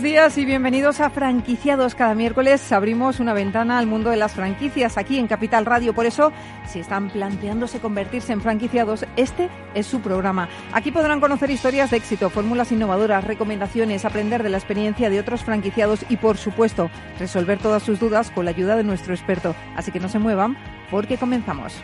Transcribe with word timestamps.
Buenos 0.00 0.14
días 0.14 0.38
y 0.38 0.46
bienvenidos 0.46 0.98
a 1.00 1.10
Franquiciados. 1.10 1.94
Cada 1.94 2.14
miércoles 2.14 2.72
abrimos 2.72 3.20
una 3.20 3.34
ventana 3.34 3.78
al 3.78 3.86
mundo 3.86 4.08
de 4.08 4.16
las 4.16 4.32
franquicias 4.32 4.96
aquí 4.96 5.18
en 5.18 5.26
Capital 5.26 5.66
Radio. 5.66 5.92
Por 5.92 6.06
eso, 6.06 6.32
si 6.66 6.80
están 6.80 7.10
planteándose 7.10 7.80
convertirse 7.80 8.32
en 8.32 8.40
franquiciados, 8.40 9.04
este 9.16 9.50
es 9.74 9.86
su 9.86 10.00
programa. 10.00 10.48
Aquí 10.72 10.90
podrán 10.90 11.20
conocer 11.20 11.50
historias 11.50 11.90
de 11.90 11.98
éxito, 11.98 12.30
fórmulas 12.30 12.72
innovadoras, 12.72 13.24
recomendaciones, 13.24 14.06
aprender 14.06 14.42
de 14.42 14.48
la 14.48 14.56
experiencia 14.56 15.10
de 15.10 15.20
otros 15.20 15.44
franquiciados 15.44 16.06
y, 16.08 16.16
por 16.16 16.38
supuesto, 16.38 16.90
resolver 17.18 17.58
todas 17.58 17.82
sus 17.82 18.00
dudas 18.00 18.30
con 18.30 18.46
la 18.46 18.52
ayuda 18.52 18.76
de 18.76 18.84
nuestro 18.84 19.12
experto. 19.12 19.54
Así 19.76 19.92
que 19.92 20.00
no 20.00 20.08
se 20.08 20.18
muevan 20.18 20.56
porque 20.90 21.18
comenzamos. 21.18 21.74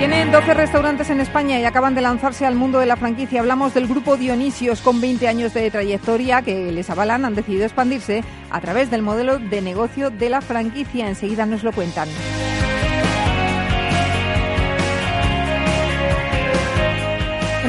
Tienen 0.00 0.32
12 0.32 0.54
restaurantes 0.54 1.10
en 1.10 1.20
España 1.20 1.60
y 1.60 1.66
acaban 1.66 1.94
de 1.94 2.00
lanzarse 2.00 2.46
al 2.46 2.54
mundo 2.54 2.78
de 2.78 2.86
la 2.86 2.96
franquicia. 2.96 3.40
Hablamos 3.40 3.74
del 3.74 3.86
grupo 3.86 4.16
Dionisios 4.16 4.80
con 4.80 4.98
20 4.98 5.28
años 5.28 5.52
de 5.52 5.70
trayectoria 5.70 6.40
que 6.40 6.72
les 6.72 6.88
avalan, 6.88 7.26
han 7.26 7.34
decidido 7.34 7.66
expandirse 7.66 8.24
a 8.50 8.62
través 8.62 8.90
del 8.90 9.02
modelo 9.02 9.38
de 9.38 9.60
negocio 9.60 10.08
de 10.08 10.30
la 10.30 10.40
franquicia. 10.40 11.06
Enseguida 11.06 11.44
nos 11.44 11.62
lo 11.64 11.72
cuentan. 11.72 12.08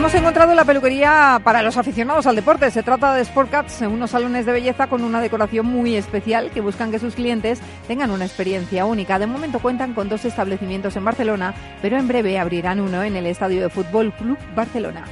Hemos 0.01 0.15
encontrado 0.15 0.55
la 0.55 0.65
peluquería 0.65 1.39
para 1.43 1.61
los 1.61 1.77
aficionados 1.77 2.25
al 2.25 2.35
deporte. 2.35 2.71
Se 2.71 2.81
trata 2.81 3.13
de 3.13 3.21
Sport 3.21 3.51
Cats, 3.51 3.81
unos 3.81 4.09
salones 4.09 4.47
de 4.47 4.51
belleza 4.51 4.87
con 4.87 5.03
una 5.03 5.21
decoración 5.21 5.67
muy 5.67 5.95
especial 5.95 6.49
que 6.49 6.59
buscan 6.59 6.89
que 6.89 6.97
sus 6.97 7.13
clientes 7.13 7.61
tengan 7.87 8.09
una 8.09 8.25
experiencia 8.25 8.85
única. 8.85 9.19
De 9.19 9.27
momento 9.27 9.59
cuentan 9.59 9.93
con 9.93 10.09
dos 10.09 10.25
establecimientos 10.25 10.95
en 10.95 11.05
Barcelona, 11.05 11.53
pero 11.83 11.97
en 11.97 12.07
breve 12.07 12.39
abrirán 12.39 12.79
uno 12.79 13.03
en 13.03 13.15
el 13.15 13.27
Estadio 13.27 13.61
de 13.61 13.69
Fútbol 13.69 14.11
Club 14.13 14.39
Barcelona. 14.55 15.05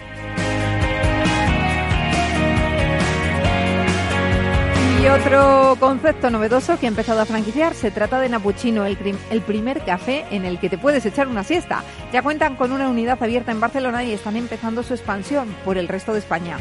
Y 5.01 5.07
otro 5.07 5.77
concepto 5.79 6.29
novedoso 6.29 6.77
que 6.77 6.85
ha 6.85 6.89
empezado 6.89 7.21
a 7.21 7.25
franquiciar 7.25 7.73
se 7.73 7.89
trata 7.89 8.19
de 8.19 8.27
Napuchino, 8.27 8.85
el, 8.85 8.97
el, 9.31 9.41
primer 9.41 9.81
café 9.85 10.25
en 10.29 10.43
el 10.43 10.59
que 10.59 10.69
te 10.69 10.77
puedes 10.77 11.05
echar 11.05 11.29
una 11.29 11.45
siesta. 11.45 11.83
Ya 12.11 12.21
cuentan 12.21 12.57
con 12.57 12.73
una 12.73 12.89
unidad 12.89 13.23
abierta 13.23 13.53
en 13.53 13.61
Barcelona 13.61 14.03
y 14.03 14.11
están 14.11 14.35
empezando 14.35 14.83
su 14.83 14.93
expansión 14.93 15.55
por 15.63 15.77
el 15.77 15.87
resto 15.87 16.11
de 16.11 16.19
España. 16.19 16.57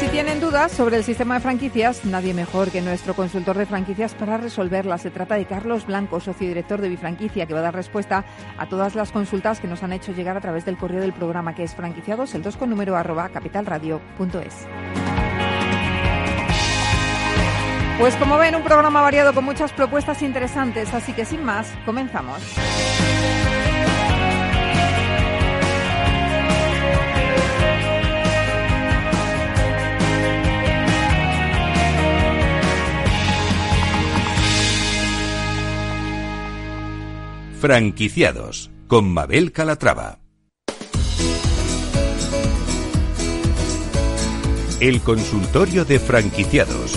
Si 0.00 0.08
tienen 0.08 0.40
dudas 0.40 0.72
sobre 0.72 0.96
el 0.96 1.04
sistema 1.04 1.34
de 1.34 1.40
franquicias, 1.40 2.06
nadie 2.06 2.32
mejor 2.32 2.70
que 2.70 2.80
nuestro 2.80 3.12
consultor 3.12 3.58
de 3.58 3.66
franquicias 3.66 4.14
para 4.14 4.38
resolverlas. 4.38 5.02
Se 5.02 5.10
trata 5.10 5.34
de 5.34 5.44
Carlos 5.44 5.84
Blanco, 5.84 6.20
socio 6.20 6.48
director 6.48 6.80
de 6.80 6.88
Bifranquicia, 6.88 7.44
que 7.44 7.52
va 7.52 7.60
a 7.60 7.64
dar 7.64 7.74
respuesta 7.74 8.24
a 8.56 8.66
todas 8.66 8.94
las 8.94 9.12
consultas 9.12 9.60
que 9.60 9.68
nos 9.68 9.82
han 9.82 9.92
hecho 9.92 10.12
llegar 10.12 10.38
a 10.38 10.40
través 10.40 10.64
del 10.64 10.78
correo 10.78 11.02
del 11.02 11.12
programa, 11.12 11.54
que 11.54 11.64
es 11.64 11.74
franquiciados, 11.74 12.34
el 12.34 12.42
2 12.42 12.56
con 12.56 12.70
número 12.70 12.96
arroba 12.96 13.28
capitalradio.es. 13.28 14.66
Pues 17.98 18.16
como 18.16 18.38
ven, 18.38 18.54
un 18.54 18.64
programa 18.64 19.02
variado 19.02 19.34
con 19.34 19.44
muchas 19.44 19.70
propuestas 19.74 20.22
interesantes, 20.22 20.94
así 20.94 21.12
que 21.12 21.26
sin 21.26 21.44
más, 21.44 21.70
comenzamos. 21.84 22.40
Franquiciados 37.60 38.70
con 38.88 39.12
Mabel 39.12 39.52
Calatrava. 39.52 40.18
El 44.80 45.02
consultorio 45.02 45.84
de 45.84 45.98
franquiciados 45.98 46.94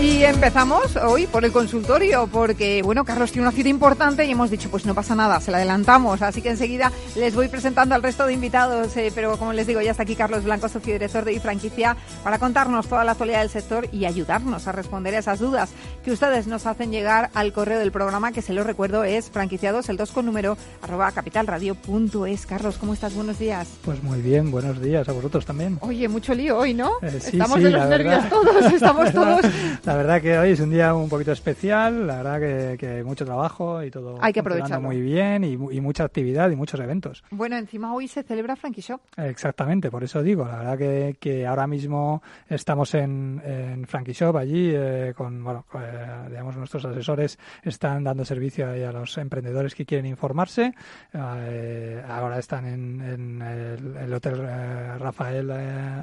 Y 0.00 0.24
empezamos 0.24 0.96
hoy 0.96 1.26
por 1.26 1.44
el 1.44 1.52
consultorio, 1.52 2.26
porque, 2.26 2.80
bueno, 2.82 3.04
Carlos 3.04 3.32
tiene 3.32 3.46
una 3.46 3.54
cita 3.54 3.68
importante 3.68 4.24
y 4.24 4.30
hemos 4.30 4.50
dicho, 4.50 4.70
pues 4.70 4.86
no 4.86 4.94
pasa 4.94 5.14
nada, 5.14 5.40
se 5.40 5.50
la 5.50 5.58
adelantamos. 5.58 6.22
Así 6.22 6.40
que 6.40 6.48
enseguida 6.48 6.90
les 7.16 7.34
voy 7.34 7.48
presentando 7.48 7.94
al 7.94 8.02
resto 8.02 8.24
de 8.24 8.32
invitados. 8.32 8.96
Eh, 8.96 9.12
pero 9.14 9.36
como 9.36 9.52
les 9.52 9.66
digo, 9.66 9.82
ya 9.82 9.90
está 9.90 10.04
aquí 10.04 10.16
Carlos 10.16 10.44
Blanco, 10.44 10.70
socio 10.70 10.94
director 10.94 11.26
de 11.26 11.34
iFranquicia, 11.34 11.98
para 12.24 12.38
contarnos 12.38 12.88
toda 12.88 13.04
la 13.04 13.12
actualidad 13.12 13.40
del 13.40 13.50
sector 13.50 13.88
y 13.92 14.06
ayudarnos 14.06 14.66
a 14.66 14.72
responder 14.72 15.14
a 15.14 15.18
esas 15.18 15.38
dudas 15.38 15.68
que 16.02 16.12
ustedes 16.12 16.46
nos 16.46 16.64
hacen 16.64 16.92
llegar 16.92 17.28
al 17.34 17.52
correo 17.52 17.78
del 17.78 17.92
programa, 17.92 18.32
que 18.32 18.40
se 18.40 18.54
lo 18.54 18.64
recuerdo 18.64 19.04
es 19.04 19.28
franquiciados, 19.28 19.90
el 19.90 19.98
2 19.98 20.12
con 20.12 20.24
número, 20.24 20.56
arroba 20.80 21.12
capitalradio.es. 21.12 22.46
Carlos, 22.46 22.78
¿cómo 22.78 22.94
estás? 22.94 23.14
Buenos 23.14 23.38
días. 23.38 23.68
Pues 23.84 24.02
muy 24.02 24.22
bien, 24.22 24.50
buenos 24.50 24.80
días 24.80 25.06
a 25.10 25.12
vosotros 25.12 25.44
también. 25.44 25.76
Oye, 25.82 26.08
mucho 26.08 26.32
lío 26.32 26.56
hoy, 26.56 26.72
¿no? 26.72 26.92
Eh, 27.02 27.20
estamos 27.22 27.62
de 27.62 27.70
los 27.70 27.86
nervios 27.86 28.26
todos, 28.30 28.72
estamos 28.72 29.12
todos 29.12 29.44
la 29.90 29.96
verdad 29.96 30.22
que 30.22 30.38
hoy 30.38 30.50
es 30.52 30.60
un 30.60 30.70
día 30.70 30.94
un 30.94 31.08
poquito 31.08 31.32
especial, 31.32 32.06
la 32.06 32.22
verdad 32.22 32.38
que, 32.38 32.78
que 32.78 33.02
mucho 33.02 33.24
trabajo 33.24 33.82
y 33.82 33.90
todo 33.90 34.18
hay 34.20 34.32
que 34.32 34.38
aprovecharlo 34.38 34.86
muy 34.86 35.00
bien 35.00 35.42
y, 35.42 35.56
mucha 35.56 36.04
actividad 36.04 36.48
y 36.50 36.54
muchos 36.54 36.78
eventos. 36.78 37.24
Bueno, 37.32 37.56
encima 37.56 37.92
hoy 37.92 38.06
se 38.06 38.22
celebra 38.22 38.54
Frankie 38.54 38.82
Shop. 38.82 39.00
Exactamente, 39.16 39.90
por 39.90 40.04
eso 40.04 40.22
digo, 40.22 40.44
la 40.44 40.58
verdad 40.58 40.78
que, 40.78 41.16
que 41.18 41.44
ahora 41.44 41.66
mismo 41.66 42.22
estamos 42.48 42.94
en, 42.94 43.42
en 43.44 43.84
Frankie 43.86 44.12
Shop 44.12 44.36
allí 44.36 44.70
eh, 44.72 45.12
con, 45.16 45.42
bueno, 45.42 45.64
eh, 45.74 46.28
digamos, 46.28 46.56
nuestros 46.56 46.84
asesores 46.84 47.36
están 47.64 48.04
dando 48.04 48.24
servicio 48.24 48.68
a, 48.68 48.92
los 48.92 49.18
emprendedores 49.18 49.74
que 49.74 49.84
quieren 49.84 50.06
informarse. 50.06 50.72
Eh, 51.12 52.02
ahora 52.08 52.38
están 52.38 52.64
en, 52.66 53.00
en 53.00 53.42
el, 53.42 54.14
Hotel 54.14 54.38
Rafael 54.98 55.50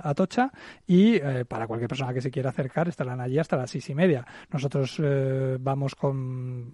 Atocha 0.04 0.51
y 0.88 1.19
para 1.48 1.68
cualquier 1.68 1.88
persona 1.88 2.13
que 2.13 2.22
se 2.22 2.31
quiera 2.31 2.50
acercar 2.50 2.90
estarán 2.90 3.22
allí 3.22 3.38
hasta 3.38 3.56
las 3.56 3.76
seis 3.77 3.91
y 3.91 3.95
media. 3.95 4.25
Nosotros 4.51 5.00
eh, 5.03 5.57
vamos 5.59 5.94
con, 5.94 6.71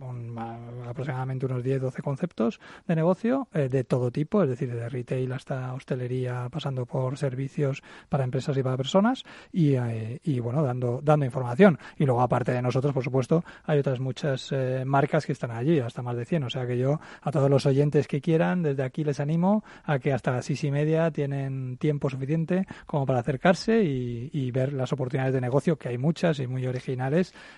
aproximadamente 0.87 1.45
unos 1.45 1.63
10-12 1.63 2.01
conceptos 2.01 2.61
de 2.87 2.95
negocio 2.95 3.49
eh, 3.53 3.67
de 3.67 3.83
todo 3.83 4.09
tipo, 4.09 4.41
es 4.41 4.49
decir, 4.49 4.73
de 4.73 4.87
retail 4.87 5.33
hasta 5.33 5.73
hostelería, 5.73 6.47
pasando 6.49 6.85
por 6.85 7.17
servicios 7.17 7.83
para 8.07 8.23
empresas 8.23 8.55
y 8.57 8.63
para 8.63 8.77
personas 8.77 9.23
y, 9.51 9.75
eh, 9.75 10.21
y 10.23 10.39
bueno, 10.39 10.63
dando, 10.63 11.01
dando 11.03 11.25
información. 11.25 11.77
Y 11.97 12.05
luego, 12.05 12.21
aparte 12.21 12.53
de 12.53 12.61
nosotros, 12.61 12.93
por 12.93 13.03
supuesto, 13.03 13.43
hay 13.65 13.79
otras 13.79 13.99
muchas 13.99 14.53
marcas 14.85 15.25
que 15.25 15.33
están 15.33 15.51
allí, 15.51 15.79
hasta 15.79 16.01
más 16.01 16.15
de 16.15 16.25
100. 16.25 16.43
O 16.43 16.49
sea 16.49 16.65
que 16.65 16.77
yo, 16.77 16.99
a 17.21 17.31
todos 17.31 17.49
los 17.49 17.65
oyentes 17.65 18.07
que 18.07 18.21
quieran, 18.21 18.63
desde 18.63 18.83
aquí 18.83 19.03
les 19.03 19.19
animo 19.19 19.63
a 19.83 19.99
que 19.99 20.13
hasta 20.13 20.31
las 20.31 20.45
seis 20.45 20.63
y 20.63 20.71
media 20.71 21.11
tienen 21.11 21.77
tiempo 21.77 22.09
suficiente 22.09 22.65
como 22.85 23.05
para 23.05 23.19
acercarse 23.19 23.83
y, 23.83 24.29
y 24.31 24.51
ver 24.51 24.71
las 24.71 24.93
oportunidades 24.93 25.33
de 25.33 25.41
negocio, 25.41 25.77
que 25.77 25.89
hay 25.89 25.97
muchas 25.97 26.39
y 26.39 26.47
muy 26.47 26.65
originales 26.65 26.92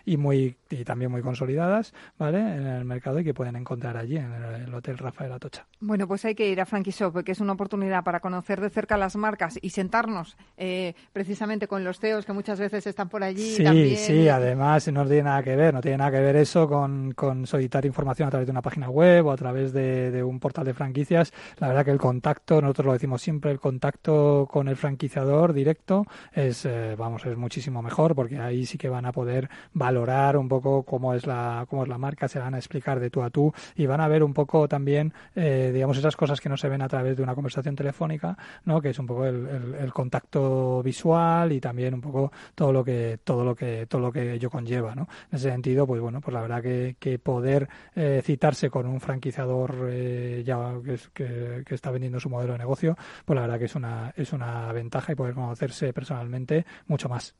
y 0.05 0.17
muy 0.17 0.55
y 0.69 0.83
también 0.83 1.11
muy 1.11 1.21
consolidadas, 1.21 1.93
¿vale? 2.17 2.39
En 2.39 2.65
el 2.65 2.85
mercado 2.85 3.19
y 3.19 3.23
que 3.23 3.33
pueden 3.33 3.55
encontrar 3.55 3.97
allí 3.97 4.17
en 4.17 4.31
el, 4.33 4.73
Hotel 4.73 4.97
Rafael 4.97 5.31
Atocha. 5.31 5.65
Bueno, 5.79 6.07
pues 6.07 6.25
hay 6.25 6.35
que 6.35 6.49
ir 6.49 6.59
a 6.59 6.65
Frankie 6.65 6.91
Shop 6.91 7.13
porque 7.13 7.31
es 7.31 7.39
una 7.39 7.53
oportunidad 7.53 8.03
para 8.03 8.19
conocer 8.19 8.59
de 8.59 8.69
cerca 8.69 8.97
las 8.97 9.15
marcas 9.15 9.57
y 9.61 9.69
sentarnos 9.69 10.35
eh, 10.57 10.95
precisamente 11.13 11.67
con 11.67 11.83
los 11.83 11.99
CEOs 11.99 12.25
que 12.25 12.33
muchas 12.33 12.59
veces 12.59 12.85
están 12.87 13.09
por 13.09 13.23
allí. 13.23 13.55
Sí, 13.55 13.95
sí, 13.95 14.27
además 14.27 14.87
no 14.91 15.05
tiene 15.05 15.23
nada 15.23 15.43
que 15.43 15.55
ver, 15.55 15.73
no 15.73 15.81
tiene 15.81 15.97
nada 15.97 16.11
que 16.11 16.19
ver 16.19 16.35
eso 16.35 16.67
con, 16.67 17.13
con 17.13 17.47
solicitar 17.47 17.85
información 17.85 18.27
a 18.27 18.31
través 18.31 18.47
de 18.47 18.51
una 18.51 18.61
página 18.61 18.89
web 18.89 19.27
o 19.27 19.31
a 19.31 19.37
través 19.37 19.71
de, 19.73 20.23
un 20.23 20.39
portal 20.39 20.65
de 20.65 20.73
franquicias. 20.73 21.31
La 21.59 21.67
verdad 21.67 21.85
que 21.85 21.91
el 21.91 21.99
contacto, 21.99 22.61
nosotros 22.61 22.87
lo 22.87 22.93
decimos 22.93 23.21
siempre, 23.21 23.51
el 23.51 23.59
contacto 23.59 24.47
con 24.51 24.67
el 24.67 24.75
franquiciador 24.75 25.53
directo 25.53 26.05
es, 26.33 26.65
eh, 26.65 26.95
vamos, 26.97 27.25
es 27.25 27.37
muchísimo 27.37 27.81
mejor 27.81 28.15
porque 28.15 28.39
ahí 28.39 28.65
sí 28.65 28.77
que 28.77 28.89
van 28.89 29.05
a 29.05 29.11
poder 29.11 29.24
poder 29.25 29.49
valorar 29.73 30.37
un 30.37 30.47
poco 30.47 30.83
cómo 30.83 31.15
es 31.15 31.25
la, 31.25 31.65
cómo 31.67 31.81
es 31.81 31.89
la 31.89 31.97
marca, 31.97 32.27
se 32.27 32.37
van 32.37 32.53
a 32.53 32.57
explicar 32.57 32.99
de 32.99 33.09
tú 33.09 33.23
a 33.23 33.31
tú 33.31 33.51
y 33.75 33.87
van 33.87 33.99
a 33.99 34.07
ver 34.07 34.23
un 34.23 34.35
poco 34.35 34.67
también, 34.67 35.13
eh, 35.35 35.71
digamos, 35.73 35.97
esas 35.97 36.15
cosas 36.15 36.39
que 36.39 36.47
no 36.47 36.57
se 36.57 36.69
ven 36.69 36.83
a 36.83 36.87
través 36.87 37.17
de 37.17 37.23
una 37.23 37.33
conversación 37.33 37.75
telefónica, 37.75 38.37
¿no? 38.65 38.79
Que 38.81 38.89
es 38.89 38.99
un 38.99 39.07
poco 39.07 39.25
el, 39.25 39.75
el, 39.79 39.91
contacto 39.93 40.83
visual 40.83 41.51
y 41.53 41.59
también 41.59 41.95
un 41.95 42.01
poco 42.01 42.31
todo 42.53 42.71
lo 42.71 42.83
que, 42.83 43.19
todo 43.23 43.43
lo 43.43 43.55
que, 43.55 43.87
todo 43.87 43.99
lo 44.01 44.11
que 44.11 44.33
ello 44.33 44.51
conlleva, 44.51 44.93
¿no? 44.93 45.07
En 45.31 45.37
ese 45.37 45.49
sentido, 45.49 45.87
pues 45.87 45.99
bueno, 45.99 46.21
pues 46.21 46.33
la 46.35 46.41
verdad 46.41 46.61
que, 46.61 46.95
que 46.99 47.17
poder 47.17 47.67
eh, 47.95 48.21
citarse 48.23 48.69
con 48.69 48.85
un 48.85 49.01
franquiciador 49.01 49.87
eh, 49.89 50.43
ya 50.45 50.75
que, 51.13 51.63
que, 51.65 51.73
está 51.73 51.89
vendiendo 51.89 52.19
su 52.19 52.29
modelo 52.29 52.53
de 52.53 52.59
negocio, 52.59 52.95
pues 53.25 53.35
la 53.35 53.41
verdad 53.41 53.57
que 53.57 53.65
es 53.65 53.75
una, 53.75 54.13
es 54.15 54.33
una 54.33 54.71
ventaja 54.71 55.13
y 55.13 55.15
poder 55.15 55.33
conocerse 55.33 55.93
personalmente 55.93 56.63
mucho 56.85 57.09
más. 57.09 57.35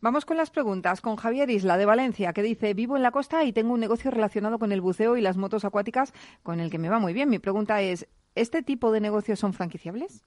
Vamos 0.00 0.24
con 0.24 0.36
las 0.36 0.50
preguntas. 0.50 1.00
Con 1.00 1.16
Javier 1.16 1.50
Isla 1.50 1.76
de 1.76 1.86
Valencia, 1.86 2.32
que 2.32 2.42
dice, 2.42 2.74
vivo 2.74 2.96
en 2.96 3.02
la 3.02 3.10
costa 3.10 3.44
y 3.44 3.52
tengo 3.52 3.74
un 3.74 3.80
negocio 3.80 4.10
relacionado 4.10 4.58
con 4.58 4.72
el 4.72 4.80
buceo 4.80 5.16
y 5.16 5.20
las 5.20 5.36
motos 5.36 5.64
acuáticas 5.64 6.12
con 6.42 6.60
el 6.60 6.70
que 6.70 6.78
me 6.78 6.88
va 6.88 6.98
muy 6.98 7.12
bien. 7.12 7.28
Mi 7.28 7.38
pregunta 7.38 7.80
es, 7.80 8.06
¿este 8.34 8.62
tipo 8.62 8.92
de 8.92 9.00
negocios 9.00 9.38
son 9.38 9.52
franquiciables? 9.52 10.24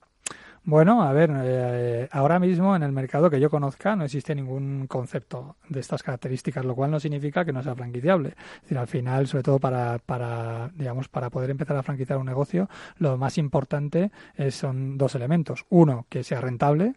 Bueno, 0.66 1.02
a 1.02 1.12
ver, 1.12 1.30
eh, 1.34 2.08
ahora 2.10 2.38
mismo 2.38 2.74
en 2.74 2.82
el 2.82 2.90
mercado 2.90 3.28
que 3.28 3.38
yo 3.38 3.50
conozca 3.50 3.96
no 3.96 4.04
existe 4.04 4.34
ningún 4.34 4.86
concepto 4.86 5.56
de 5.68 5.80
estas 5.80 6.02
características, 6.02 6.64
lo 6.64 6.74
cual 6.74 6.90
no 6.90 6.98
significa 7.00 7.44
que 7.44 7.52
no 7.52 7.62
sea 7.62 7.74
franquiciable. 7.74 8.30
Es 8.30 8.62
decir, 8.62 8.78
al 8.78 8.86
final, 8.86 9.26
sobre 9.26 9.42
todo 9.42 9.58
para, 9.58 9.98
para 9.98 10.70
digamos, 10.74 11.08
para 11.08 11.28
poder 11.28 11.50
empezar 11.50 11.76
a 11.76 11.82
franquiciar 11.82 12.18
un 12.18 12.24
negocio, 12.24 12.70
lo 12.96 13.18
más 13.18 13.36
importante 13.36 14.10
son 14.50 14.96
dos 14.96 15.14
elementos. 15.14 15.66
Uno, 15.68 16.06
que 16.08 16.24
sea 16.24 16.40
rentable, 16.40 16.94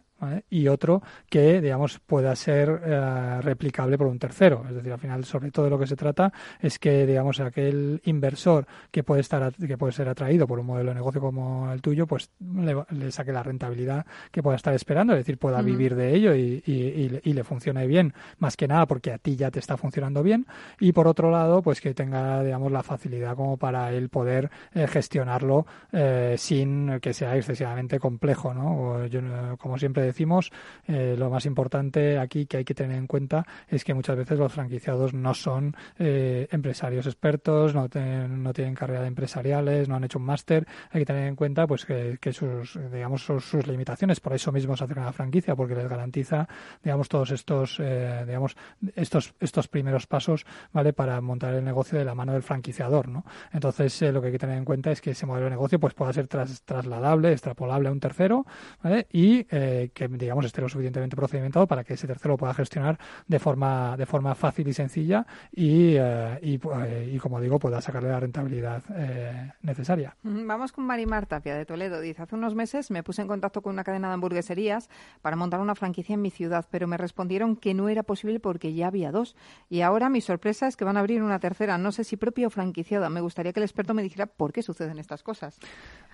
y 0.50 0.68
otro 0.68 1.02
que, 1.28 1.60
digamos, 1.60 2.00
pueda 2.00 2.34
ser 2.34 2.80
eh, 2.84 3.40
replicable 3.40 3.96
por 3.96 4.08
un 4.08 4.18
tercero. 4.18 4.64
Es 4.68 4.74
decir, 4.74 4.92
al 4.92 4.98
final, 4.98 5.24
sobre 5.24 5.50
todo 5.50 5.66
de 5.66 5.70
lo 5.70 5.78
que 5.78 5.86
se 5.86 5.96
trata 5.96 6.32
es 6.60 6.78
que, 6.78 7.06
digamos, 7.06 7.40
aquel 7.40 8.00
inversor 8.04 8.66
que 8.90 9.04
puede 9.04 9.20
estar 9.20 9.52
que 9.54 9.78
puede 9.78 9.92
ser 9.92 10.08
atraído 10.08 10.46
por 10.46 10.58
un 10.58 10.66
modelo 10.66 10.90
de 10.90 10.96
negocio 10.96 11.20
como 11.20 11.70
el 11.72 11.80
tuyo, 11.80 12.06
pues 12.06 12.30
le, 12.40 13.12
saque 13.12 13.32
la 13.32 13.42
rentabilidad 13.42 14.06
que 14.30 14.42
pueda 14.42 14.56
estar 14.56 14.74
esperando, 14.74 15.12
es 15.12 15.20
decir, 15.20 15.38
pueda 15.38 15.62
vivir 15.62 15.94
de 15.94 16.14
ello 16.14 16.34
y, 16.34 16.62
y, 16.66 17.32
le 17.32 17.44
funcione 17.44 17.86
bien, 17.86 18.14
más 18.38 18.56
que 18.56 18.66
nada 18.66 18.86
porque 18.86 19.12
a 19.12 19.18
ti 19.18 19.36
ya 19.36 19.50
te 19.50 19.60
está 19.60 19.76
funcionando 19.76 20.22
bien. 20.22 20.46
Y 20.80 20.92
por 20.92 21.06
otro 21.06 21.30
lado, 21.30 21.62
pues 21.62 21.80
que 21.80 21.94
tenga, 21.94 22.42
digamos, 22.42 22.72
la 22.72 22.82
facilidad 22.82 23.36
como 23.36 23.56
para 23.56 23.92
él 23.92 24.08
poder 24.08 24.50
eh, 24.74 24.86
gestionarlo 24.88 25.66
eh, 25.92 26.34
sin 26.36 26.98
que 27.00 27.14
sea 27.14 27.36
excesivamente 27.36 27.98
complejo, 28.00 28.52
¿no? 28.54 29.06
yo, 29.06 29.20
como 29.58 29.78
siempre 29.78 30.07
decimos, 30.08 30.50
eh, 30.86 31.14
lo 31.18 31.30
más 31.30 31.46
importante 31.46 32.18
aquí 32.18 32.46
que 32.46 32.58
hay 32.58 32.64
que 32.64 32.74
tener 32.74 32.96
en 32.96 33.06
cuenta 33.06 33.46
es 33.68 33.84
que 33.84 33.94
muchas 33.94 34.16
veces 34.16 34.38
los 34.38 34.52
franquiciados 34.52 35.14
no 35.14 35.34
son 35.34 35.76
eh, 35.98 36.48
empresarios 36.50 37.06
expertos, 37.06 37.74
no, 37.74 37.88
no 38.28 38.52
tienen 38.52 38.74
carrera 38.74 39.02
de 39.02 39.08
empresariales, 39.08 39.88
no 39.88 39.96
han 39.96 40.04
hecho 40.04 40.18
un 40.18 40.24
máster. 40.24 40.66
Hay 40.90 41.00
que 41.00 41.06
tener 41.06 41.28
en 41.28 41.36
cuenta 41.36 41.66
pues 41.66 41.84
que, 41.84 42.18
sus 42.32 42.78
digamos 42.92 43.22
sus, 43.22 43.66
limitaciones. 43.66 44.20
Por 44.20 44.34
eso 44.34 44.52
mismo 44.52 44.76
se 44.76 44.84
hace 44.84 44.94
una 44.94 45.12
franquicia 45.12 45.54
porque 45.56 45.74
les 45.74 45.88
garantiza 45.88 46.48
digamos 46.82 47.08
todos 47.08 47.30
estos 47.30 47.78
eh, 47.80 48.24
digamos 48.26 48.56
estos 48.94 49.34
estos 49.40 49.68
primeros 49.68 50.06
pasos 50.06 50.46
vale 50.72 50.92
para 50.92 51.20
montar 51.20 51.54
el 51.54 51.64
negocio 51.64 51.98
de 51.98 52.04
la 52.04 52.14
mano 52.14 52.32
del 52.32 52.42
franquiciador, 52.42 53.08
¿no? 53.08 53.24
Entonces 53.52 54.00
lo 54.02 54.20
que 54.20 54.28
hay 54.28 54.32
que 54.32 54.38
tener 54.38 54.58
en 54.58 54.64
cuenta 54.64 54.90
es 54.90 55.00
que 55.00 55.10
ese 55.10 55.26
modelo 55.26 55.44
de 55.44 55.50
negocio 55.50 55.80
pues 55.80 55.94
pueda 55.94 56.12
ser 56.12 56.28
trasladable, 56.28 57.32
extrapolable 57.32 57.88
a 57.88 57.92
un 57.92 58.00
tercero, 58.00 58.46
¿vale? 58.82 59.06
Y 59.12 59.44
que 59.44 59.97
digamos 60.06 60.44
esté 60.44 60.60
lo 60.60 60.68
suficientemente 60.68 61.16
procedimentado 61.16 61.66
para 61.66 61.82
que 61.82 61.94
ese 61.94 62.06
tercero 62.06 62.34
lo 62.34 62.36
pueda 62.36 62.54
gestionar 62.54 62.98
de 63.26 63.38
forma 63.38 63.96
de 63.96 64.06
forma 64.06 64.34
fácil 64.34 64.68
y 64.68 64.72
sencilla 64.72 65.26
y, 65.52 65.96
eh, 65.96 66.38
eh, 66.42 67.10
y, 67.12 67.18
como 67.18 67.40
digo 67.40 67.58
pueda 67.58 67.80
sacarle 67.80 68.10
la 68.10 68.20
rentabilidad 68.20 68.82
eh, 68.94 69.52
necesaria. 69.62 70.16
Vamos 70.22 70.72
con 70.72 70.84
Marimar 70.84 71.26
Tapia 71.26 71.56
de 71.56 71.64
Toledo. 71.64 72.00
Dice, 72.00 72.22
hace 72.22 72.34
unos 72.34 72.54
meses 72.54 72.90
me 72.90 73.02
puse 73.02 73.22
en 73.22 73.28
contacto 73.28 73.62
con 73.62 73.72
una 73.72 73.84
cadena 73.84 74.08
de 74.08 74.14
hamburgueserías 74.14 74.88
para 75.22 75.36
montar 75.36 75.60
una 75.60 75.74
franquicia 75.74 76.14
en 76.14 76.22
mi 76.22 76.30
ciudad, 76.30 76.66
pero 76.70 76.86
me 76.86 76.96
respondieron 76.96 77.56
que 77.56 77.74
no 77.74 77.88
era 77.88 78.02
posible 78.02 78.40
porque 78.40 78.74
ya 78.74 78.88
había 78.88 79.10
dos. 79.10 79.36
Y 79.68 79.80
ahora 79.80 80.08
mi 80.08 80.20
sorpresa 80.20 80.66
es 80.66 80.76
que 80.76 80.84
van 80.84 80.96
a 80.96 81.00
abrir 81.00 81.22
una 81.22 81.38
tercera, 81.38 81.78
no 81.78 81.92
sé 81.92 82.04
si 82.04 82.16
propia 82.16 82.46
o 82.46 82.50
franquiciada. 82.50 83.08
Me 83.08 83.20
gustaría 83.20 83.52
que 83.52 83.60
el 83.60 83.64
experto 83.64 83.94
me 83.94 84.02
dijera 84.02 84.26
por 84.26 84.52
qué 84.52 84.62
suceden 84.62 84.98
estas 84.98 85.22
cosas. 85.22 85.58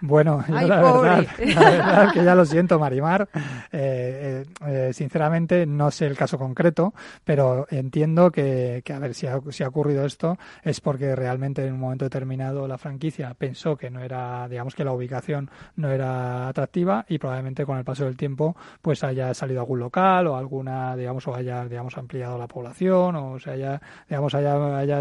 Bueno, 0.00 0.44
la, 0.48 0.60
verdad, 0.60 1.26
la 1.38 1.70
verdad 1.70 2.12
que 2.12 2.25
ya 2.25 2.34
lo 2.34 2.44
siento, 2.44 2.78
Marimar. 2.78 3.28
Eh, 3.76 4.44
eh, 4.65 4.93
sinceramente 4.93 5.67
no 5.67 5.91
sé 5.91 6.06
el 6.06 6.17
caso 6.17 6.38
concreto, 6.38 6.94
pero 7.25 7.67
entiendo 7.71 8.31
que, 8.31 8.85
a 8.88 8.99
ver 9.00 9.15
si 9.15 9.26
ha, 9.26 9.41
si 9.50 9.65
ha 9.65 9.69
ocurrido 9.69 10.05
esto 10.05 10.38
es 10.62 10.81
porque 10.81 11.17
realmente 11.17 11.67
en 11.67 11.75
un 11.75 11.81
momento 11.81 12.05
determinado 12.05 12.69
la 12.69 12.79
franquicia 12.79 13.35
pensó 13.35 13.76
que 13.76 13.91
no 13.91 14.00
era, 14.00 14.47
digamos 14.49 14.76
que 14.76 14.85
la 14.85 14.93
ubicación 14.93 15.50
no 15.75 15.91
era 15.91 16.47
atractiva 16.47 17.05
y 17.09 17.19
probablemente 17.19 17.67
con 17.67 17.76
el 17.76 17.85
paso 17.85 18.05
del 18.05 18.17
tiempo 18.17 18.55
pues 18.81 19.03
haya 19.03 19.35
salido 19.35 19.62
algún 19.62 19.81
local 19.81 20.29
o 20.29 20.37
alguna, 20.37 20.94
digamos, 20.94 21.26
o 21.26 21.35
haya, 21.35 21.65
digamos, 21.67 21.99
ampliado 21.99 22.38
la 22.38 22.47
población 22.47 23.17
o 23.17 23.41
se 23.41 23.50
haya, 23.50 23.82
digamos, 24.09 24.37
haya, 24.37 24.79
haya, 24.79 25.00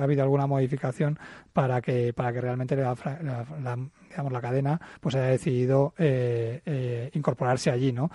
habido 0.00 0.22
alguna 0.22 0.46
modificación 0.46 1.18
para 1.52 1.82
que, 1.82 2.14
para 2.14 2.32
que 2.32 2.40
realmente 2.40 2.76
la, 2.76 2.94
la 3.62 3.76
digamos, 4.16 4.32
la 4.32 4.40
cadena, 4.40 4.80
pues 4.98 5.14
haya 5.14 5.26
decidido 5.26 5.92
eh, 5.98 6.62
eh, 6.64 7.10
incorporarse 7.12 7.70
allí, 7.70 7.92
¿no? 7.92 8.10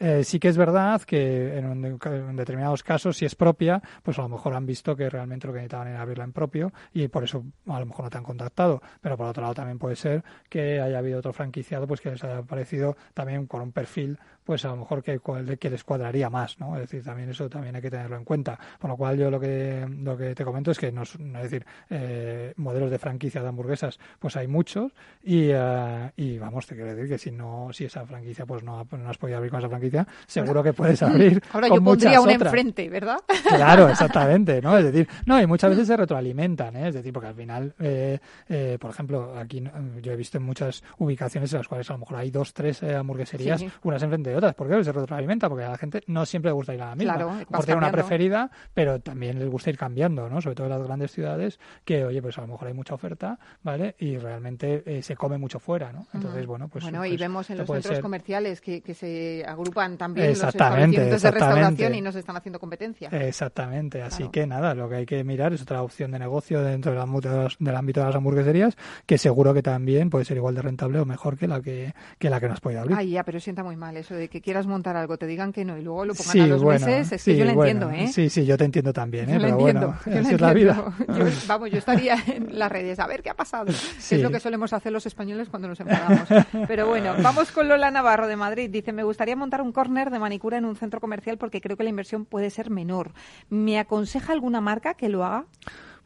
Eh, 0.00 0.22
sí 0.24 0.38
que 0.38 0.48
es 0.48 0.56
verdad 0.56 1.02
que 1.02 1.58
en, 1.58 1.98
determinados 2.36 2.82
casos, 2.82 3.16
si 3.16 3.24
es 3.24 3.34
propia, 3.34 3.82
pues 4.02 4.18
a 4.18 4.22
lo 4.22 4.28
mejor 4.28 4.54
han 4.54 4.66
visto 4.66 4.94
que 4.94 5.10
realmente 5.10 5.46
lo 5.46 5.52
que 5.52 5.58
necesitaban 5.58 5.88
era 5.88 6.02
abrirla 6.02 6.24
en 6.24 6.32
propio 6.32 6.72
y 6.92 7.08
por 7.08 7.24
eso 7.24 7.44
a 7.66 7.80
lo 7.80 7.86
mejor 7.86 8.04
no 8.04 8.10
te 8.10 8.18
han 8.18 8.24
contactado. 8.24 8.80
Pero 9.00 9.16
por 9.16 9.26
otro 9.26 9.42
lado 9.42 9.54
también 9.54 9.78
puede 9.78 9.96
ser 9.96 10.22
que 10.48 10.80
haya 10.80 10.98
habido 10.98 11.18
otro 11.18 11.32
franquiciado 11.32 11.86
pues 11.86 12.00
que 12.00 12.10
les 12.10 12.22
haya 12.22 12.42
parecido 12.42 12.96
también 13.14 13.46
con 13.46 13.62
un 13.62 13.72
perfil 13.72 14.18
pues 14.48 14.64
a 14.64 14.68
lo 14.68 14.76
mejor 14.76 15.02
que, 15.02 15.20
que 15.60 15.68
les 15.68 15.84
cuadraría 15.84 16.30
más, 16.30 16.58
¿no? 16.58 16.74
Es 16.76 16.80
decir, 16.80 17.04
también 17.04 17.28
eso 17.28 17.50
también 17.50 17.76
hay 17.76 17.82
que 17.82 17.90
tenerlo 17.90 18.16
en 18.16 18.24
cuenta. 18.24 18.58
Por 18.78 18.88
lo 18.88 18.96
cual 18.96 19.18
yo 19.18 19.30
lo 19.30 19.38
que, 19.38 19.86
lo 19.86 20.16
que 20.16 20.34
te 20.34 20.42
comento 20.42 20.70
es 20.70 20.78
que, 20.78 20.90
no, 20.90 21.02
es 21.02 21.18
decir, 21.18 21.66
eh, 21.90 22.54
modelos 22.56 22.90
de 22.90 22.98
franquicia 22.98 23.42
de 23.42 23.48
hamburguesas, 23.48 23.98
pues 24.18 24.36
hay 24.36 24.48
muchos 24.48 24.92
y, 25.22 25.50
eh, 25.52 26.12
y 26.16 26.38
vamos, 26.38 26.66
te 26.66 26.76
quiero 26.76 26.94
decir 26.94 27.10
que 27.10 27.18
si 27.18 27.30
no, 27.30 27.74
si 27.74 27.84
esa 27.84 28.06
franquicia 28.06 28.46
pues 28.46 28.62
no, 28.62 28.88
no 28.90 29.10
has 29.10 29.18
podido 29.18 29.36
abrir 29.36 29.50
con 29.50 29.60
esa 29.60 29.68
franquicia, 29.68 29.87
seguro 30.26 30.62
que 30.62 30.72
puedes 30.72 31.02
abrir 31.02 31.42
Ahora 31.52 31.68
con 31.68 31.78
yo 31.78 31.84
pondría 31.84 32.20
una 32.20 32.32
enfrente, 32.32 32.88
¿verdad? 32.88 33.18
Claro, 33.48 33.88
exactamente, 33.90 34.60
¿no? 34.62 34.76
Es 34.78 34.84
decir, 34.84 35.08
no, 35.26 35.40
y 35.40 35.46
muchas 35.46 35.70
veces 35.70 35.86
se 35.86 35.96
retroalimentan, 35.96 36.76
¿eh? 36.76 36.88
Es 36.88 36.94
decir, 36.94 37.12
porque 37.12 37.28
al 37.28 37.34
final, 37.34 37.74
eh, 37.78 38.18
eh, 38.48 38.78
por 38.80 38.90
ejemplo, 38.90 39.34
aquí 39.38 39.62
yo 40.02 40.12
he 40.12 40.16
visto 40.16 40.38
en 40.38 40.44
muchas 40.44 40.82
ubicaciones 40.98 41.52
en 41.52 41.58
las 41.58 41.68
cuales 41.68 41.88
a 41.90 41.94
lo 41.94 42.00
mejor 42.00 42.16
hay 42.16 42.30
dos, 42.30 42.52
tres 42.52 42.82
hamburgueserías, 42.82 43.64
unas 43.82 44.02
enfrente 44.02 44.30
de 44.30 44.36
otras. 44.36 44.54
¿Por 44.54 44.68
qué? 44.68 44.82
Se 44.84 44.92
retroalimenta, 44.92 45.48
porque 45.48 45.64
a 45.64 45.70
la 45.70 45.78
gente 45.78 46.02
no 46.06 46.26
siempre 46.26 46.50
le 46.50 46.54
gusta 46.54 46.74
ir 46.74 46.82
a 46.82 46.90
la 46.90 46.94
misma. 46.94 47.14
Claro, 47.14 47.32
por 47.50 47.64
tener 47.64 47.78
una 47.78 47.90
preferida, 47.90 48.50
pero 48.74 49.00
también 49.00 49.38
les 49.38 49.48
gusta 49.48 49.70
ir 49.70 49.78
cambiando, 49.78 50.28
¿no? 50.28 50.40
Sobre 50.40 50.56
todo 50.56 50.66
en 50.66 50.72
las 50.72 50.82
grandes 50.82 51.12
ciudades, 51.12 51.58
que, 51.84 52.04
oye, 52.04 52.22
pues 52.22 52.36
a 52.38 52.42
lo 52.42 52.48
mejor 52.48 52.68
hay 52.68 52.74
mucha 52.74 52.94
oferta, 52.94 53.38
¿vale? 53.62 53.94
Y 53.98 54.16
realmente 54.16 54.82
eh, 54.86 55.02
se 55.02 55.16
come 55.16 55.38
mucho 55.38 55.58
fuera, 55.58 55.92
¿no? 55.92 56.06
Entonces, 56.12 56.46
bueno, 56.46 56.68
pues... 56.68 56.84
Bueno, 56.84 57.04
y 57.04 57.10
pues 57.10 57.20
vemos 57.20 57.50
en 57.50 57.58
los 57.58 57.68
centros 57.68 58.00
comerciales 58.00 58.60
que, 58.60 58.80
que, 58.80 58.94
se 58.94 59.44
agrupan 59.46 59.77
también 59.96 60.28
los 60.28 60.42
establecimientos 60.42 61.22
de 61.22 61.30
restauración 61.30 61.94
y 61.94 62.00
nos 62.00 62.14
están 62.16 62.36
haciendo 62.36 62.58
competencia. 62.58 63.08
Exactamente, 63.10 64.02
así 64.02 64.28
que 64.28 64.46
nada, 64.46 64.74
lo 64.74 64.88
que 64.88 64.96
hay 64.96 65.06
que 65.06 65.22
mirar 65.24 65.52
es 65.52 65.62
otra 65.62 65.82
opción 65.82 66.10
de 66.10 66.18
negocio 66.18 66.62
dentro 66.62 66.92
del 66.92 67.00
ámbito 67.00 68.00
de 68.00 68.06
las 68.06 68.14
hamburgueserías, 68.14 68.76
que 69.06 69.18
seguro 69.18 69.54
que 69.54 69.62
también 69.62 70.10
puede 70.10 70.24
ser 70.24 70.36
igual 70.36 70.54
de 70.54 70.62
rentable 70.62 71.00
o 71.00 71.04
mejor 71.04 71.36
que 71.38 71.46
la 71.46 71.60
que, 71.60 71.94
que 72.18 72.30
la 72.30 72.40
que 72.40 72.48
nos 72.48 72.60
puede 72.60 72.78
abrir. 72.78 72.96
Ay, 72.96 73.10
ya, 73.10 73.24
pero 73.24 73.40
sienta 73.40 73.62
muy 73.62 73.76
mal 73.76 73.96
eso 73.96 74.14
de 74.14 74.28
que 74.28 74.40
quieras 74.40 74.66
montar 74.66 74.96
algo, 74.96 75.16
te 75.16 75.26
digan 75.26 75.52
que 75.52 75.64
no 75.64 75.78
y 75.78 75.82
luego 75.82 76.04
lo 76.04 76.14
pongan 76.14 76.40
a 76.40 76.46
los 76.46 76.64
meses, 76.64 77.12
es 77.12 77.24
que 77.24 77.36
yo 77.36 77.44
lo 77.44 77.52
entiendo, 77.52 77.90
¿eh? 77.90 78.08
Sí, 78.08 78.28
sí, 78.28 78.44
yo 78.44 78.56
te 78.56 78.64
entiendo 78.64 78.92
también, 78.92 79.30
¿eh? 79.30 79.34
Yo 79.34 79.40
pero 79.40 79.58
entiendo, 79.58 79.96
bueno, 80.04 80.28
es 80.28 80.40
la 80.40 80.52
vida. 80.52 80.84
vamos, 81.46 81.70
yo 81.70 81.78
estaría 81.78 82.16
en 82.26 82.58
las 82.58 82.70
redes 82.70 82.98
a 82.98 83.06
ver 83.06 83.22
qué 83.22 83.30
ha 83.30 83.34
pasado, 83.34 83.66
que 83.66 84.14
es 84.16 84.22
lo 84.22 84.30
que 84.30 84.40
solemos 84.40 84.72
hacer 84.72 84.92
los 84.92 85.06
españoles 85.06 85.48
cuando 85.48 85.68
nos 85.68 85.80
enfadamos. 85.80 86.28
Pero 86.66 86.88
bueno, 86.88 87.14
vamos 87.22 87.52
con 87.52 87.68
Lola 87.68 87.90
Navarro 87.90 88.26
de 88.26 88.36
Madrid. 88.36 88.70
Dice, 88.70 88.92
me 88.92 89.02
gustaría 89.02 89.36
montar 89.36 89.62
un 89.62 89.67
córner 89.72 90.10
de 90.10 90.18
manicura 90.18 90.58
en 90.58 90.64
un 90.64 90.76
centro 90.76 91.00
comercial 91.00 91.38
porque 91.38 91.60
creo 91.60 91.76
que 91.76 91.84
la 91.84 91.90
inversión 91.90 92.24
puede 92.24 92.50
ser 92.50 92.70
menor. 92.70 93.12
¿Me 93.48 93.78
aconseja 93.78 94.32
alguna 94.32 94.60
marca 94.60 94.94
que 94.94 95.08
lo 95.08 95.24
haga? 95.24 95.46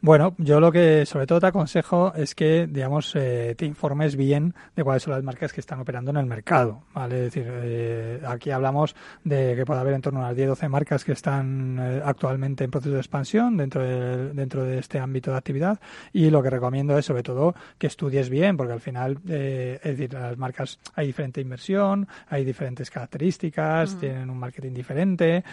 Bueno, 0.03 0.35
yo 0.37 0.59
lo 0.59 0.69
que 0.69 1.05
sobre 1.05 1.25
todo 1.27 1.39
te 1.39 1.47
aconsejo 1.47 2.13
es 2.13 2.35
que, 2.35 2.67
digamos, 2.67 3.15
eh, 3.15 3.55
te 3.57 3.65
informes 3.65 4.17
bien 4.17 4.53
de 4.75 4.83
cuáles 4.83 5.03
son 5.03 5.13
las 5.13 5.23
marcas 5.23 5.53
que 5.53 5.61
están 5.61 5.79
operando 5.79 6.11
en 6.11 6.17
el 6.17 6.25
mercado, 6.25 6.83
¿vale? 6.93 7.27
Es 7.27 7.33
decir, 7.33 7.49
eh, 7.49 8.21
aquí 8.27 8.51
hablamos 8.51 8.97
de 9.23 9.55
que 9.55 9.65
puede 9.65 9.79
haber 9.79 9.93
en 9.93 10.01
torno 10.01 10.19
a 10.19 10.23
unas 10.23 10.35
10-12 10.35 10.67
marcas 10.67 11.05
que 11.05 11.13
están 11.13 11.79
eh, 11.79 12.01
actualmente 12.03 12.65
en 12.65 12.71
proceso 12.71 12.95
de 12.95 12.99
expansión 12.99 13.55
dentro 13.55 13.81
de, 13.81 14.33
dentro 14.33 14.65
de 14.65 14.79
este 14.79 14.99
ámbito 14.99 15.31
de 15.31 15.37
actividad 15.37 15.79
y 16.11 16.29
lo 16.29 16.43
que 16.43 16.49
recomiendo 16.49 16.97
es 16.97 17.05
sobre 17.05 17.23
todo 17.23 17.55
que 17.77 17.87
estudies 17.87 18.29
bien, 18.29 18.57
porque 18.57 18.73
al 18.73 18.81
final, 18.81 19.19
es 19.25 19.81
decir, 19.83 20.11
las 20.11 20.37
marcas 20.37 20.79
hay 20.95 21.07
diferente 21.07 21.39
inversión, 21.39 22.09
hay 22.27 22.43
diferentes 22.43 22.91
características, 22.91 23.97
tienen 23.97 24.29
un 24.29 24.37
marketing 24.37 24.73
diferente, 24.73 25.45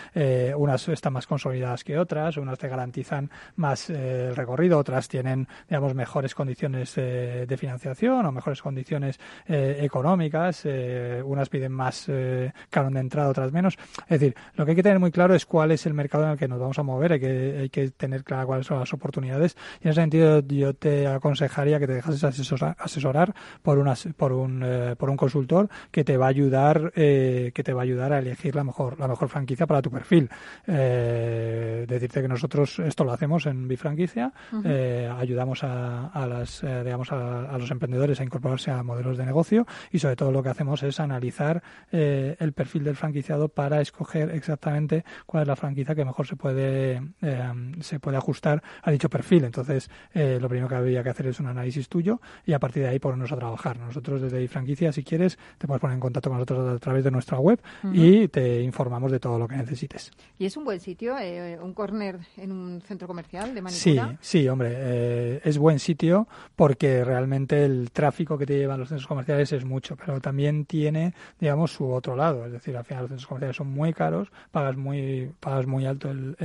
unas 0.57 0.89
están 0.89 1.13
más 1.13 1.29
consolidadas 1.29 1.85
que 1.85 1.97
otras, 1.97 2.37
unas 2.37 2.59
te 2.59 2.67
garantizan 2.67 3.31
más 3.55 3.91
el 3.91 4.40
recorrido, 4.41 4.79
otras 4.79 5.09
tienen, 5.09 5.47
digamos, 5.69 5.95
mejores 5.95 6.35
condiciones 6.35 6.97
eh, 6.97 7.45
de 7.47 7.57
financiación 7.57 8.27
o 8.27 8.33
mejores 8.33 8.63
condiciones 8.63 9.19
eh, 9.47 9.79
económicas, 9.81 10.63
eh, 10.65 11.23
unas 11.25 11.49
piden 11.49 11.73
más 11.73 12.11
canon 12.71 12.95
de 12.95 13.01
entrada, 13.01 13.29
otras 13.29 13.53
menos. 13.53 13.77
Es 14.03 14.21
decir, 14.21 14.35
lo 14.55 14.65
que 14.65 14.73
hay 14.73 14.77
que 14.77 14.83
tener 14.83 14.99
muy 14.99 15.11
claro 15.11 15.35
es 15.35 15.47
cuál 15.47 15.71
es 15.71 15.87
el 15.87 15.95
mercado 15.95 16.25
en 16.25 16.31
el 16.31 16.39
que 16.39 16.49
nos 16.49 16.59
vamos 16.59 16.79
a 16.79 16.83
mover, 16.83 17.13
hay 17.13 17.21
que, 17.21 17.59
hay 17.61 17.69
que 17.69 17.91
tener 17.91 18.25
claro 18.25 18.47
cuáles 18.47 18.67
son 18.67 18.79
las 18.79 18.93
oportunidades 18.93 19.57
y 19.81 19.85
en 19.85 19.91
ese 19.91 20.01
sentido 20.01 20.41
yo 20.41 20.75
te 20.75 21.07
aconsejaría 21.07 21.79
que 21.79 21.87
te 21.87 21.95
dejases 21.95 22.25
asesorar, 22.25 22.77
asesorar 22.79 23.35
por, 23.63 23.79
una, 23.79 23.95
por, 24.17 24.33
un, 24.33 24.65
por 24.99 25.11
un 25.11 25.17
consultor 25.17 25.69
que 25.91 26.05
te 26.05 26.17
va 26.17 26.27
a 26.27 26.31
ayudar 26.31 26.93
que 26.93 27.63
te 27.65 27.73
va 27.73 27.83
a 27.83 27.85
ayudar 27.85 28.13
a 28.13 28.19
elegir 28.19 28.55
la 28.55 28.65
mejor 28.65 28.99
la 28.99 29.09
mejor 29.09 29.29
franquicia 29.29 29.67
para 29.67 29.83
tu 29.83 29.91
perfil. 29.91 30.29
decirte 30.67 32.23
que 32.23 32.29
nosotros 32.29 32.79
esto 32.79 33.05
lo 33.05 33.13
hacemos 33.13 33.47
en 33.47 33.69
Bifranquicia 33.69 34.30
eh, 34.65 35.11
ayudamos 35.17 35.65
a, 35.65 36.27
las, 36.29 36.63
eh, 36.63 36.83
digamos 36.85 37.13
a, 37.13 37.57
los 37.59 37.71
emprendedores 37.71 38.21
a 38.21 38.25
incorporarse 38.25 38.71
a 38.71 38.83
modelos 38.83 39.17
de 39.17 39.27
negocio 39.27 39.67
y 39.91 39.99
sobre 39.99 40.17
todo 40.17 40.33
lo 40.33 40.43
que 40.43 40.49
hacemos 40.49 40.83
es 40.83 41.01
analizar 41.01 41.63
eh, 41.93 42.37
el 42.39 42.53
perfil 42.53 42.85
del 42.85 42.97
franquiciado 42.97 43.49
para 43.49 43.81
escoger 43.81 44.31
exactamente 44.31 45.05
cuál 45.27 45.43
es 45.43 45.49
la 45.49 45.57
franquicia 45.57 45.95
que 45.95 46.05
mejor 46.05 46.27
se 46.27 46.37
puede 46.37 47.01
se 47.81 48.01
puede 48.01 48.17
ajustar 48.17 48.63
a 48.83 48.91
dicho 48.91 49.09
perfil. 49.09 49.45
Entonces, 49.45 49.91
lo 50.15 50.49
primero 50.49 50.69
que 50.69 50.75
habría 50.75 51.03
que 51.03 51.11
hacer 51.11 51.27
es 51.27 51.41
un 51.41 51.47
análisis 51.47 51.89
tuyo 51.89 52.21
y 52.45 52.53
a 52.53 52.59
partir 52.59 52.83
de 52.83 52.89
ahí 52.89 52.99
ponernos 52.99 53.33
a 53.33 53.37
trabajar. 53.37 53.79
Nosotros 53.79 54.21
desde 54.23 54.47
franquicia, 54.49 54.93
si 54.93 55.03
quieres, 55.05 55.39
te 55.59 55.67
puedes 55.67 55.81
poner 55.81 55.95
en 55.95 56.01
contacto 56.01 56.31
con 56.31 56.39
nosotros 56.39 56.77
a 56.77 56.79
través 56.79 57.05
de 57.05 57.11
nuestra 57.11 57.39
web 57.39 57.61
y 57.93 58.29
te 58.29 58.61
informamos 58.63 59.13
de 59.13 59.21
todo 59.21 59.39
lo 59.39 59.49
que 59.49 59.57
necesites. 59.57 60.11
¿Y 60.39 60.47
es 60.47 60.57
un 60.57 60.65
buen 60.65 60.81
sitio, 60.81 61.17
un 61.63 61.75
corner 61.75 62.19
en 62.37 62.53
un 62.53 62.81
centro 62.83 63.07
comercial 63.07 63.55
de 63.55 63.63
Manicura? 63.63 64.09
Sí, 64.09 64.10
hombre, 64.49 64.73
eh, 64.75 65.41
es 65.45 65.59
buen 65.59 65.79
sitio 65.79 66.29
porque 66.57 67.05
realmente 67.05 67.65
el 67.65 67.91
tráfico 67.91 68.37
que 68.39 68.47
te 68.47 68.59
llevan 68.59 68.81
los 68.81 68.89
centros 68.89 69.07
comerciales 69.07 69.53
es 69.53 69.65
mucho, 69.65 69.97
pero 69.97 70.21
también 70.21 70.65
tiene, 70.65 71.15
digamos, 71.39 71.73
su 71.73 71.91
otro 71.91 72.17
lado. 72.17 72.47
Es 72.47 72.53
decir, 72.53 72.77
al 72.77 72.85
final 72.85 73.05
los 73.05 73.11
centros 73.11 73.27
comerciales 73.27 73.57
son 73.57 73.69
muy 73.69 73.93
caros, 73.93 74.31
pagas 74.51 74.77
muy, 74.77 75.33
pagas 75.41 75.67
muy 75.67 75.87
alto 75.87 76.11
el, 76.11 76.37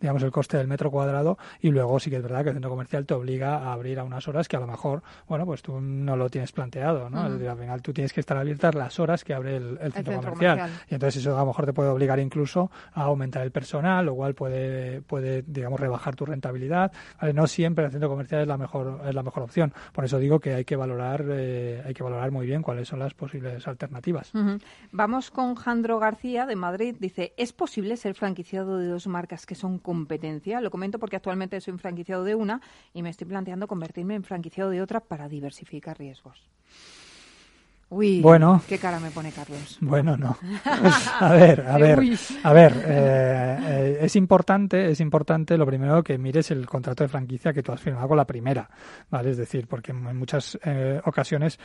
digamos, 0.00 0.22
el 0.22 0.30
coste 0.30 0.56
del 0.56 0.68
metro 0.68 0.90
cuadrado 0.90 1.38
y 1.60 1.70
luego 1.70 1.98
sí 2.00 2.10
que 2.10 2.16
es 2.16 2.22
verdad 2.22 2.42
que 2.42 2.50
el 2.50 2.54
centro 2.54 2.70
comercial 2.70 3.06
te 3.06 3.14
obliga 3.14 3.58
a 3.58 3.72
abrir 3.72 3.98
a 3.98 4.04
unas 4.04 4.26
horas 4.28 4.48
que 4.48 4.56
a 4.56 4.60
lo 4.60 4.66
mejor, 4.66 5.02
bueno, 5.28 5.46
pues 5.46 5.62
tú 5.62 5.80
no 5.80 6.16
lo 6.16 6.28
tienes 6.28 6.52
planteado, 6.52 7.10
¿no? 7.10 7.26
Es 7.26 7.32
decir, 7.32 7.48
al 7.48 7.58
final 7.58 7.82
tú 7.82 7.92
tienes 7.92 8.12
que 8.12 8.20
estar 8.20 8.36
abiertas 8.36 8.74
las 8.74 8.98
horas 8.98 9.24
que 9.24 9.34
abre 9.34 9.56
el, 9.56 9.92
centro, 9.92 10.16
comercial. 10.16 10.70
Y 10.88 10.94
entonces 10.94 11.20
eso 11.20 11.36
a 11.36 11.40
lo 11.40 11.46
mejor 11.46 11.66
te 11.66 11.72
puede 11.72 11.90
obligar 11.90 12.18
incluso 12.18 12.70
a 12.92 13.02
aumentar 13.02 13.42
el 13.42 13.50
personal, 13.50 14.06
lo 14.06 14.14
cual 14.14 14.34
puede, 14.34 15.02
puede 15.02 15.42
digamos, 15.46 15.80
rebajar 15.80 16.16
tu 16.16 16.26
rentabilidad. 16.26 16.92
No 17.34 17.46
siempre 17.46 17.84
el 17.84 17.90
centro 17.90 18.08
comercial 18.08 18.42
es 18.42 18.48
la 18.48 18.56
mejor 18.56 19.00
es 19.06 19.14
la 19.14 19.22
mejor 19.22 19.42
opción. 19.42 19.72
Por 19.92 20.04
eso 20.04 20.18
digo 20.18 20.40
que 20.40 20.54
hay 20.54 20.64
que 20.64 20.76
valorar 20.76 21.24
eh, 21.28 21.82
hay 21.84 21.94
que 21.94 22.02
valorar 22.02 22.30
muy 22.30 22.46
bien 22.46 22.62
cuáles 22.62 22.88
son 22.88 22.98
las 22.98 23.14
posibles 23.14 23.66
alternativas. 23.66 24.32
Vamos 24.92 25.30
con 25.30 25.54
Jandro 25.54 25.98
García 25.98 26.46
de 26.46 26.56
Madrid. 26.56 26.96
Dice, 26.98 27.32
¿es 27.36 27.52
posible 27.52 27.96
ser 27.96 28.14
franquiciado 28.14 28.78
de 28.78 28.88
dos 28.88 29.06
marcas 29.06 29.46
que 29.46 29.54
son 29.54 29.78
competencia? 29.78 30.60
Lo 30.60 30.70
comento 30.70 30.98
porque 30.98 31.16
actualmente 31.16 31.60
soy 31.60 31.76
franquiciado 31.78 32.24
de 32.24 32.34
una 32.34 32.60
y 32.92 33.02
me 33.02 33.10
estoy 33.10 33.26
planteando 33.26 33.66
convertirme 33.66 34.14
en 34.14 34.24
franquiciado 34.24 34.70
de 34.70 34.82
otra 34.82 35.00
para 35.00 35.28
diversificar 35.28 35.98
riesgos. 35.98 36.40
Uy, 37.90 38.20
bueno, 38.20 38.62
qué 38.68 38.78
cara 38.78 38.98
me 38.98 39.10
pone 39.10 39.30
Carlos. 39.30 39.78
Bueno, 39.80 40.16
no. 40.16 40.36
a 41.20 41.32
ver, 41.32 41.60
a 41.66 41.78
ver, 41.78 42.00
a 42.42 42.52
ver. 42.52 42.84
Eh, 42.86 43.58
eh, 43.62 43.98
es 44.00 44.16
importante, 44.16 44.90
es 44.90 45.00
importante 45.00 45.56
lo 45.56 45.66
primero 45.66 46.02
que 46.02 46.18
mires 46.18 46.50
el 46.50 46.66
contrato 46.66 47.04
de 47.04 47.08
franquicia 47.08 47.52
que 47.52 47.62
tú 47.62 47.72
has 47.72 47.80
firmado 47.80 48.08
con 48.08 48.16
la 48.16 48.26
primera, 48.26 48.68
¿vale? 49.10 49.30
Es 49.30 49.36
decir, 49.36 49.66
porque 49.66 49.92
en 49.92 50.16
muchas 50.16 50.58
eh, 50.64 51.00
ocasiones 51.04 51.58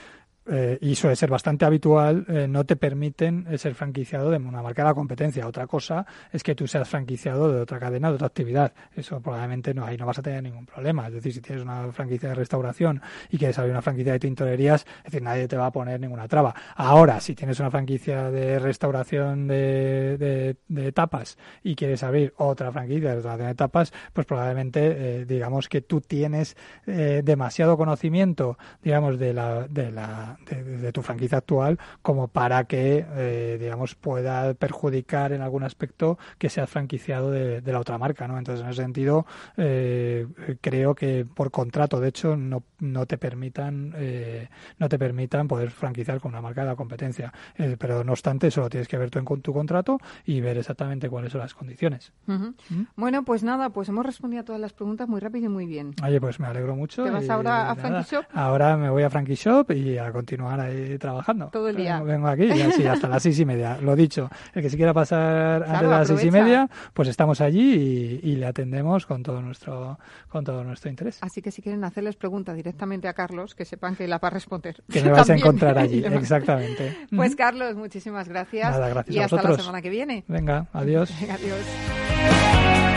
eh, 0.51 0.79
y 0.81 0.95
suele 0.95 1.15
ser 1.15 1.29
bastante 1.29 1.65
habitual, 1.65 2.25
eh, 2.27 2.47
no 2.47 2.65
te 2.65 2.75
permiten 2.75 3.45
eh, 3.49 3.57
ser 3.59 3.75
franquiciado 3.75 4.31
de 4.31 4.37
una 4.37 4.63
marca 4.63 4.81
de 4.81 4.89
la 4.89 4.95
competencia. 4.95 5.47
Otra 5.47 5.67
cosa 5.67 6.07
es 6.31 6.41
que 6.41 6.55
tú 6.55 6.67
seas 6.67 6.89
franquiciado 6.89 7.53
de 7.53 7.61
otra 7.61 7.79
cadena, 7.79 8.09
de 8.09 8.15
otra 8.15 8.27
actividad. 8.27 8.73
Eso 8.95 9.21
probablemente 9.21 9.75
no, 9.75 9.85
ahí 9.85 9.95
no 9.95 10.07
vas 10.07 10.17
a 10.17 10.23
tener 10.23 10.41
ningún 10.41 10.65
problema. 10.65 11.07
Es 11.07 11.13
decir, 11.13 11.33
si 11.33 11.41
tienes 11.41 11.63
una 11.63 11.91
franquicia 11.91 12.29
de 12.29 12.35
restauración 12.35 13.01
y 13.29 13.37
quieres 13.37 13.59
abrir 13.59 13.71
una 13.71 13.83
franquicia 13.83 14.13
de 14.13 14.19
tintorerías, 14.19 14.87
es 14.99 15.03
decir, 15.03 15.21
nadie 15.21 15.47
te 15.47 15.55
va 15.55 15.67
a 15.67 15.71
poner 15.71 15.99
ninguna 15.99 16.27
traba. 16.27 16.55
Ahora, 16.75 17.19
si 17.19 17.35
tienes 17.35 17.59
una 17.59 17.69
franquicia 17.69 18.31
de 18.31 18.57
restauración 18.57 19.47
de, 19.47 20.55
de, 20.67 20.91
tapas 20.91 21.37
y 21.63 21.75
quieres 21.75 22.01
abrir 22.01 22.33
otra 22.37 22.71
franquicia 22.71 23.09
de 23.09 23.15
restauración 23.15 23.49
de 23.49 23.55
tapas, 23.55 23.93
pues 24.13 24.25
probablemente, 24.25 25.25
digamos 25.25 25.69
que 25.69 25.81
tú 25.81 26.01
tienes 26.01 26.57
demasiado 26.85 27.77
conocimiento, 27.77 28.57
digamos, 28.81 29.19
de 29.19 29.33
la, 29.33 29.67
de 29.67 29.91
la 29.91 30.38
de, 30.45 30.91
tu 30.91 31.01
franquicia 31.01 31.39
actual 31.39 31.79
como 32.01 32.27
para 32.27 32.63
que, 32.65 33.05
eh, 33.15 33.57
digamos, 33.59 33.95
pueda 33.95 34.53
perjudicar 34.53 35.31
en 35.31 35.41
algún 35.41 35.63
aspecto 35.63 36.17
que 36.37 36.49
seas 36.49 36.69
franquiciado 36.69 37.31
de, 37.31 37.61
la 37.69 37.79
otra 37.79 37.97
marca, 37.97 38.27
¿no? 38.27 38.37
Entonces, 38.37 38.63
en 38.63 38.71
ese 38.71 38.81
sentido, 38.81 39.25
eh, 39.57 40.25
creo 40.61 40.95
que 40.95 41.25
por 41.25 41.51
contrato, 41.51 41.99
de 41.99 42.09
hecho, 42.09 42.35
no, 42.35 42.63
no 42.79 43.05
te 43.05 43.17
permitan 43.17 43.93
eh, 43.95 44.49
no 44.79 44.89
te 44.89 44.97
permitan 44.97 45.47
poder 45.47 45.69
franquiciar 45.69 46.19
con 46.19 46.31
una 46.31 46.41
marca 46.41 46.61
de 46.61 46.67
la 46.67 46.75
competencia. 46.75 47.31
pero, 47.77 48.03
no 48.03 48.13
obstante, 48.13 48.47
eso 48.47 48.61
lo 48.61 48.69
tienes 48.69 48.87
que 48.87 48.97
ver 48.97 49.09
tú 49.09 49.19
en 49.19 49.41
tu 49.41 49.53
contrato 49.53 49.99
y 50.25 50.41
ver 50.41 50.57
exactamente 50.57 51.09
cuáles 51.09 51.31
son 51.31 51.41
las 51.41 51.53
condiciones. 51.53 52.11
¿Mm? 52.25 52.49
Bueno, 52.95 53.23
pues 53.23 53.43
nada, 53.43 53.69
pues 53.69 53.89
hemos 53.89 54.05
respondido 54.05 54.41
a 54.41 54.45
todas 54.45 54.61
las 54.61 54.73
preguntas 54.73 55.07
muy 55.07 55.19
rápido 55.19 55.45
y 55.45 55.49
muy 55.49 55.65
bien. 55.65 55.93
Oye, 56.03 56.19
pues 56.19 56.39
me 56.39 56.47
alegro 56.47 56.75
mucho. 56.75 57.03
¿Te 57.03 57.11
vas 57.11 57.29
ahora 57.29 57.69
a 57.69 57.75
Frankie 57.75 58.15
Shop? 58.15 58.25
Ahora 58.33 58.77
me 58.77 58.89
voy 58.89 59.03
a 59.03 59.09
Frankie 59.09 59.35
Shop 59.35 59.71
y 59.71 59.97
a 59.97 60.11
continuar 60.19 60.59
ahí 60.59 60.97
trabajando. 60.97 61.47
Todo 61.47 61.69
el 61.69 61.77
día. 61.77 62.01
Vengo 62.01 62.27
aquí 62.27 62.43
y 62.43 62.61
así 62.61 62.85
hasta 62.85 63.07
las 63.07 63.23
seis 63.23 63.39
y 63.39 63.45
media. 63.45 63.77
Lo 63.81 63.95
dicho, 63.95 64.29
el 64.53 64.61
que 64.61 64.69
se 64.69 64.75
quiera 64.75 64.93
pasar 64.93 65.63
antes 65.63 65.81
de 65.81 65.87
las 65.87 66.07
seis 66.07 66.23
y 66.25 66.31
media, 66.31 66.69
pues 66.93 67.07
estamos 67.07 67.39
allí 67.39 68.19
y, 68.21 68.35
le 68.39 68.45
atendemos 68.45 69.05
con 69.05 69.21
todo 69.23 69.41
nuestro 69.41 69.97
con 70.29 70.43
todo 70.43 70.63
nuestro 70.63 70.89
interés. 70.89 71.19
Así 71.21 71.41
que 71.41 71.51
si 71.51 71.61
quieren 71.61 71.83
hacerles 71.83 72.15
preguntas 72.15 72.55
directamente 72.55 73.07
a 73.07 73.13
Carlos, 73.13 73.55
que 73.55 73.65
sepan 73.65 73.95
que 73.95 74.07
la 74.07 74.17
va 74.17 74.27
a 74.27 74.31
responder. 74.31 74.83
Que 74.91 75.01
me 75.03 75.11
vas 75.11 75.29
a 75.29 75.35
encontrar 75.35 75.77
allí, 75.77 76.03
exactamente. 76.05 76.95
Pues 77.15 77.35
Carlos, 77.35 77.75
muchísimas 77.75 78.27
gracias. 78.27 78.71
Nada, 78.71 78.89
gracias 78.89 79.15
y 79.15 79.19
hasta 79.19 79.41
la 79.41 79.57
semana 79.57 79.81
que 79.81 79.89
viene. 79.89 80.25
Venga, 80.27 80.67
adiós. 80.73 81.11
adiós. 81.29 82.88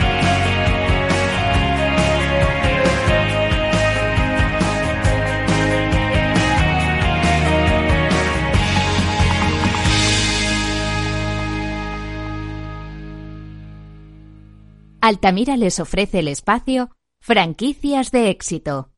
Altamira 15.05 15.57
les 15.57 15.81
ofrece 15.81 16.19
el 16.19 16.29
espacio 16.29 16.89
Franquicias 17.19 18.09
de 18.11 18.29
éxito. 18.29 18.92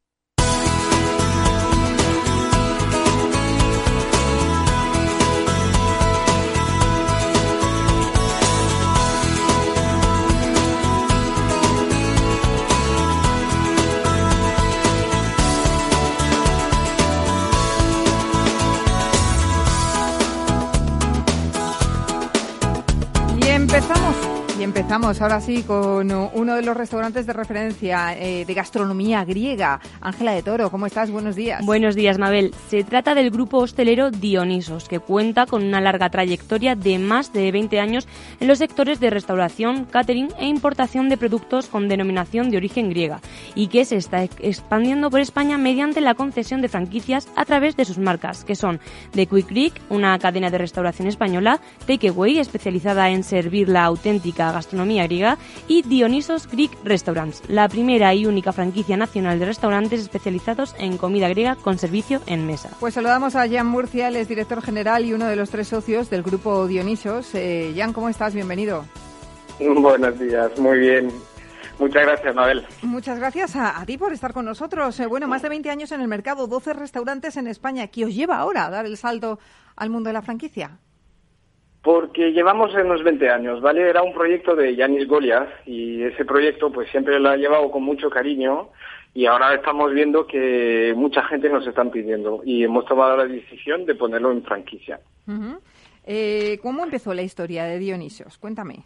Empezamos 24.76 25.22
ahora 25.22 25.40
sí 25.40 25.64
con 25.64 26.12
uno 26.12 26.56
de 26.56 26.62
los 26.62 26.76
restaurantes 26.76 27.26
de 27.26 27.32
referencia 27.32 28.14
eh, 28.14 28.44
de 28.44 28.54
gastronomía 28.54 29.24
griega. 29.24 29.80
Ángela 30.02 30.34
de 30.34 30.44
Toro, 30.44 30.70
¿cómo 30.70 30.86
estás? 30.86 31.10
Buenos 31.12 31.38
días. 31.38 31.66
Buenos 31.66 31.96
días, 31.96 32.18
Mabel. 32.18 32.54
Se 32.68 32.84
trata 32.84 33.16
del 33.16 33.32
grupo 33.32 33.60
hostelero 33.60 34.12
Dionisos, 34.12 34.90
que 34.90 35.00
cuenta 35.00 35.46
con 35.46 35.64
una 35.64 35.80
larga 35.80 36.10
trayectoria 36.10 36.76
de 36.76 37.00
más 37.00 37.32
de 37.32 37.54
20 37.54 37.80
años 37.80 38.06
en 38.42 38.50
los 38.50 38.58
sectores 38.58 39.00
de 39.00 39.12
restauración, 39.12 39.86
catering 39.86 40.28
e 40.40 40.46
importación 40.46 41.08
de 41.08 41.16
productos 41.16 41.68
con 41.68 41.88
denominación 41.88 42.52
de 42.52 42.58
origen 42.58 42.90
griega 42.90 43.22
y 43.56 43.68
que 43.68 43.86
se 43.86 43.96
está 43.96 44.24
expandiendo 44.24 45.10
por 45.10 45.22
España 45.22 45.58
mediante 45.58 46.02
la 46.02 46.16
concesión 46.16 46.62
de 46.62 46.68
franquicias 46.68 47.30
a 47.38 47.46
través 47.46 47.78
de 47.78 47.86
sus 47.86 47.98
marcas, 47.98 48.44
que 48.44 48.56
son 48.56 48.82
The 49.14 49.28
Quick 49.28 49.48
Creek, 49.48 49.82
una 49.88 50.20
cadena 50.20 50.50
de 50.50 50.58
restauración 50.58 51.08
española, 51.08 51.62
Takeaway, 51.88 52.40
especializada 52.40 53.10
en 53.10 53.24
servir 53.24 53.70
la 53.70 53.86
auténtica 53.86 54.52
gastronomía 54.52 54.65
griega, 54.72 55.38
y 55.68 55.82
Dionisos 55.84 56.48
Greek 56.48 56.72
Restaurants, 56.84 57.42
la 57.48 57.68
primera 57.68 58.14
y 58.14 58.26
única 58.26 58.52
franquicia 58.52 58.98
nacional 58.98 59.40
de 59.40 59.46
restaurantes 59.46 60.02
especializados 60.02 60.76
en 60.80 60.98
comida 60.98 61.30
griega 61.30 61.56
con 61.56 61.78
servicio 61.78 62.22
en 62.28 62.46
mesa. 62.46 62.70
Pues 62.80 62.94
saludamos 62.94 63.36
a 63.36 63.48
Jan 63.48 63.68
Murcia, 63.68 64.08
el 64.08 64.16
es 64.16 64.28
director 64.28 64.62
general 64.62 65.06
y 65.06 65.14
uno 65.14 65.26
de 65.26 65.36
los 65.36 65.50
tres 65.50 65.68
socios 65.68 66.10
del 66.10 66.24
grupo 66.24 66.68
Dionisos. 66.68 67.34
Eh, 67.36 67.74
Jan, 67.76 67.94
¿cómo 67.94 68.10
estás? 68.10 68.34
Bienvenido. 68.34 68.86
Buenos 69.60 70.20
días, 70.20 70.58
muy 70.60 70.80
bien. 70.80 71.10
Muchas 71.80 72.04
gracias, 72.04 72.34
Mabel. 72.34 72.66
Muchas 72.84 73.20
gracias 73.20 73.56
a, 73.56 73.84
ti 73.86 73.98
por 73.98 74.14
estar 74.14 74.34
con 74.34 74.46
nosotros. 74.46 74.98
Eh, 75.00 75.08
bueno, 75.08 75.28
más 75.28 75.42
de 75.42 75.50
20 75.50 75.70
años 75.70 75.92
en 75.92 76.02
el 76.02 76.08
mercado, 76.08 76.48
12 76.48 76.74
restaurantes 76.74 77.36
en 77.38 77.48
España. 77.48 77.88
¿Qué 77.88 78.06
os 78.06 78.16
lleva 78.16 78.38
ahora 78.38 78.66
a 78.66 78.70
dar 78.70 78.86
el 78.86 78.98
salto 78.98 79.40
al 79.76 79.90
mundo 79.90 80.08
de 80.10 80.14
la 80.14 80.22
franquicia? 80.22 80.80
Porque 81.86 82.34
llevamos 82.34 82.74
unos 82.74 83.04
20 83.04 83.30
años, 83.30 83.62
¿vale? 83.62 83.88
Era 83.88 84.02
un 84.02 84.12
proyecto 84.12 84.56
de 84.56 84.76
Yanis 84.76 85.08
Goliath 85.08 85.68
y 85.68 86.02
ese 86.02 86.26
proyecto 86.26 86.72
pues 86.72 86.90
siempre 86.90 87.20
lo 87.20 87.30
ha 87.30 87.38
llevado 87.38 87.70
con 87.70 87.84
mucho 87.84 88.10
cariño 88.10 88.70
y 89.14 89.28
ahora 89.28 89.54
estamos 89.54 89.94
viendo 89.94 90.26
que 90.26 90.96
mucha 90.98 91.22
gente 91.26 91.48
nos 91.48 91.68
están 91.68 91.92
pidiendo 91.92 92.42
y 92.44 92.64
hemos 92.64 92.86
tomado 92.86 93.16
la 93.16 93.28
decisión 93.28 93.86
de 93.86 93.94
ponerlo 93.94 94.32
en 94.32 94.42
franquicia. 94.42 95.00
Eh, 96.08 96.58
¿Cómo 96.64 96.84
empezó 96.84 97.14
la 97.14 97.22
historia 97.22 97.66
de 97.66 97.78
Dionisios? 97.78 98.40
Cuéntame. 98.40 98.86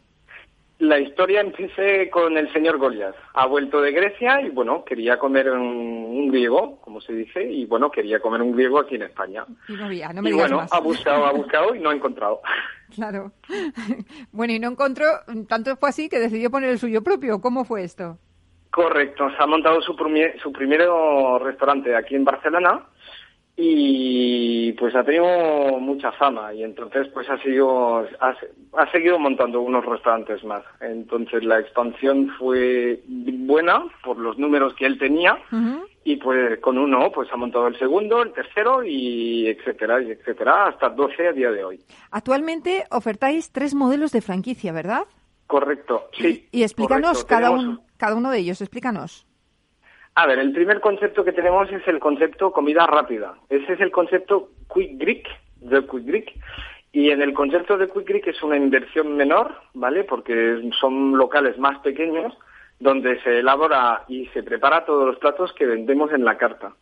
La 0.80 1.00
historia 1.00 1.40
empecé 1.40 2.10
con 2.10 2.38
el 2.38 2.52
señor 2.52 2.80
Goliath. 2.80 3.16
Ha 3.34 3.46
vuelto 3.46 3.80
de 3.80 3.94
Grecia 3.94 4.42
y, 4.42 4.50
bueno, 4.50 4.84
quería 4.84 5.18
comer 5.18 5.50
un, 5.52 6.28
griego, 6.30 6.80
como 6.82 7.00
se 7.00 7.14
dice, 7.14 7.44
y, 7.44 7.66
bueno, 7.66 7.90
quería 7.90 8.20
comer 8.20 8.42
un 8.42 8.52
griego 8.52 8.80
aquí 8.80 8.96
en 8.96 9.04
España. 9.04 9.46
Y 9.70 9.74
no 9.74 9.86
había, 9.86 10.14
no 10.14 10.22
me 10.22 10.30
y 10.30 10.34
bueno, 10.34 10.66
ha 10.70 10.80
buscado, 10.80 11.26
ha 11.26 11.32
buscado 11.32 11.76
y 11.76 11.80
no 11.80 11.90
ha 11.90 11.96
encontrado. 11.96 12.42
Claro. 12.94 13.32
Bueno, 14.32 14.54
y 14.54 14.60
no 14.60 14.70
encontró, 14.70 15.06
tanto 15.48 15.76
fue 15.76 15.90
así 15.90 16.10
que 16.10 16.20
decidió 16.20 16.50
poner 16.50 16.70
el 16.70 16.80
suyo 16.80 17.04
propio. 17.04 17.42
¿Cómo 17.42 17.66
fue 17.66 17.84
esto? 17.84 18.18
Correcto. 18.72 19.30
Se 19.32 19.44
ha 19.44 19.48
montado 19.48 19.82
su, 19.82 19.96
primer, 19.96 20.40
su 20.40 20.52
primer 20.52 20.82
restaurante 21.42 21.96
aquí 21.96 22.16
en 22.16 22.24
Barcelona 22.24 22.86
y 23.62 24.72
pues 24.74 24.96
ha 24.96 25.04
tenido 25.04 25.26
mucha 25.80 26.14
fama 26.14 26.54
y 26.54 26.64
entonces 26.64 27.10
pues 27.10 27.30
ha 27.30 27.38
seguido 27.40 28.08
ha, 28.22 28.92
seguido 28.94 29.20
montando 29.20 29.60
unos 29.60 29.86
restaurantes 29.86 30.46
más 30.46 30.64
entonces 30.80 31.44
la 31.44 31.60
expansión 31.60 32.32
fue 32.40 33.02
buena 33.06 33.84
por 34.02 34.18
los 34.18 34.38
números 34.38 34.74
que 34.76 34.86
él 34.86 34.98
tenía 34.98 35.38
y 36.04 36.16
pues 36.18 36.60
con 36.60 36.78
uno 36.78 37.12
pues 37.12 37.30
ha 37.32 37.38
montado 37.38 37.68
el 37.68 37.78
segundo 37.78 38.22
el 38.22 38.32
tercero 38.32 38.84
y 38.84 39.48
etcétera 39.48 40.02
y 40.02 40.12
etcétera 40.12 40.68
hasta 40.68 40.90
12 40.90 41.28
a 41.28 41.34
día 41.34 41.52
de 41.52 41.64
hoy 41.64 41.80
actualmente 42.12 42.86
ofertáis 42.92 43.52
tres 43.52 43.76
modelos 43.76 44.12
de 44.12 44.22
franquicia 44.22 44.72
verdad 44.72 45.04
correcto 45.48 46.10
sí 46.18 46.48
y, 46.52 46.64
explícanos 46.64 47.26
cada 47.26 47.52
uno 47.52 47.84
cada 47.98 48.16
uno 48.16 48.32
de 48.32 48.40
ellos 48.40 48.62
explícanos 48.62 49.26
a 50.16 50.26
ver, 50.26 50.38
el 50.40 50.52
primer 50.52 50.82
concepto 50.82 51.24
que 51.24 51.32
tenemos 51.32 51.72
es 51.72 51.88
el 51.88 51.98
concepto 52.00 52.52
comida 52.52 52.86
rápida. 52.86 53.36
Ese 53.48 53.72
es 53.72 53.80
el 53.80 53.90
concepto 53.90 54.50
Quick 54.74 54.98
Greek, 54.98 55.26
de 55.62 55.82
Quick 55.86 56.06
Greek. 56.06 56.34
Y 56.92 57.12
en 57.12 57.22
el 57.22 57.34
concepto 57.34 57.78
de 57.78 57.88
Quick 57.88 58.06
Greek 58.06 58.28
es 58.28 58.44
una 58.44 58.58
inversión 58.58 59.16
menor, 59.16 59.56
¿vale? 59.74 60.04
Porque 60.04 60.70
son 60.78 61.18
locales 61.18 61.58
más 61.58 61.80
pequeños 61.80 62.34
donde 62.80 63.22
se 63.22 63.40
elabora 63.40 64.04
y 64.08 64.28
se 64.28 64.44
prepara 64.44 64.86
todos 64.86 65.06
los 65.06 65.18
platos 65.18 65.54
que 65.54 65.66
vendemos 65.66 66.12
en 66.14 66.24
la 66.24 66.38
carta. 66.38 66.74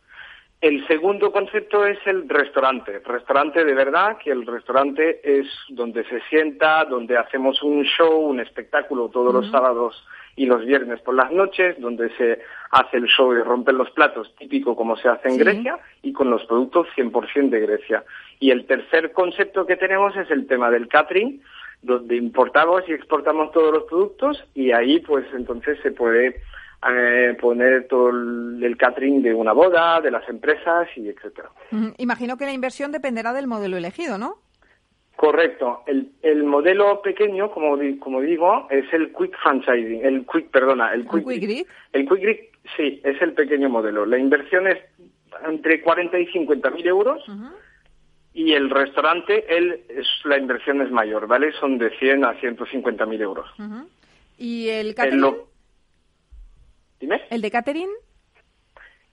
El 0.60 0.84
segundo 0.88 1.30
concepto 1.30 1.86
es 1.86 1.98
el 2.06 2.28
restaurante. 2.28 2.98
Restaurante 3.04 3.64
de 3.64 3.74
verdad, 3.74 4.18
que 4.18 4.32
el 4.32 4.44
restaurante 4.44 5.20
es 5.22 5.46
donde 5.68 6.02
se 6.04 6.20
sienta, 6.22 6.84
donde 6.84 7.16
hacemos 7.16 7.62
un 7.62 7.84
show, 7.84 8.18
un 8.22 8.40
espectáculo 8.40 9.08
todos 9.08 9.32
los 9.32 9.48
sábados 9.52 10.04
y 10.34 10.46
los 10.46 10.64
viernes 10.64 11.00
por 11.00 11.14
las 11.14 11.30
noches, 11.30 11.80
donde 11.80 12.10
se 12.16 12.40
hace 12.70 12.96
el 12.96 13.06
show 13.06 13.32
y 13.32 13.42
rompen 13.42 13.78
los 13.78 13.90
platos, 13.90 14.34
típico 14.36 14.74
como 14.74 14.96
se 14.96 15.08
hace 15.08 15.28
en 15.28 15.38
Grecia, 15.38 15.78
y 16.02 16.12
con 16.12 16.28
los 16.28 16.44
productos 16.44 16.88
100% 16.96 17.50
de 17.50 17.60
Grecia. 17.60 18.04
Y 18.40 18.50
el 18.50 18.66
tercer 18.66 19.12
concepto 19.12 19.64
que 19.64 19.76
tenemos 19.76 20.16
es 20.16 20.30
el 20.30 20.46
tema 20.48 20.70
del 20.70 20.88
catering, 20.88 21.40
donde 21.82 22.16
importamos 22.16 22.82
y 22.88 22.92
exportamos 22.92 23.52
todos 23.52 23.72
los 23.72 23.84
productos 23.84 24.44
y 24.54 24.72
ahí 24.72 25.00
pues 25.00 25.26
entonces 25.32 25.78
se 25.82 25.92
puede 25.92 26.40
eh, 26.88 27.36
poner 27.40 27.86
todo 27.88 28.10
el, 28.10 28.76
catering 28.78 29.22
de 29.22 29.34
una 29.34 29.52
boda, 29.52 30.00
de 30.00 30.10
las 30.10 30.28
empresas 30.28 30.88
y 30.96 31.08
etcétera. 31.08 31.50
Imagino 31.98 32.36
que 32.36 32.44
la 32.44 32.52
inversión 32.52 32.92
dependerá 32.92 33.32
del 33.32 33.46
modelo 33.46 33.76
elegido, 33.76 34.18
¿no? 34.18 34.36
Correcto. 35.16 35.82
El, 35.86 36.12
el 36.22 36.44
modelo 36.44 37.02
pequeño, 37.02 37.50
como, 37.50 37.76
como 37.98 38.20
digo, 38.20 38.68
es 38.70 38.84
el 38.92 39.12
Quick 39.12 39.36
Franchising, 39.42 40.04
el 40.04 40.24
Quick, 40.24 40.50
perdona, 40.50 40.94
el 40.94 41.08
Quick, 41.08 41.26
¿El 41.26 41.66
El 41.92 42.08
Quick 42.08 42.58
sí, 42.76 43.00
es 43.02 43.20
el 43.20 43.32
pequeño 43.32 43.68
modelo. 43.68 44.06
La 44.06 44.18
inversión 44.18 44.68
es 44.68 44.78
entre 45.44 45.82
40 45.82 46.18
y 46.20 46.26
50 46.26 46.70
mil 46.70 46.86
euros 46.86 47.24
y 48.34 48.52
el 48.52 48.70
restaurante, 48.70 49.44
él, 49.56 49.84
es, 49.88 50.06
la 50.24 50.38
inversión 50.38 50.80
es 50.80 50.90
mayor, 50.90 51.26
¿vale? 51.26 51.52
Son 51.58 51.78
de 51.78 51.90
100 51.98 52.24
a 52.24 52.34
150 52.34 53.06
mil 53.06 53.20
euros. 53.20 53.48
¿Y 54.36 54.68
el 54.68 54.94
catering? 54.94 55.36
¿Dime? 57.00 57.22
¿El 57.30 57.40
de 57.40 57.50
catering? 57.50 57.90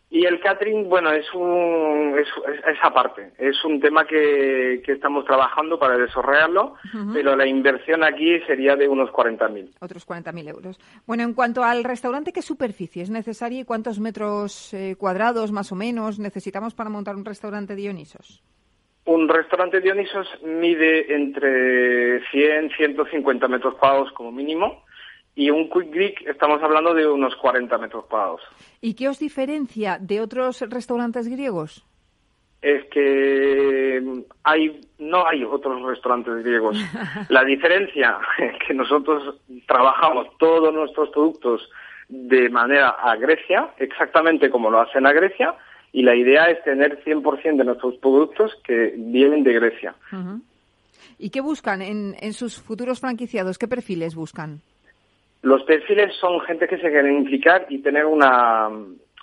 Y 0.10 0.26
el 0.26 0.40
catering, 0.40 0.88
bueno, 0.88 1.12
es, 1.12 1.26
un, 1.34 2.16
es, 2.18 2.28
esa 2.74 2.94
parte. 2.94 3.34
Es 3.38 3.66
un 3.66 3.82
tema 3.82 4.06
que, 4.06 4.82
que 4.86 4.94
estamos 4.94 5.26
trabajando 5.26 5.78
para 5.80 5.98
desarrollarlo, 5.98 6.76
pero 7.12 7.36
la 7.36 7.46
inversión 7.46 8.04
aquí 8.04 8.40
sería 8.48 8.76
de 8.76 8.88
unos 8.88 9.10
40.000. 9.10 9.72
Otros 9.82 10.08
40.000 10.08 10.50
euros. 10.50 10.80
Bueno, 11.06 11.24
en 11.24 11.34
cuanto 11.34 11.64
al 11.64 11.84
restaurante, 11.84 12.32
¿qué 12.32 12.42
superficie 12.42 13.04
es 13.04 13.10
necesaria 13.10 13.62
y 13.62 13.66
cuántos 13.66 14.00
metros 14.00 14.74
eh, 14.74 14.96
cuadrados 14.98 15.52
más 15.52 15.72
o 15.72 15.76
menos 15.76 16.20
necesitamos 16.20 16.76
para 16.76 16.90
montar 16.90 17.16
un 17.16 17.26
restaurante 17.26 17.76
Dionisos? 17.76 18.42
Un 19.06 19.30
restaurante 19.30 19.82
Dionisos 19.82 20.28
mide 20.44 21.14
entre 21.14 22.22
100, 22.32 22.72
150 22.72 23.48
metros 23.48 23.76
cuadrados 23.76 24.12
como 24.14 24.32
mínimo 24.32 24.84
y 25.36 25.50
un 25.50 25.70
Quick 25.70 25.92
Greek 25.92 26.28
estamos 26.28 26.64
hablando 26.64 26.94
de 26.94 27.06
unos 27.06 27.36
40 27.36 27.78
metros 27.78 28.06
cuadrados. 28.06 28.42
¿Y 28.82 28.96
qué 28.96 29.10
os 29.10 29.20
diferencia 29.20 29.98
de 30.00 30.22
otros 30.22 30.62
restaurantes 30.70 31.28
griegos? 31.28 31.86
Es 32.62 32.86
que 32.86 34.24
hay 34.44 34.82
no 34.98 35.28
hay 35.28 35.44
otros 35.44 35.84
restaurantes 35.84 36.44
griegos. 36.44 36.78
La 37.30 37.44
diferencia 37.44 38.18
es 38.40 38.54
que 38.66 38.74
nosotros 38.74 39.36
trabajamos 39.68 40.36
todos 40.40 40.74
nuestros 40.74 41.10
productos 41.10 41.70
de 42.08 42.50
manera 42.50 42.90
a 42.90 43.16
Grecia, 43.18 43.70
exactamente 43.78 44.50
como 44.50 44.72
lo 44.72 44.80
hacen 44.80 45.06
a 45.06 45.12
Grecia, 45.12 45.54
y 45.92 46.04
la 46.04 46.16
idea 46.16 46.46
es 46.46 46.64
tener 46.64 47.04
100% 47.04 47.58
de 47.58 47.64
nuestros 47.64 47.96
productos 47.98 48.54
que 48.64 48.94
vienen 48.98 49.44
de 49.44 49.54
Grecia. 49.54 49.96
¿Y 51.18 51.30
qué 51.30 51.42
buscan 51.42 51.82
en, 51.82 52.16
en 52.20 52.34
sus 52.34 52.62
futuros 52.62 53.00
franquiciados? 53.00 53.58
¿Qué 53.58 53.68
perfiles 53.68 54.16
buscan? 54.16 54.62
Los 55.42 55.64
perfiles 55.64 56.14
son 56.20 56.40
gente 56.42 56.68
que 56.68 56.78
se 56.78 56.90
quieren 56.90 57.18
implicar 57.18 57.68
y 57.70 57.80
tener 57.80 58.06
una, 58.06 58.70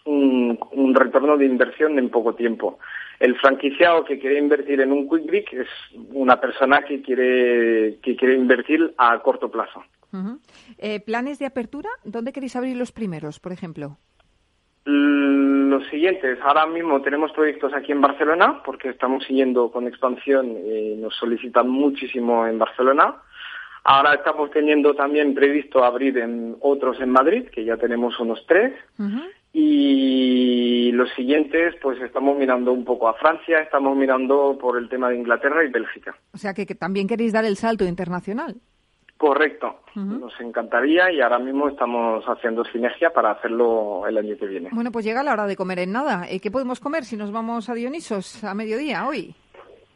un, 0.05 0.95
retorno 0.95 1.37
de 1.37 1.47
inversión 1.47 1.99
en 1.99 2.11
poco 2.11 2.35
tiempo. 2.35 2.79
El 3.21 3.37
franquiciado 3.37 4.05
que 4.05 4.19
quiere 4.19 4.39
invertir 4.39 4.81
en 4.81 4.93
un 4.93 5.09
Quick 5.09 5.27
Brick 5.27 5.53
es 5.53 5.69
una 6.13 6.41
persona 6.41 6.83
que 6.83 7.03
quiere, 7.03 7.99
que 8.03 8.17
quiere 8.17 8.35
invertir 8.35 8.95
a 8.99 9.19
corto 9.21 9.51
plazo. 9.51 9.83
Eh, 10.79 11.01
¿Planes 11.01 11.39
de 11.39 11.47
apertura? 11.47 11.89
¿Dónde 12.05 12.33
queréis 12.33 12.57
abrir 12.57 12.77
los 12.77 12.93
primeros, 12.93 13.41
por 13.41 13.53
ejemplo? 13.53 13.97
Los 15.73 15.89
siguientes, 15.89 16.39
ahora 16.43 16.67
mismo 16.67 17.01
tenemos 17.01 17.33
proyectos 17.33 17.73
aquí 17.73 17.93
en 17.93 18.03
Barcelona 18.03 18.61
porque 18.63 18.91
estamos 18.91 19.25
siguiendo 19.25 19.71
con 19.71 19.87
expansión 19.87 20.55
y 20.67 20.97
nos 20.97 21.17
solicitan 21.17 21.67
muchísimo 21.67 22.47
en 22.47 22.59
Barcelona. 22.59 23.15
Ahora 23.83 24.13
estamos 24.13 24.51
teniendo 24.51 24.95
también 24.95 25.35
previsto 25.35 25.83
abrir 25.83 26.19
en 26.19 26.57
otros 26.61 27.01
en 27.01 27.09
Madrid, 27.09 27.49
que 27.49 27.65
ya 27.65 27.79
tenemos 27.79 28.21
unos 28.21 28.45
tres. 28.47 28.75
Y 29.55 30.93
los 30.93 31.09
siguientes, 31.15 31.75
pues 31.81 31.99
estamos 32.03 32.37
mirando 32.37 32.71
un 32.71 32.85
poco 32.85 33.09
a 33.09 33.15
Francia, 33.15 33.61
estamos 33.61 33.97
mirando 33.97 34.59
por 34.61 34.77
el 34.77 34.91
tema 34.91 35.09
de 35.09 35.17
Inglaterra 35.17 35.65
y 35.65 35.71
Bélgica. 35.71 36.15
O 36.35 36.37
sea 36.37 36.53
que, 36.53 36.67
también 36.67 37.09
queréis 37.09 37.33
dar 37.33 37.47
el 37.47 37.57
salto 37.57 37.87
internacional. 37.87 38.57
Correcto. 39.23 39.77
Nos 39.95 40.33
encantaría 40.41 41.13
y 41.13 41.21
ahora 41.21 41.39
mismo 41.39 41.69
estamos 41.69 42.25
haciendo 42.27 42.65
sinergia 42.65 43.11
para 43.11 43.31
hacerlo 43.31 44.05
el 44.09 44.19
año 44.19 44.37
que 44.37 44.47
viene. 44.47 44.71
Bueno, 44.73 44.91
pues 44.91 45.05
llega 45.05 45.23
la 45.23 45.35
hora 45.35 45.47
de 45.47 45.55
comer 45.55 45.79
en 45.79 45.93
nada. 45.93 46.27
Eh, 46.29 46.41
¿Qué 46.41 46.51
podemos 46.51 46.81
comer 46.81 47.05
si 47.05 47.17
nos 47.17 47.31
vamos 47.31 47.69
a 47.69 47.75
Dionisos 47.75 48.43
a 48.43 48.53
mediodía 48.53 49.07
hoy? 49.07 49.33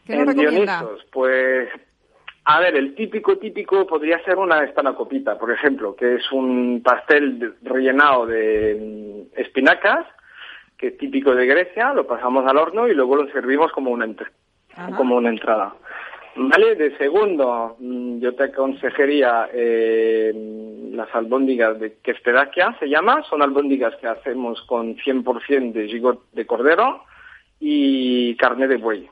¿Qué 0.06 0.14
nos 0.14 0.28
en 0.28 0.36
Dionisos, 0.36 1.04
pues 1.10 1.68
a 2.44 2.60
ver, 2.60 2.76
el 2.76 2.94
típico 2.94 3.36
típico 3.36 3.84
podría 3.84 4.22
ser 4.22 4.36
una 4.36 4.62
espanacopita, 4.62 5.36
por 5.36 5.50
ejemplo, 5.50 5.96
que 5.96 6.14
es 6.14 6.30
un 6.30 6.80
pastel 6.84 7.56
rellenado 7.62 8.26
de 8.26 9.26
espinacas, 9.34 10.06
que 10.78 10.86
es 10.86 10.98
típico 10.98 11.34
de 11.34 11.46
Grecia, 11.46 11.92
lo 11.94 12.06
pasamos 12.06 12.46
al 12.46 12.58
horno 12.58 12.86
y 12.86 12.94
luego 12.94 13.16
lo 13.16 13.28
servimos 13.32 13.72
como 13.72 13.90
una, 13.90 14.06
como 14.96 15.16
una 15.16 15.30
entrada. 15.30 15.74
Vale, 16.36 16.74
de 16.74 16.96
segundo, 16.98 17.76
mm, 17.78 18.18
yo 18.18 18.34
te 18.34 18.44
aconsejaría 18.44 19.48
eh, 19.54 20.32
las 20.92 21.08
albóndigas 21.14 21.80
de 21.80 21.94
Keftedakia, 22.02 22.76
se 22.78 22.88
llama, 22.88 23.22
son 23.28 23.40
albóndigas 23.40 23.96
que 23.96 24.06
hacemos 24.06 24.60
con 24.62 24.96
100% 24.96 25.72
de 25.72 25.88
gigot 25.88 26.30
de 26.32 26.46
cordero 26.46 27.04
y 27.58 28.36
carne 28.36 28.68
de 28.68 28.76
buey. 28.76 29.08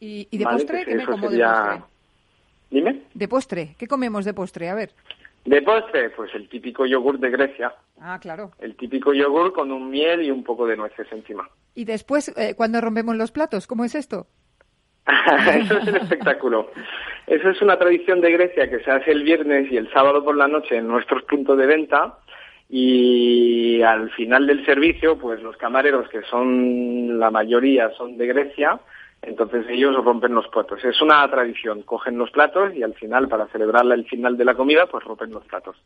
¿Y, 0.00 0.38
de 0.38 0.44
postre? 0.44 0.84
¿Qué 0.86 0.94
me 0.94 1.04
como 1.04 1.28
de 1.28 1.38
postre? 1.38 1.82
Dime. 2.70 3.02
¿De 3.12 3.28
postre? 3.28 3.74
¿Qué 3.78 3.86
comemos 3.86 4.24
de 4.24 4.32
postre? 4.32 4.70
A 4.70 4.74
ver. 4.74 4.92
De 5.44 5.60
postre, 5.60 6.10
pues 6.10 6.34
el 6.34 6.48
típico 6.48 6.86
yogur 6.86 7.18
de 7.18 7.30
Grecia. 7.30 7.74
Ah, 8.00 8.18
claro. 8.20 8.52
El 8.58 8.74
típico 8.76 9.12
yogur 9.12 9.52
con 9.52 9.70
un 9.70 9.90
miel 9.90 10.22
y 10.22 10.30
un 10.30 10.44
poco 10.44 10.66
de 10.66 10.76
nueces 10.76 11.06
encima. 11.10 11.48
¿Y 11.74 11.84
después, 11.84 12.32
eh, 12.36 12.54
cuando 12.56 12.80
rompemos 12.80 13.16
los 13.16 13.32
platos, 13.32 13.66
cómo 13.66 13.84
es 13.84 13.94
esto? 13.94 14.26
Eso 15.54 15.78
es 15.78 15.88
el 15.88 15.96
espectáculo. 15.96 16.70
Eso 17.26 17.50
es 17.50 17.62
una 17.62 17.78
tradición 17.78 18.20
de 18.20 18.32
Grecia 18.32 18.70
que 18.70 18.80
se 18.80 18.90
hace 18.90 19.10
el 19.10 19.22
viernes 19.22 19.70
y 19.70 19.76
el 19.76 19.90
sábado 19.92 20.24
por 20.24 20.36
la 20.36 20.48
noche 20.48 20.76
en 20.76 20.88
nuestros 20.88 21.22
puntos 21.24 21.58
de 21.58 21.66
venta 21.66 22.18
y 22.70 23.80
al 23.82 24.10
final 24.10 24.46
del 24.46 24.64
servicio, 24.66 25.18
pues 25.18 25.42
los 25.42 25.56
camareros, 25.56 26.08
que 26.08 26.22
son 26.22 27.18
la 27.18 27.30
mayoría 27.30 27.90
son 27.96 28.18
de 28.18 28.26
Grecia, 28.26 28.78
entonces 29.20 29.66
ellos 29.68 29.94
rompen 30.04 30.34
los 30.34 30.46
platos. 30.48 30.84
Es 30.84 31.02
una 31.02 31.28
tradición. 31.28 31.82
Cogen 31.82 32.16
los 32.18 32.30
platos 32.30 32.72
y 32.74 32.82
al 32.82 32.94
final, 32.94 33.28
para 33.28 33.46
celebrar 33.48 33.84
el 33.86 34.06
final 34.06 34.36
de 34.36 34.44
la 34.44 34.54
comida, 34.54 34.86
pues 34.86 35.04
rompen 35.04 35.30
los 35.30 35.44
platos. 35.44 35.76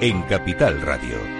en 0.00 0.22
Capital 0.22 0.80
Radio. 0.80 1.39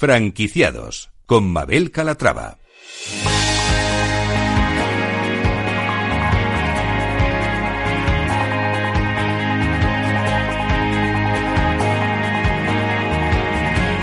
Franquiciados 0.00 1.10
con 1.26 1.52
Mabel 1.52 1.90
Calatrava. 1.90 2.56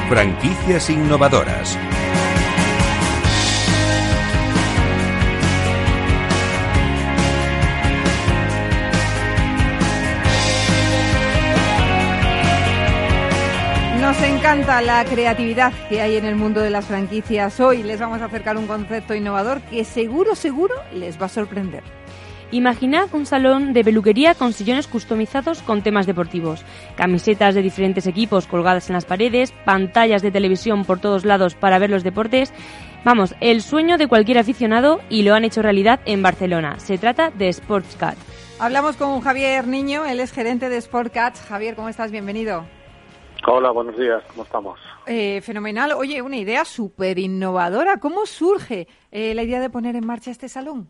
Franquicias 0.07 0.91
innovadoras. 0.91 1.75
Nos 14.17 14.29
encanta 14.29 14.81
la 14.81 15.05
creatividad 15.05 15.71
que 15.89 16.01
hay 16.01 16.15
en 16.15 16.25
el 16.25 16.35
mundo 16.35 16.59
de 16.59 16.71
las 16.71 16.85
franquicias. 16.85 17.59
Hoy 17.59 17.83
les 17.83 17.99
vamos 17.99 18.19
a 18.19 18.25
acercar 18.25 18.57
un 18.57 18.65
concepto 18.65 19.13
innovador 19.13 19.61
que 19.61 19.83
seguro, 19.83 20.33
seguro 20.33 20.73
les 20.91 21.21
va 21.21 21.27
a 21.27 21.29
sorprender. 21.29 21.83
Imaginad 22.49 23.13
un 23.13 23.27
salón 23.27 23.73
de 23.73 23.83
peluquería 23.83 24.33
con 24.33 24.53
sillones 24.53 24.87
customizados 24.87 25.61
con 25.61 25.83
temas 25.83 26.07
deportivos, 26.07 26.65
camisetas 26.95 27.53
de 27.53 27.61
diferentes 27.61 28.07
equipos 28.07 28.47
colgadas 28.47 28.89
en 28.89 28.95
las 28.95 29.05
paredes, 29.05 29.53
pantallas 29.65 30.23
de 30.23 30.31
televisión 30.31 30.83
por 30.83 30.99
todos 30.99 31.23
lados 31.23 31.53
para 31.53 31.77
ver 31.77 31.91
los 31.91 32.03
deportes. 32.03 32.51
Vamos, 33.05 33.35
el 33.39 33.61
sueño 33.61 33.99
de 33.99 34.07
cualquier 34.07 34.39
aficionado 34.39 34.99
y 35.11 35.21
lo 35.21 35.35
han 35.35 35.45
hecho 35.45 35.61
realidad 35.61 35.99
en 36.05 36.23
Barcelona. 36.23 36.79
Se 36.79 36.97
trata 36.97 37.29
de 37.29 37.53
Sportscat. 37.53 38.17
Hablamos 38.57 38.95
con 38.95 39.21
Javier 39.21 39.67
Niño, 39.67 40.05
él 40.05 40.19
es 40.19 40.31
gerente 40.31 40.69
de 40.69 40.81
Sportcat. 40.81 41.37
Javier, 41.47 41.75
¿cómo 41.75 41.89
estás? 41.89 42.09
Bienvenido. 42.09 42.65
Hola, 43.45 43.71
buenos 43.71 43.97
días, 43.97 44.23
¿cómo 44.29 44.43
estamos? 44.43 44.79
Eh, 45.05 45.41
fenomenal. 45.41 45.93
Oye, 45.93 46.21
una 46.21 46.37
idea 46.37 46.65
súper 46.65 47.19
innovadora. 47.19 47.97
¿Cómo 47.99 48.25
surge 48.25 48.87
eh, 49.11 49.33
la 49.35 49.43
idea 49.43 49.59
de 49.59 49.69
poner 49.69 49.95
en 49.95 50.05
marcha 50.05 50.31
este 50.31 50.49
salón? 50.49 50.87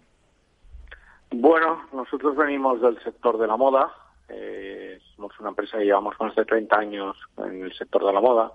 Bueno, 1.31 1.83
nosotros 1.93 2.35
venimos 2.35 2.81
del 2.81 3.01
sector 3.03 3.37
de 3.37 3.47
la 3.47 3.57
moda. 3.57 3.91
Eh, 4.29 4.99
somos 5.15 5.37
una 5.39 5.49
empresa 5.49 5.77
que 5.77 5.85
llevamos 5.85 6.15
más 6.19 6.35
de 6.35 6.45
30 6.45 6.77
años 6.77 7.17
en 7.37 7.63
el 7.63 7.73
sector 7.77 8.05
de 8.05 8.13
la 8.13 8.21
moda 8.21 8.51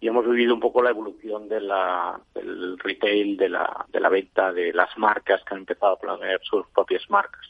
y 0.00 0.08
hemos 0.08 0.28
vivido 0.28 0.54
un 0.54 0.60
poco 0.60 0.82
la 0.82 0.90
evolución 0.90 1.48
de 1.48 1.60
la, 1.60 2.20
del 2.34 2.78
retail, 2.78 3.36
de 3.36 3.48
la, 3.48 3.86
de 3.88 4.00
la 4.00 4.08
venta 4.08 4.52
de 4.52 4.72
las 4.72 4.96
marcas 4.98 5.42
que 5.44 5.54
han 5.54 5.60
empezado 5.60 5.94
a 5.94 5.98
poner 5.98 6.40
sus 6.42 6.66
propias 6.68 7.08
marcas, 7.08 7.40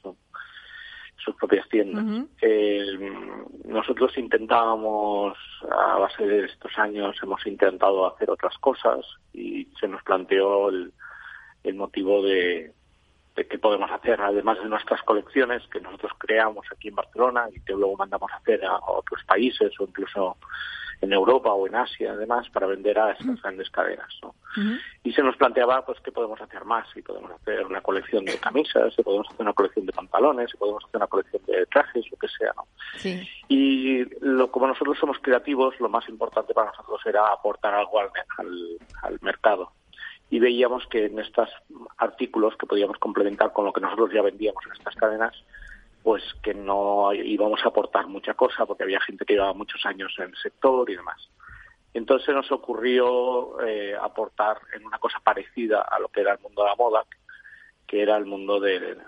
sus 1.24 1.34
propias 1.36 1.68
tiendas. 1.68 2.26
eh, 2.42 2.84
nosotros 3.64 4.16
intentábamos, 4.18 5.36
a 5.70 5.98
base 5.98 6.26
de 6.26 6.44
estos 6.44 6.76
años, 6.78 7.16
hemos 7.22 7.46
intentado 7.46 8.06
hacer 8.06 8.30
otras 8.30 8.56
cosas 8.58 9.04
y 9.32 9.66
se 9.80 9.88
nos 9.88 10.02
planteó 10.02 10.68
el, 10.68 10.92
el 11.64 11.74
motivo 11.74 12.22
de, 12.22 12.72
de 13.36 13.46
qué 13.46 13.58
podemos 13.58 13.90
hacer, 13.90 14.20
además 14.20 14.58
de 14.58 14.68
nuestras 14.68 15.02
colecciones 15.02 15.62
que 15.68 15.80
nosotros 15.80 16.12
creamos 16.18 16.66
aquí 16.70 16.88
en 16.88 16.94
Barcelona 16.94 17.48
y 17.52 17.60
que 17.60 17.72
luego 17.72 17.96
mandamos 17.96 18.30
a 18.32 18.36
hacer 18.36 18.64
a 18.64 18.78
otros 18.86 19.22
países 19.24 19.72
o 19.80 19.84
incluso 19.84 20.36
en 21.04 21.12
Europa 21.12 21.52
o 21.52 21.66
en 21.66 21.74
Asia, 21.74 22.12
además, 22.12 22.48
para 22.50 22.66
vender 22.66 22.98
a 22.98 23.12
estas 23.12 23.40
grandes 23.40 23.70
cadenas. 23.70 24.08
¿no? 24.22 24.34
Y 25.02 25.12
se 25.12 25.22
nos 25.22 25.36
planteaba 25.36 25.84
pues 25.84 26.00
qué 26.00 26.10
podemos 26.12 26.40
hacer 26.40 26.64
más, 26.64 26.86
si 26.92 27.02
podemos 27.02 27.30
hacer 27.30 27.64
una 27.64 27.80
colección 27.80 28.24
de 28.24 28.38
camisas, 28.38 28.94
si 28.94 29.02
podemos 29.02 29.26
hacer 29.28 29.42
una 29.42 29.52
colección 29.52 29.86
de 29.86 29.92
pantalones, 29.92 30.50
si 30.50 30.56
podemos 30.56 30.84
hacer 30.84 30.96
una 30.96 31.06
colección 31.06 31.42
de 31.46 31.66
trajes, 31.66 32.10
lo 32.10 32.16
que 32.16 32.28
sea. 32.28 32.52
¿no? 32.56 32.66
Sí. 32.96 33.28
Y 33.48 34.04
lo, 34.20 34.50
como 34.50 34.66
nosotros 34.66 34.98
somos 34.98 35.18
creativos, 35.20 35.78
lo 35.80 35.88
más 35.88 36.08
importante 36.08 36.54
para 36.54 36.70
nosotros 36.70 37.00
era 37.06 37.32
aportar 37.32 37.74
algo 37.74 38.00
al, 38.00 38.10
al, 38.38 38.78
al 39.02 39.18
mercado 39.22 39.72
y 40.30 40.38
veíamos 40.40 40.86
que 40.88 41.06
en 41.06 41.18
estos 41.18 41.48
artículos 41.98 42.56
que 42.56 42.66
podíamos 42.66 42.98
complementar 42.98 43.52
con 43.52 43.66
lo 43.66 43.72
que 43.72 43.80
nosotros 43.80 44.10
ya 44.12 44.22
vendíamos 44.22 44.64
en 44.66 44.72
estas 44.72 44.96
cadenas, 44.96 45.32
pues 46.04 46.22
que 46.42 46.52
no 46.52 47.14
íbamos 47.14 47.64
a 47.64 47.68
aportar 47.68 48.06
mucha 48.08 48.34
cosa 48.34 48.66
porque 48.66 48.82
había 48.82 49.00
gente 49.00 49.24
que 49.24 49.32
llevaba 49.32 49.54
muchos 49.54 49.84
años 49.86 50.14
en 50.18 50.24
el 50.24 50.36
sector 50.36 50.88
y 50.90 50.96
demás. 50.96 51.30
Entonces 51.94 52.34
nos 52.34 52.52
ocurrió 52.52 53.58
eh, 53.66 53.96
aportar 53.98 54.58
en 54.74 54.84
una 54.84 54.98
cosa 54.98 55.18
parecida 55.24 55.80
a 55.80 55.98
lo 55.98 56.08
que 56.08 56.20
era 56.20 56.34
el 56.34 56.40
mundo 56.40 56.62
de 56.62 56.68
la 56.68 56.76
moda, 56.76 57.04
que 57.86 58.02
era 58.02 58.18
el 58.18 58.26
mundo 58.26 58.60
de, 58.60 58.98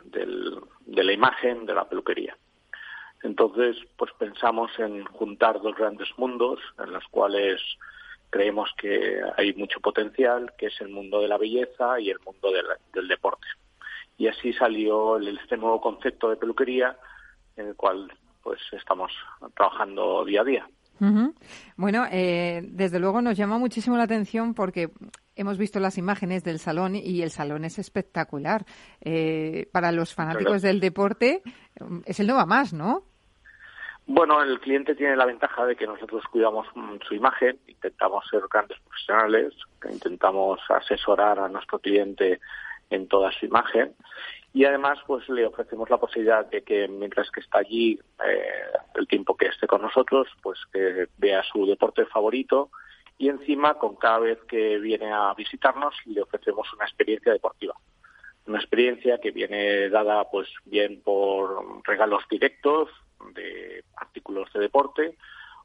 la 0.86 1.12
imagen, 1.12 1.66
de 1.66 1.74
la 1.74 1.86
peluquería. 1.86 2.34
Entonces, 3.22 3.76
pues 3.98 4.12
pensamos 4.18 4.70
en 4.78 5.04
juntar 5.04 5.60
dos 5.60 5.76
grandes 5.76 6.08
mundos 6.16 6.60
en 6.78 6.92
los 6.94 7.04
cuales 7.08 7.60
creemos 8.30 8.70
que 8.78 9.20
hay 9.36 9.52
mucho 9.52 9.80
potencial, 9.80 10.54
que 10.56 10.66
es 10.66 10.80
el 10.80 10.88
mundo 10.88 11.20
de 11.20 11.28
la 11.28 11.36
belleza 11.36 12.00
y 12.00 12.08
el 12.08 12.20
mundo 12.20 12.50
del 12.94 13.06
deporte. 13.06 13.46
Y 14.18 14.28
así 14.28 14.52
salió 14.52 15.18
este 15.18 15.56
nuevo 15.56 15.80
concepto 15.80 16.30
de 16.30 16.36
peluquería 16.36 16.96
en 17.56 17.68
el 17.68 17.76
cual 17.76 18.12
pues 18.42 18.60
estamos 18.72 19.12
trabajando 19.54 20.24
día 20.24 20.40
a 20.40 20.44
día. 20.44 20.68
Uh 21.00 21.04
-huh. 21.04 21.34
Bueno, 21.76 22.06
eh, 22.10 22.62
desde 22.64 22.98
luego 22.98 23.20
nos 23.20 23.36
llama 23.36 23.58
muchísimo 23.58 23.96
la 23.96 24.04
atención 24.04 24.54
porque 24.54 24.90
hemos 25.34 25.58
visto 25.58 25.78
las 25.78 25.98
imágenes 25.98 26.42
del 26.42 26.58
salón 26.58 26.96
y 26.96 27.22
el 27.22 27.30
salón 27.30 27.64
es 27.64 27.78
espectacular. 27.78 28.64
Eh, 29.00 29.68
para 29.72 29.92
los 29.92 30.14
fanáticos 30.14 30.62
del 30.62 30.80
deporte 30.80 31.42
es 32.06 32.20
el 32.20 32.26
no 32.26 32.36
va 32.36 32.46
más, 32.46 32.72
¿no? 32.72 33.02
Bueno, 34.06 34.40
el 34.40 34.60
cliente 34.60 34.94
tiene 34.94 35.16
la 35.16 35.26
ventaja 35.26 35.66
de 35.66 35.74
que 35.74 35.86
nosotros 35.86 36.22
cuidamos 36.30 36.68
su 37.08 37.14
imagen, 37.14 37.58
intentamos 37.66 38.24
ser 38.30 38.42
grandes 38.48 38.78
profesionales, 38.78 39.52
intentamos 39.90 40.60
asesorar 40.68 41.40
a 41.40 41.48
nuestro 41.48 41.80
cliente 41.80 42.38
en 42.90 43.08
toda 43.08 43.32
su 43.32 43.46
imagen. 43.46 43.94
Y 44.52 44.64
además 44.64 44.98
pues 45.06 45.28
le 45.28 45.46
ofrecemos 45.46 45.90
la 45.90 45.98
posibilidad 45.98 46.46
de 46.46 46.62
que 46.62 46.88
mientras 46.88 47.30
que 47.30 47.40
está 47.40 47.58
allí 47.58 47.98
eh, 48.26 48.78
el 48.94 49.06
tiempo 49.06 49.36
que 49.36 49.46
esté 49.46 49.66
con 49.66 49.82
nosotros 49.82 50.28
pues 50.42 50.58
que 50.72 51.08
vea 51.18 51.42
su 51.42 51.66
deporte 51.66 52.06
favorito. 52.06 52.70
Y 53.18 53.28
encima 53.28 53.74
con 53.74 53.96
cada 53.96 54.18
vez 54.18 54.38
que 54.48 54.78
viene 54.78 55.12
a 55.12 55.34
visitarnos 55.34 55.94
le 56.06 56.22
ofrecemos 56.22 56.72
una 56.74 56.84
experiencia 56.84 57.32
deportiva. 57.32 57.74
Una 58.46 58.58
experiencia 58.58 59.18
que 59.18 59.30
viene 59.30 59.88
dada 59.88 60.24
pues 60.30 60.48
bien 60.64 61.02
por 61.02 61.82
regalos 61.86 62.22
directos 62.30 62.88
de 63.34 63.84
artículos 63.96 64.52
de 64.52 64.60
deporte 64.60 65.16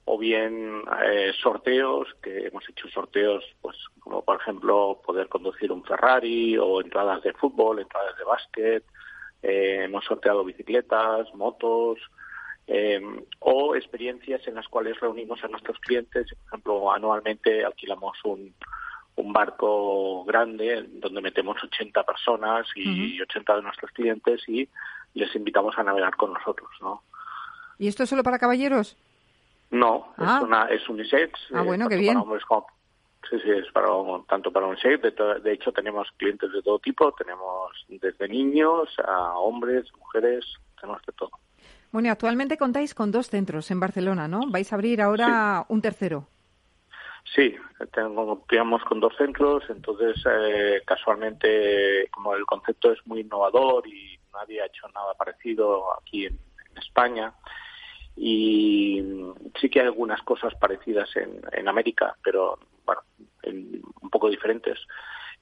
o 0.06 0.18
bien 0.18 0.82
eh, 1.04 1.32
sorteos, 1.42 2.08
que 2.22 2.48
hemos 2.48 2.68
hecho 2.70 2.88
sorteos, 2.90 3.44
pues 3.62 3.78
como 4.00 4.24
por 4.24 4.42
ejemplo 4.42 5.00
poder 5.06 5.28
conducir 5.30 5.72
un 5.72 5.84
Ferrari 5.84 6.58
o 6.58 6.82
entradas 6.82 7.22
de 7.24 7.34
fútbol, 7.34 7.80
entradas 7.80 8.18
de 8.18 8.24
básquet, 8.24 8.84
eh, 9.44 9.82
hemos 9.84 10.04
sorteado 10.06 10.44
bicicletas, 10.44 11.34
motos, 11.36 12.00
eh, 12.68 13.02
o 13.40 13.76
experiencias 13.76 14.48
en 14.48 14.56
las 14.56 14.68
cuales 14.68 15.00
reunimos 15.00 15.44
a 15.44 15.48
nuestros 15.48 15.80
clientes, 15.80 16.28
por 16.34 16.48
ejemplo, 16.48 16.92
anualmente 16.94 17.66
alquilamos 17.66 18.18
un, 18.24 18.54
un 19.16 19.34
barco 19.34 20.24
grande 20.26 20.86
donde 20.94 21.22
metemos 21.22 21.62
80 21.64 22.04
personas 22.04 22.68
y 22.76 23.18
uh 23.18 23.20
-huh. 23.20 23.24
80 23.24 23.56
de 23.58 23.62
nuestros 23.62 23.92
clientes 23.92 24.48
y 24.48 24.68
les 25.14 25.36
invitamos 25.36 25.78
a 25.78 25.84
navegar 25.84 26.16
con 26.16 26.34
nosotros, 26.34 26.70
¿no? 26.82 27.04
¿Y 27.78 27.88
esto 27.88 28.04
es 28.04 28.10
solo 28.10 28.24
para 28.24 28.40
caballeros? 28.40 28.96
No, 29.72 30.14
ah. 30.18 30.38
es, 30.38 30.44
una, 30.44 30.66
es 30.66 30.90
unisex. 30.90 31.40
Ah, 31.54 31.62
bueno, 31.62 31.88
qué 31.88 31.96
bien. 31.96 32.20
Como, 32.20 32.38
sí, 33.30 33.40
sí, 33.42 33.50
es 33.50 33.72
para, 33.72 33.88
tanto 34.28 34.52
para 34.52 34.68
unisex. 34.68 35.02
De, 35.02 35.12
to, 35.12 35.40
de, 35.40 35.54
hecho, 35.54 35.72
tenemos 35.72 36.10
clientes 36.18 36.52
de 36.52 36.62
todo 36.62 36.80
tipo. 36.80 37.12
Tenemos 37.14 37.72
desde 37.88 38.28
niños 38.28 38.90
a 39.06 39.38
hombres, 39.40 39.86
mujeres, 39.98 40.46
tenemos 40.80 41.02
de 41.06 41.14
todo. 41.14 41.32
Bueno, 41.92 42.08
y 42.08 42.12
actualmente 42.12 42.58
contáis 42.58 42.94
con 42.94 43.12
dos 43.12 43.28
centros 43.28 43.70
en 43.72 43.80
Barcelona, 43.80 44.28
¿no? 44.28 44.42
Vais 44.48 44.72
a 44.72 44.76
abrir 44.76 45.02
ahora 45.02 45.64
sí. 45.68 45.74
un 45.74 45.82
tercero. 45.82 46.28
Sí, 47.36 47.56
tenemos 47.94 48.84
con 48.84 49.00
dos 49.00 49.16
centros, 49.16 49.64
entonces 49.70 50.16
eh, 50.26 50.82
casualmente 50.86 52.08
como 52.12 52.34
el 52.34 52.46
concepto 52.46 52.92
es 52.92 53.06
muy 53.06 53.22
innovador 53.22 53.88
y 53.88 54.20
nadie 54.34 54.62
ha 54.62 54.66
hecho 54.66 54.88
nada 54.90 55.14
parecido 55.14 55.86
aquí 56.00 56.26
en, 56.26 56.34
en 56.34 56.78
España, 56.78 57.34
y 58.24 59.02
sí 59.60 59.68
que 59.68 59.80
hay 59.80 59.88
algunas 59.88 60.22
cosas 60.22 60.54
parecidas 60.54 61.10
en, 61.16 61.42
en 61.54 61.68
América, 61.68 62.16
pero 62.24 62.60
bueno, 62.86 63.02
en, 63.42 63.82
un 64.00 64.10
poco 64.12 64.30
diferentes. 64.30 64.78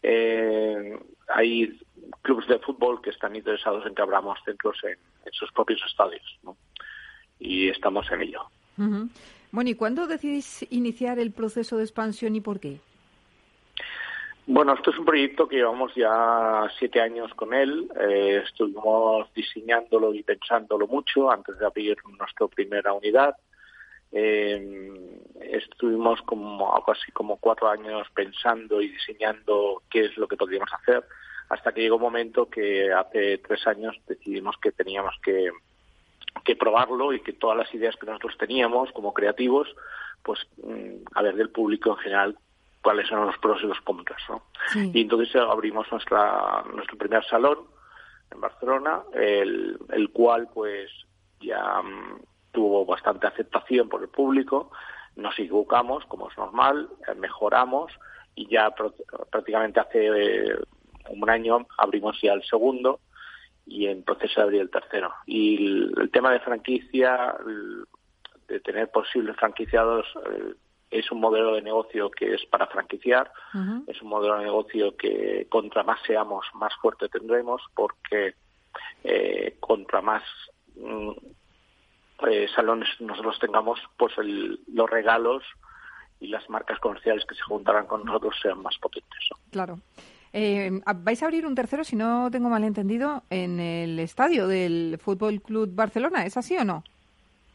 Eh, 0.02 0.98
hay 1.28 1.78
clubes 2.22 2.48
de 2.48 2.58
fútbol 2.60 3.02
que 3.02 3.10
están 3.10 3.36
interesados 3.36 3.86
en 3.86 3.94
que 3.94 4.02
abramos 4.02 4.40
centros 4.46 4.78
en, 4.86 4.98
sus 5.34 5.52
propios 5.52 5.82
estadios. 5.86 6.40
Y 7.38 7.68
estamos 7.68 8.10
en 8.12 8.22
ello. 8.22 8.50
Bueno, 9.52 9.70
¿y 9.70 9.76
cuándo 9.76 10.08
decidís 10.08 10.66
iniciar 10.70 11.20
el 11.20 11.34
proceso 11.34 11.76
de 11.76 11.84
expansión 11.84 12.34
y 12.38 12.40
por 12.40 12.62
qué? 12.62 12.80
Bueno, 14.46 14.74
esto 14.74 14.90
es 14.90 14.98
un 14.98 15.06
proyecto 15.06 15.48
que 15.48 15.58
llevamos 15.58 15.94
ya 15.96 16.68
siete 16.80 17.00
años 17.02 17.34
con 17.36 17.54
él. 17.54 17.88
Eh, 18.00 18.42
estuvimos 18.46 19.32
diseñándolo 19.34 20.14
y 20.14 20.24
pensándolo 20.24 20.88
mucho 20.88 21.30
antes 21.30 21.58
de 21.60 21.66
abrir 21.66 21.98
nuestra 22.18 22.48
primera 22.48 22.94
unidad. 22.94 23.36
Eh, 24.12 25.22
estuvimos 25.40 26.22
como 26.24 26.76
algo 26.76 26.94
como 27.14 27.38
cuatro 27.38 27.70
años 27.70 28.08
pensando 28.14 28.82
y 28.82 28.90
diseñando 28.90 29.84
qué 29.90 30.06
es 30.06 30.18
lo 30.18 30.28
que 30.28 30.38
podríamos 30.38 30.74
hacer, 30.74 31.04
hasta 31.50 31.72
que 31.72 31.82
llegó 31.82 31.98
un 31.98 32.02
momento 32.02 32.50
que 32.50 32.92
hace 32.92 33.38
tres 33.40 33.66
años 33.68 33.96
decidimos 34.08 34.58
que 34.58 34.72
teníamos 34.72 35.14
que, 35.24 35.52
que 36.44 36.56
probarlo 36.56 37.14
y 37.14 37.22
que 37.22 37.34
todas 37.34 37.58
las 37.58 37.74
ideas 37.74 37.96
que 37.98 38.08
nosotros 38.08 38.36
teníamos 38.38 38.92
como 38.94 39.14
creativos, 39.14 39.68
pues 40.24 40.40
mm, 40.64 41.04
a 41.14 41.22
ver 41.22 41.36
del 41.36 41.52
público 41.52 41.92
en 41.92 41.98
general 41.98 42.38
cuáles 42.82 43.08
son 43.08 43.26
los 43.26 43.38
pros 43.38 43.62
y 43.64 43.68
los 43.68 43.82
contras. 43.82 44.22
¿no? 44.30 44.44
Y 44.94 45.02
entonces 45.02 45.36
abrimos 45.36 45.92
nuestra, 45.92 46.64
nuestro 46.74 46.98
primer 46.98 47.24
salón 47.26 47.60
en 48.32 48.42
Barcelona, 48.42 49.02
el, 49.14 49.78
el 49.90 50.10
cual 50.12 50.48
pues 50.54 50.90
ya 51.40 51.82
mm, 51.82 52.22
tuvo 52.52 52.86
bastante 52.86 53.28
aceptación 53.28 53.90
por 53.90 54.02
el 54.02 54.10
público, 54.10 54.72
nos 55.16 55.38
equivocamos, 55.38 56.06
como 56.06 56.30
es 56.30 56.38
normal, 56.38 56.90
eh, 57.08 57.16
mejoramos 57.16 57.92
y 58.36 58.48
ya 58.48 58.74
prácticamente 59.32 59.80
hace 59.80 60.08
eh, 60.08 60.56
un 61.10 61.30
año 61.30 61.68
abrimos 61.78 62.20
ya 62.22 62.34
el 62.34 62.44
segundo 62.44 63.00
y 63.66 63.88
en 63.88 64.04
proceso 64.04 64.40
de 64.40 64.44
abrir 64.44 64.62
el 64.62 64.70
tercero. 64.70 65.14
Y 65.26 65.92
el, 65.98 66.10
tema 66.12 66.32
de 66.32 66.40
franquicia, 66.40 67.36
de 68.48 68.60
tener 68.62 68.90
posibles 68.90 69.36
franquiciados, 69.36 70.06
eh, 70.32 70.54
es 70.92 71.12
un 71.12 71.20
modelo 71.20 71.54
de 71.56 71.62
negocio 71.62 72.10
que 72.10 72.34
es 72.34 72.46
para 72.46 72.68
franquiciar, 72.68 73.32
es 73.88 74.02
un 74.02 74.10
modelo 74.10 74.38
de 74.38 74.46
negocio 74.46 74.96
que 74.98 75.48
contra 75.50 75.84
más 75.84 76.00
seamos, 76.06 76.46
más 76.54 76.74
fuerte 76.82 77.10
tendremos, 77.10 77.62
porque 77.76 78.36
eh, 79.04 79.56
contra 79.60 80.02
más 80.02 80.24
mm, 80.76 81.12
eh, 82.28 82.48
salones 82.56 82.90
nosotros 83.00 83.38
tengamos, 83.40 83.80
pues 83.98 84.14
los 84.18 84.90
regalos 84.90 85.44
y 86.20 86.28
las 86.28 86.50
marcas 86.50 86.80
comerciales 86.80 87.26
que 87.26 87.36
se 87.36 87.44
juntarán 87.44 87.86
con 87.86 88.04
nosotros 88.04 88.36
sean 88.42 88.62
más 88.62 88.78
potentes. 88.78 89.20
Claro. 89.52 89.80
Eh, 90.34 90.82
vais 90.98 91.24
a 91.24 91.26
abrir 91.26 91.46
un 91.46 91.56
tercero, 91.56 91.84
si 91.84 91.96
no 91.96 92.30
tengo 92.32 92.50
mal 92.50 92.64
entendido, 92.64 93.24
en 93.30 93.60
el 93.60 94.00
estadio 94.00 94.48
del 94.48 95.00
Fútbol 95.02 95.42
Club 95.42 95.70
Barcelona, 95.74 96.26
¿es 96.26 96.38
así 96.38 96.56
o 96.58 96.66
no? 96.66 96.84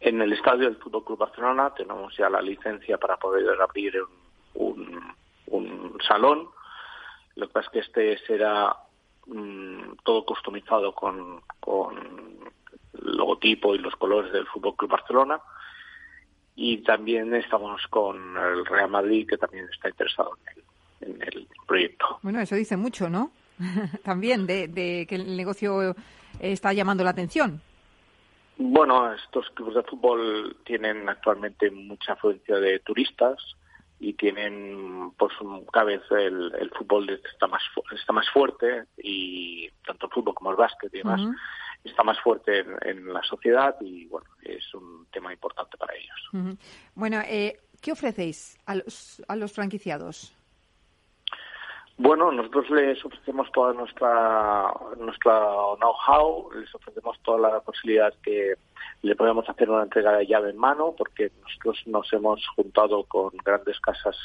En 0.04 0.20
el 0.20 0.34
estadio 0.34 0.66
del 0.66 0.76
Fútbol 0.76 1.02
Club 1.02 1.18
Barcelona 1.20 1.72
tenemos 1.74 2.14
ya 2.14 2.28
la 2.28 2.42
licencia 2.42 2.98
para 2.98 3.16
poder 3.16 3.58
abrir 3.58 3.94
un, 4.52 5.14
salón. 6.06 6.48
Lo 7.36 7.46
que 7.46 7.52
pasa 7.54 7.68
es 7.68 7.72
que 7.72 7.78
este 7.78 8.26
será 8.26 8.76
mm, 9.26 9.94
todo 10.04 10.26
customizado 10.26 10.94
con, 10.94 11.40
el 12.92 13.16
logotipo 13.16 13.74
y 13.74 13.78
los 13.78 13.96
colores 13.96 14.30
del 14.30 14.46
Fútbol 14.46 14.76
Club 14.76 14.90
Barcelona. 14.90 15.40
Y 16.54 16.82
también 16.82 17.34
estamos 17.34 17.80
con 17.88 18.36
el 18.36 18.66
Real 18.66 18.90
Madrid, 18.90 19.26
que 19.26 19.38
también 19.38 19.66
está 19.72 19.88
interesado 19.88 20.36
en 21.00 21.22
el, 21.22 21.48
proyecto. 21.66 22.18
Bueno, 22.20 22.40
eso 22.40 22.56
dice 22.56 22.76
mucho, 22.76 23.08
¿no? 23.08 23.30
también 24.04 24.46
de, 24.46 24.68
de 24.68 25.06
que 25.08 25.14
el 25.14 25.34
negocio 25.34 25.96
está 26.40 26.74
llamando 26.74 27.04
la 27.04 27.10
atención. 27.10 27.62
Bueno, 28.56 29.12
estos 29.12 29.48
clubes 29.50 29.74
de 29.74 29.82
fútbol 29.82 30.56
tienen 30.64 31.08
actualmente 31.08 31.70
mucha 31.70 32.12
afluencia 32.12 32.56
de 32.56 32.78
turistas 32.80 33.36
y 33.98 34.12
tienen, 34.14 35.12
por 35.16 35.32
su 35.36 35.66
vez, 35.86 36.02
el, 36.10 36.70
fútbol 36.76 37.08
está 37.10 37.46
más 37.46 37.62
está 37.92 38.12
más 38.12 38.28
fuerte 38.30 38.84
y 38.98 39.68
tanto 39.86 40.06
el 40.06 40.12
fútbol 40.12 40.34
como 40.34 40.50
el 40.50 40.56
básquet 40.56 40.92
y 40.94 40.98
demás 40.98 41.20
está 41.82 42.02
más 42.02 42.18
fuerte 42.20 42.64
en, 42.82 43.12
la 43.12 43.22
sociedad 43.22 43.76
y 43.80 44.06
bueno 44.06 44.26
es 44.42 44.72
un 44.74 45.06
tema 45.12 45.32
importante 45.32 45.76
para 45.76 45.94
ellos. 45.94 46.58
Bueno, 46.94 47.20
eh, 47.26 47.60
¿qué 47.80 47.92
ofrecéis 47.92 48.58
a 48.66 48.76
los, 48.76 49.22
a 49.28 49.36
los 49.36 49.52
franquiciados? 49.52 50.34
Bueno, 51.96 52.32
nosotros 52.32 52.70
les 52.70 53.04
ofrecemos 53.04 53.50
toda 53.52 53.72
nuestra 53.72 54.72
nuestra 54.98 55.40
know-how, 55.78 56.50
les 56.52 56.74
ofrecemos 56.74 57.16
toda 57.22 57.50
la 57.50 57.60
posibilidad 57.60 58.12
que 58.22 58.54
le 59.02 59.14
podemos 59.14 59.48
hacer 59.48 59.70
una 59.70 59.84
entrega 59.84 60.12
de 60.16 60.26
llave 60.26 60.50
en 60.50 60.56
mano, 60.56 60.94
porque 60.96 61.30
nosotros 61.42 61.82
nos 61.86 62.12
hemos 62.12 62.44
juntado 62.56 63.04
con 63.04 63.30
grandes 63.44 63.78
casas 63.80 64.16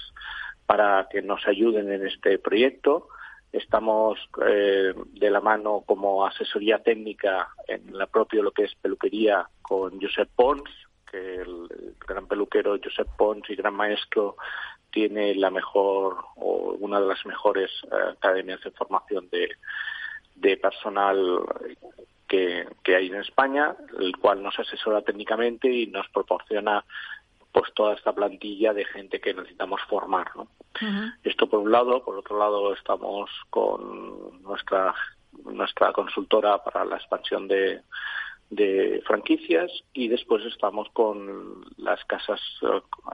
para 0.66 1.08
que 1.12 1.22
nos 1.22 1.46
ayuden 1.48 1.92
en 1.92 2.08
este 2.08 2.40
proyecto. 2.40 3.08
Estamos 3.52 4.20
eh, 4.46 4.94
de 5.14 5.30
la 5.30 5.42
mano 5.42 5.84
como 5.86 6.26
asesoría 6.26 6.82
técnica 6.82 7.50
en 7.68 7.98
la 7.98 8.08
propia 8.08 8.42
lo 8.42 8.52
que 8.52 8.64
es 8.64 8.76
peluquería 8.76 9.48
con 9.62 10.00
Josep 10.02 10.30
Pons, 10.36 10.70
que 11.10 11.36
el, 11.36 11.96
gran 12.08 12.28
peluquero 12.28 12.78
Josep 12.84 13.08
Pons 13.18 13.50
y 13.50 13.56
gran 13.56 13.74
maestro 13.74 14.38
tiene 14.92 15.36
la 15.36 15.50
mejor 15.50 16.18
o 16.36 16.76
una 16.80 17.00
de 17.00 17.08
las 17.08 17.26
mejores 17.26 17.70
eh, 17.92 17.96
academias 18.12 18.62
de 18.62 18.72
formación 18.72 19.30
de, 19.30 19.50
de 20.36 20.58
personal 20.58 21.42
que, 22.28 22.68
que, 22.84 22.96
hay 22.96 23.08
en 23.08 23.16
España, 23.16 23.76
el 24.00 24.16
cual 24.18 24.44
nos 24.44 24.58
asesora 24.60 25.02
técnicamente 25.02 25.72
y 25.72 25.88
nos 25.88 26.08
proporciona 26.10 26.84
pues 27.52 27.74
toda 27.74 27.96
esta 27.96 28.14
plantilla 28.14 28.74
de 28.74 28.86
gente 28.86 29.20
que 29.20 29.34
necesitamos 29.34 29.82
formar. 29.90 30.28
¿no? 30.36 30.48
Esto 31.24 31.48
por 31.48 31.60
un 31.60 31.72
lado, 31.72 32.04
por 32.04 32.18
otro 32.18 32.38
lado 32.38 32.74
estamos 32.74 33.30
con 33.50 34.42
nuestra 34.44 34.94
nuestra 35.46 35.94
consultora 35.94 36.62
para 36.64 36.84
la 36.86 36.98
expansión 36.98 37.48
de, 37.48 37.82
de 38.50 39.02
franquicias 39.06 39.72
y 39.94 40.08
después 40.08 40.44
estamos 40.46 40.90
con 40.92 41.66
las 41.78 42.04
casas 42.06 42.42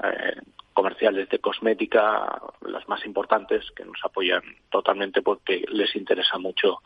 eh, 0.04 0.42
comerciales 0.74 1.30
de 1.30 1.40
cosmética, 1.40 2.42
las 2.62 2.88
más 2.88 3.06
importantes, 3.06 3.70
que 3.76 3.86
nos 3.86 3.98
apoyan 4.04 4.42
totalmente 4.70 5.22
porque 5.22 5.66
les 5.70 5.96
interesa 5.96 6.38
mucho 6.38 6.80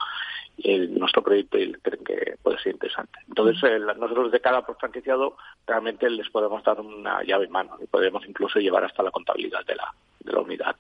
nuestro 0.89 1.23
proyecto 1.23 1.57
y 1.57 1.71
creen 1.73 2.03
que 2.03 2.35
puede 2.43 2.59
ser 2.59 2.73
interesante. 2.73 3.19
Entonces, 3.27 3.63
eh, 3.63 3.79
nosotros 3.79 4.31
de 4.31 4.41
cada 4.41 4.61
franquiciado 4.61 5.37
realmente 5.65 6.09
les 6.09 6.29
podemos 6.29 6.63
dar 6.63 6.81
una 6.81 7.23
llave 7.23 7.45
en 7.45 7.51
mano 7.51 7.77
y 7.81 7.87
podemos 7.87 8.27
incluso 8.27 8.59
llevar 8.59 8.83
hasta 8.83 9.03
la 9.03 9.11
contabilidad 9.11 9.65
de 9.65 9.75
la, 9.75 9.93
de 10.19 10.33
la 10.33 10.39
unidad. 10.39 10.75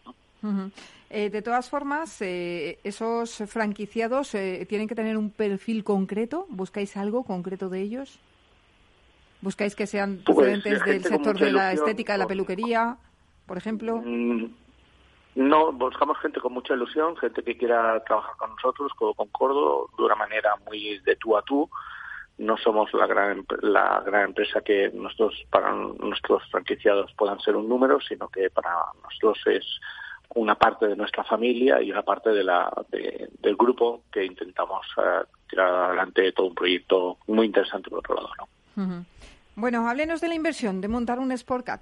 Eh, 1.11 1.31
de 1.31 1.41
todas 1.41 1.69
formas, 1.69 2.21
eh, 2.21 2.77
esos 2.83 3.43
franquiciados 3.47 4.35
eh, 4.35 4.65
tienen 4.69 4.87
que 4.87 4.93
tener 4.93 5.17
un 5.17 5.31
perfil 5.31 5.83
concreto. 5.83 6.45
¿Buscáis 6.49 6.95
algo 6.97 7.23
concreto 7.23 7.69
de 7.69 7.81
ellos? 7.81 8.19
¿Buscáis 9.41 9.75
que 9.75 9.87
sean 9.87 10.21
pues, 10.23 10.35
procedentes 10.35 10.83
del 10.85 11.03
sector 11.03 11.39
de 11.39 11.51
la 11.51 11.73
estética, 11.73 12.13
de 12.13 12.19
la 12.19 12.27
peluquería, 12.27 12.97
por 13.47 13.57
ejemplo? 13.57 14.01
Mm, 14.05 14.45
no, 15.35 15.71
buscamos 15.71 16.19
gente 16.19 16.39
con 16.39 16.53
mucha 16.53 16.75
ilusión, 16.75 17.17
gente 17.17 17.41
que 17.41 17.57
quiera 17.57 18.03
trabajar 18.03 18.35
con 18.37 18.51
nosotros, 18.51 18.91
codo 18.93 19.15
con 19.15 19.29
codo, 19.29 19.89
de 19.97 20.03
una 20.03 20.15
manera 20.15 20.55
muy 20.67 20.99
de 20.99 21.15
tú 21.15 21.35
a 21.35 21.41
tú. 21.41 21.67
No 22.37 22.55
somos 22.57 22.93
la 22.93 23.07
gran, 23.07 23.45
la 23.61 24.01
gran 24.05 24.25
empresa 24.25 24.61
que 24.61 24.91
nosotros, 24.93 25.43
para 25.49 25.73
nuestros 25.73 26.43
franquiciados 26.51 27.11
puedan 27.17 27.39
ser 27.39 27.55
un 27.55 27.67
número, 27.67 27.99
sino 27.99 28.27
que 28.27 28.49
para 28.49 28.71
nosotros 29.03 29.39
es 29.47 29.65
una 30.35 30.55
parte 30.55 30.87
de 30.87 30.95
nuestra 30.95 31.23
familia 31.23 31.81
y 31.81 31.91
una 31.91 32.03
parte 32.03 32.29
de 32.29 32.43
la, 32.43 32.71
del 32.91 33.55
grupo 33.55 34.03
que 34.11 34.25
intentamos 34.25 34.85
eh, 34.97 35.25
tirar 35.49 35.73
adelante 35.73 36.31
todo 36.31 36.47
un 36.47 36.55
proyecto 36.55 37.17
muy 37.27 37.47
interesante 37.47 37.89
por 37.89 37.99
otro 37.99 38.15
lado. 38.15 38.29
¿no? 38.75 39.05
Bueno, 39.55 39.89
háblenos 39.89 40.21
de 40.21 40.27
la 40.27 40.35
inversión 40.35 40.81
de 40.81 40.87
montar 40.87 41.19
un 41.19 41.35
Sportcat. 41.37 41.81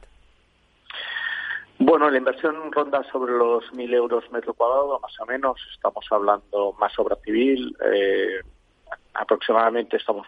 Bueno, 1.80 2.10
la 2.10 2.18
inversión 2.18 2.72
ronda 2.72 3.04
sobre 3.12 3.34
los 3.34 3.64
1.000 3.72 3.94
euros 3.94 4.32
metro 4.32 4.54
cuadrado, 4.56 5.00
más 5.00 5.14
o 5.20 5.26
menos. 5.28 5.60
Estamos 5.74 6.06
hablando 6.10 6.74
más 6.80 6.98
obra 6.98 7.18
civil. 7.24 7.78
Eh, 7.94 8.42
aproximadamente 9.14 9.98
estamos 9.98 10.26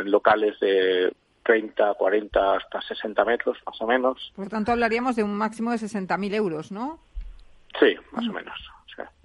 en 0.00 0.10
locales 0.10 0.58
de 0.60 1.14
30, 1.44 1.94
40, 1.94 2.56
hasta 2.56 2.82
60 2.82 3.24
metros, 3.24 3.56
más 3.64 3.80
o 3.80 3.86
menos. 3.86 4.32
Por 4.36 4.48
tanto, 4.48 4.72
hablaríamos 4.72 5.16
de 5.16 5.22
un 5.22 5.34
máximo 5.34 5.70
de 5.70 5.78
60.000 5.78 6.34
euros, 6.34 6.72
¿no? 6.72 7.00
Sí, 7.78 7.94
más 8.12 8.28
o 8.28 8.32
menos. 8.32 8.54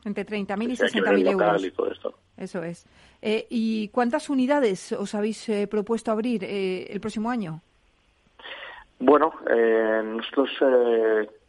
Entre 0.06 0.26
30.000 0.26 0.72
y 0.72 0.78
60.000 0.78 1.32
euros. 1.32 1.64
Y 1.66 1.72
todo 1.72 1.92
esto. 1.92 2.20
Eso 2.38 2.64
es. 2.64 2.86
Eh, 3.22 3.46
¿Y 3.50 3.90
cuántas 3.90 4.30
unidades 4.30 4.94
os 4.94 5.14
habéis 5.16 5.50
eh, 5.50 5.68
propuesto 5.68 6.12
abrir 6.12 6.44
eh, 6.44 6.88
el 6.90 7.02
próximo 7.02 7.30
año? 7.30 7.62
Bueno, 9.00 9.34
nosotros 9.46 10.50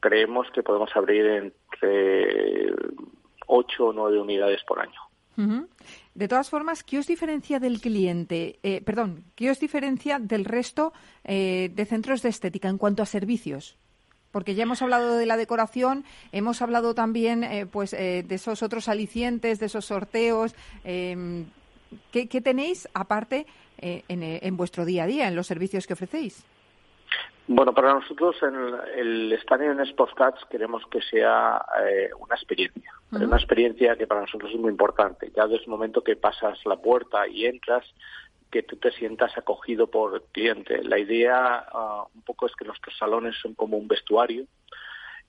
creemos 0.00 0.50
que 0.52 0.62
podemos 0.62 0.90
abrir 0.94 1.24
entre 1.24 2.74
8 3.46 3.86
o 3.86 3.92
9 3.92 4.20
unidades 4.20 4.62
por 4.64 4.80
año. 4.80 5.00
De 6.14 6.26
todas 6.26 6.50
formas, 6.50 6.82
¿qué 6.82 6.98
os 6.98 7.06
diferencia 7.06 7.60
del 7.60 7.80
cliente? 7.80 8.58
Eh, 8.64 8.82
perdón, 8.84 9.22
¿qué 9.36 9.50
os 9.50 9.60
diferencia 9.60 10.18
del 10.18 10.44
resto 10.44 10.92
eh, 11.22 11.70
de 11.72 11.84
centros 11.84 12.22
de 12.22 12.30
estética 12.30 12.68
en 12.68 12.76
cuanto 12.76 13.04
a 13.04 13.06
servicios? 13.06 13.78
Porque 14.38 14.54
ya 14.54 14.62
hemos 14.62 14.82
hablado 14.82 15.16
de 15.16 15.26
la 15.26 15.36
decoración, 15.36 16.04
hemos 16.30 16.62
hablado 16.62 16.94
también 16.94 17.42
eh, 17.42 17.66
pues 17.66 17.90
de 17.90 18.24
esos 18.30 18.62
otros 18.62 18.88
alicientes, 18.88 19.58
de 19.58 19.66
esos 19.66 19.86
sorteos. 19.86 20.54
Em, 20.84 21.46
¿qué, 22.12 22.40
tenéis 22.40 22.88
aparte 22.94 23.46
en, 23.78 24.22
en 24.22 24.56
vuestro 24.56 24.84
día 24.84 25.02
a 25.02 25.06
día, 25.08 25.26
en 25.26 25.34
los 25.34 25.48
servicios 25.48 25.88
que 25.88 25.94
ofrecéis? 25.94 26.44
Bueno, 27.50 27.72
para 27.72 27.94
nosotros 27.94 28.36
en 28.42 28.54
el 28.98 29.32
estadio 29.32 29.72
en 29.72 29.84
Sportscats 29.86 30.44
queremos 30.50 30.82
que 30.90 31.00
sea 31.00 31.64
eh, 31.82 32.10
una 32.20 32.34
experiencia, 32.34 32.92
una 33.10 33.38
experiencia 33.38 33.96
que 33.96 34.06
para 34.06 34.20
nosotros 34.20 34.52
es 34.52 34.60
muy 34.60 34.70
importante. 34.70 35.32
Ya 35.34 35.46
desde 35.46 35.64
el 35.64 35.70
momento 35.70 36.04
que 36.04 36.14
pasas 36.14 36.58
la 36.66 36.76
puerta 36.76 37.26
y 37.26 37.46
entras, 37.46 37.86
que 38.50 38.62
tú 38.62 38.76
te 38.76 38.90
sientas 38.92 39.36
acogido 39.36 39.88
por 39.88 40.14
el 40.14 40.22
cliente. 40.32 40.82
La 40.82 40.98
idea 40.98 41.66
ah, 41.72 42.04
un 42.14 42.22
poco 42.22 42.46
es 42.46 42.52
que 42.56 42.64
nuestros 42.64 42.96
salones 42.96 43.36
son 43.40 43.54
como 43.54 43.76
un 43.76 43.88
vestuario, 43.88 44.46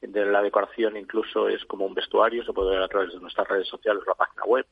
la 0.01 0.41
decoración 0.41 0.97
incluso 0.97 1.49
es 1.49 1.63
como 1.65 1.85
un 1.85 1.93
vestuario, 1.93 2.43
se 2.45 2.53
puede 2.53 2.71
ver 2.71 2.81
a 2.81 2.87
través 2.87 3.13
de 3.13 3.19
nuestras 3.19 3.47
redes 3.47 3.67
sociales, 3.67 4.03
la 4.07 4.15
página 4.15 4.43
web. 4.45 4.65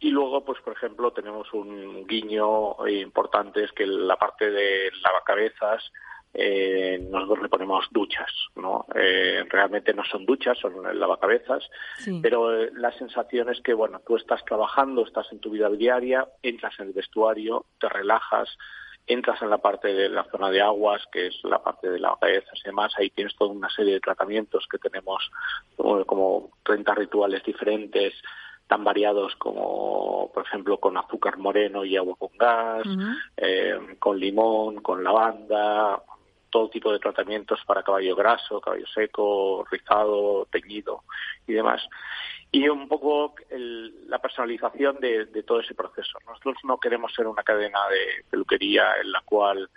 Y 0.00 0.10
luego, 0.10 0.44
pues 0.44 0.60
por 0.60 0.74
ejemplo, 0.74 1.12
tenemos 1.12 1.52
un 1.52 2.06
guiño 2.06 2.86
importante, 2.88 3.64
es 3.64 3.72
que 3.72 3.86
la 3.86 4.16
parte 4.16 4.50
de 4.50 4.90
lavacabezas 5.02 5.92
eh, 6.34 6.98
nosotros 7.10 7.42
le 7.42 7.48
ponemos 7.48 7.86
duchas, 7.90 8.30
¿no? 8.56 8.86
Eh, 8.94 9.44
realmente 9.48 9.94
no 9.94 10.04
son 10.04 10.26
duchas, 10.26 10.58
son 10.58 10.74
lavacabezas, 10.98 11.68
pero 12.22 12.54
eh, 12.54 12.70
la 12.74 12.92
sensación 12.92 13.48
es 13.48 13.60
que, 13.62 13.74
bueno, 13.74 14.00
tú 14.06 14.16
estás 14.16 14.44
trabajando, 14.44 15.04
estás 15.04 15.26
en 15.32 15.40
tu 15.40 15.50
vida 15.50 15.68
diaria, 15.70 16.28
entras 16.42 16.78
en 16.78 16.88
el 16.88 16.92
vestuario, 16.92 17.66
te 17.80 17.88
relajas, 17.88 18.48
entras 19.06 19.40
en 19.40 19.50
la 19.50 19.58
parte 19.58 19.88
de 19.88 20.10
la 20.10 20.24
zona 20.24 20.50
de 20.50 20.60
aguas, 20.60 21.02
que 21.10 21.28
es 21.28 21.40
la 21.44 21.62
parte 21.62 21.88
de 21.88 21.98
lavacabezas 21.98 22.60
y 22.62 22.68
demás, 22.68 22.92
ahí 22.98 23.10
tienes 23.10 23.34
toda 23.36 23.50
una 23.50 23.70
serie 23.70 23.94
de 23.94 24.00
tratamientos 24.00 24.66
que 24.70 24.78
tenemos 24.78 25.30
como 25.76 26.50
30 26.62 26.94
rituales 26.94 27.42
diferentes, 27.42 28.12
tan 28.68 28.84
variados 28.84 29.34
como, 29.36 30.30
por 30.32 30.46
ejemplo, 30.46 30.78
con 30.78 30.96
azúcar 30.98 31.38
moreno 31.38 31.84
y 31.84 31.96
agua 31.96 32.14
con 32.18 32.30
gas, 32.38 32.86
eh, 33.36 33.96
con 33.98 34.20
limón, 34.20 34.82
con 34.82 35.02
lavanda, 35.02 36.02
todo 36.50 36.70
tipo 36.70 36.92
de 36.92 36.98
tratamientos 36.98 37.60
para 37.66 37.82
caballo 37.82 38.16
graso, 38.16 38.60
caballo 38.60 38.86
seco, 38.86 39.64
rizado, 39.70 40.46
teñido 40.50 41.04
y 41.46 41.52
demás. 41.52 41.82
Y 42.50 42.68
un 42.68 42.88
poco 42.88 43.34
la 43.50 44.18
personalización 44.20 44.98
de, 45.00 45.26
todo 45.46 45.60
ese 45.60 45.74
proceso. 45.74 46.18
Nosotros 46.26 46.56
no 46.64 46.78
queremos 46.78 47.12
ser 47.14 47.26
una 47.26 47.42
cadena 47.42 47.78
de 47.88 48.24
peluquería 48.30 48.96
en 49.02 49.12
la 49.12 49.20
cual 49.22 49.68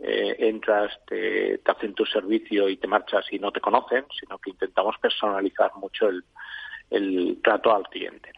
eh, 0.00 0.36
entras, 0.38 0.98
te, 1.06 1.60
hacen 1.64 1.94
tu 1.94 2.06
servicio 2.06 2.68
y 2.68 2.78
te 2.78 2.88
marchas 2.88 3.26
y 3.30 3.38
no 3.38 3.52
te 3.52 3.60
conocen, 3.60 4.06
sino 4.18 4.38
que 4.38 4.50
intentamos 4.50 4.96
personalizar 4.98 5.72
mucho 5.76 6.08
el, 6.08 7.40
trato 7.42 7.74
al 7.74 7.88
cliente. 7.88 8.30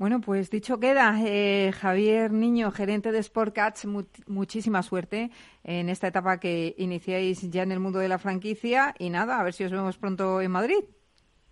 Bueno, 0.00 0.22
pues 0.22 0.48
dicho 0.48 0.80
queda, 0.80 1.14
eh, 1.26 1.72
Javier 1.78 2.32
Niño, 2.32 2.70
gerente 2.70 3.12
de 3.12 3.22
Sportcats, 3.22 3.86
muchísima 4.28 4.82
suerte 4.82 5.30
en 5.62 5.90
esta 5.90 6.06
etapa 6.06 6.40
que 6.40 6.74
iniciáis 6.78 7.50
ya 7.50 7.62
en 7.64 7.70
el 7.70 7.80
mundo 7.80 7.98
de 7.98 8.08
la 8.08 8.16
franquicia 8.16 8.94
y 8.98 9.10
nada, 9.10 9.38
a 9.38 9.42
ver 9.42 9.52
si 9.52 9.62
os 9.62 9.70
vemos 9.70 9.98
pronto 9.98 10.40
en 10.40 10.52
Madrid. 10.52 10.82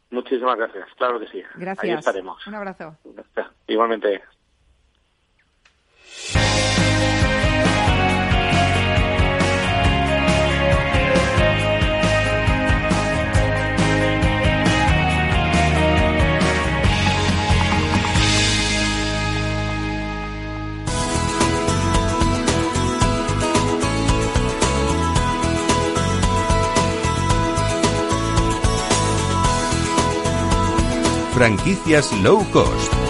Muchísimas 0.09 0.57
gracias, 0.57 0.89
claro 0.97 1.21
que 1.21 1.27
sí. 1.27 1.43
Gracias. 1.57 1.85
Ahí 1.85 1.99
estaremos. 1.99 2.47
Un 2.47 2.55
abrazo. 2.55 2.97
Igualmente. 3.67 4.23
Franquicias 31.39 32.11
low 32.21 32.43
cost. 32.51 33.08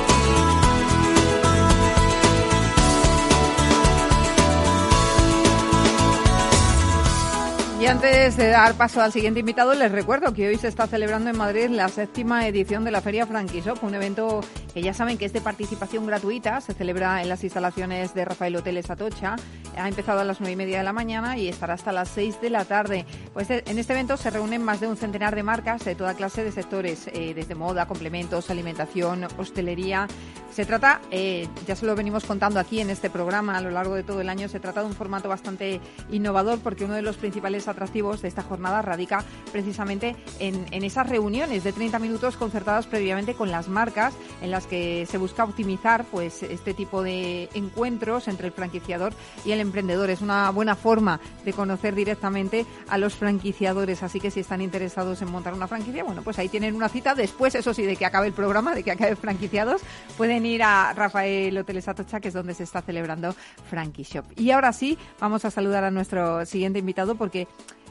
Antes 7.89 8.37
de 8.37 8.49
dar 8.49 8.75
paso 8.75 9.01
al 9.01 9.13
siguiente 9.13 9.41
invitado, 9.41 9.73
les 9.73 9.91
recuerdo 9.91 10.35
que 10.35 10.47
hoy 10.47 10.57
se 10.57 10.69
está 10.69 10.87
celebrando 10.87 11.31
en 11.31 11.39
Madrid 11.39 11.71
la 11.71 11.89
séptima 11.89 12.47
edición 12.47 12.85
de 12.85 12.91
la 12.91 13.01
Feria 13.01 13.27
Franquishop, 13.27 13.83
un 13.83 13.95
evento 13.95 14.43
que 14.75 14.83
ya 14.83 14.93
saben 14.93 15.17
que 15.17 15.25
es 15.25 15.33
de 15.33 15.41
participación 15.41 16.07
gratuita, 16.07 16.61
se 16.61 16.75
celebra 16.75 17.23
en 17.23 17.31
las 17.31 17.43
instalaciones 17.45 18.13
de 18.13 18.27
Rafael 18.27 18.57
Hoteles 18.57 18.91
Atocha, 18.91 19.37
ha 19.75 19.89
empezado 19.89 20.21
a 20.21 20.25
las 20.25 20.41
nueve 20.41 20.53
y 20.53 20.57
media 20.57 20.79
de 20.79 20.85
la 20.85 20.93
mañana 20.93 21.39
y 21.39 21.49
estará 21.49 21.75
hasta 21.75 21.91
las 21.91 22.11
seis 22.11 22.39
de 22.43 22.51
la 22.51 22.67
tarde. 22.67 23.07
Pues 23.33 23.49
eh, 23.51 23.65
en 23.67 23.79
este 23.79 23.95
evento 23.95 24.19
se 24.19 24.29
reúnen 24.29 24.63
más 24.63 24.81
de 24.81 24.87
un 24.87 24.97
centenar 24.97 25.35
de 25.35 25.43
marcas 25.43 25.85
de 25.85 25.95
toda 25.95 26.15
clase 26.15 26.45
de 26.45 26.53
sectores, 26.53 27.09
eh, 27.13 27.33
desde 27.35 27.55
moda, 27.55 27.87
complementos, 27.87 28.51
alimentación, 28.51 29.27
hostelería. 29.39 30.09
Se 30.51 30.67
trata, 30.67 31.01
eh, 31.11 31.49
ya 31.67 31.77
se 31.77 31.87
lo 31.87 31.95
venimos 31.95 32.25
contando 32.25 32.61
aquí 32.61 32.81
en 32.81 32.91
este 32.91 33.09
programa 33.09 33.57
a 33.57 33.61
lo 33.61 33.71
largo 33.71 33.95
de 33.95 34.03
todo 34.03 34.21
el 34.21 34.29
año, 34.29 34.49
se 34.49 34.61
trata 34.61 34.81
de 34.81 34.89
un 34.89 34.95
formato 34.95 35.29
bastante 35.29 35.81
innovador 36.11 36.59
porque 36.59 36.85
uno 36.85 36.95
de 36.95 37.03
los 37.03 37.17
principales 37.17 37.69
atractivos 37.69 37.78
de 37.79 38.29
esta 38.29 38.43
jornada 38.43 38.83
radica 38.83 39.25
precisamente 39.53 40.17
en, 40.41 40.67
en 40.73 40.83
esas 40.83 41.09
reuniones 41.09 41.63
de 41.63 41.73
30 41.73 41.99
minutos 42.01 42.37
concertadas 42.37 42.87
previamente 42.87 43.35
con 43.35 43.51
las 43.51 43.69
marcas 43.69 44.15
en 44.43 44.51
las 44.51 44.67
que 44.67 45.07
se 45.07 45.17
busca 45.17 45.45
optimizar 45.45 46.05
pues 46.05 46.43
este 46.43 46.75
tipo 46.75 47.03
de 47.03 47.49
encuentros 47.55 48.29
entre 48.29 48.49
el 48.49 48.53
franquiciador 48.53 49.13
y 49.45 49.53
el 49.53 49.61
emprendedor. 49.61 50.11
Es 50.11 50.21
una 50.21 50.51
buena 50.51 50.75
forma 50.75 51.21
de 51.45 51.53
conocer 51.53 51.95
directamente 51.95 52.67
a 52.89 52.99
los 52.99 53.15
franquiciadores. 53.15 54.03
Así 54.03 54.19
que 54.19 54.31
si 54.31 54.41
están 54.41 54.61
interesados 54.61 55.23
en 55.23 55.31
montar 55.31 55.55
una 55.55 55.69
franquicia, 55.69 56.03
bueno, 56.05 56.23
pues 56.23 56.39
ahí 56.39 56.49
tienen 56.49 56.75
una 56.75 56.89
cita. 56.89 57.15
Después, 57.15 57.55
eso 57.55 57.73
sí, 57.75 57.83
de 57.83 57.97
que 57.97 58.07
acabe 58.07 58.27
el 58.27 58.33
programa, 58.33 58.75
de 58.75 58.83
que 58.83 58.91
acabe 58.91 59.17
franquiciados, 59.17 59.83
pueden 60.17 60.45
ir 60.47 60.63
a 60.63 60.93
Rafael 60.95 61.57
Hoteles 61.57 61.89
Atocha, 61.89 62.21
que 62.21 62.29
es 62.29 62.35
donde 62.35 62.55
se 62.55 62.65
está 62.65 62.83
celebrando 62.83 63.35
Frankie 63.71 64.03
Shop. 64.03 64.25
Y 64.37 64.51
ahora 64.51 64.73
sí, 64.73 64.99
vamos 65.21 65.45
a 65.45 65.51
saludar 65.51 65.85
a 65.85 65.91
nuestro 65.91 66.45
siguiente 66.47 66.79
invitado 66.79 67.15
porque 67.15 67.47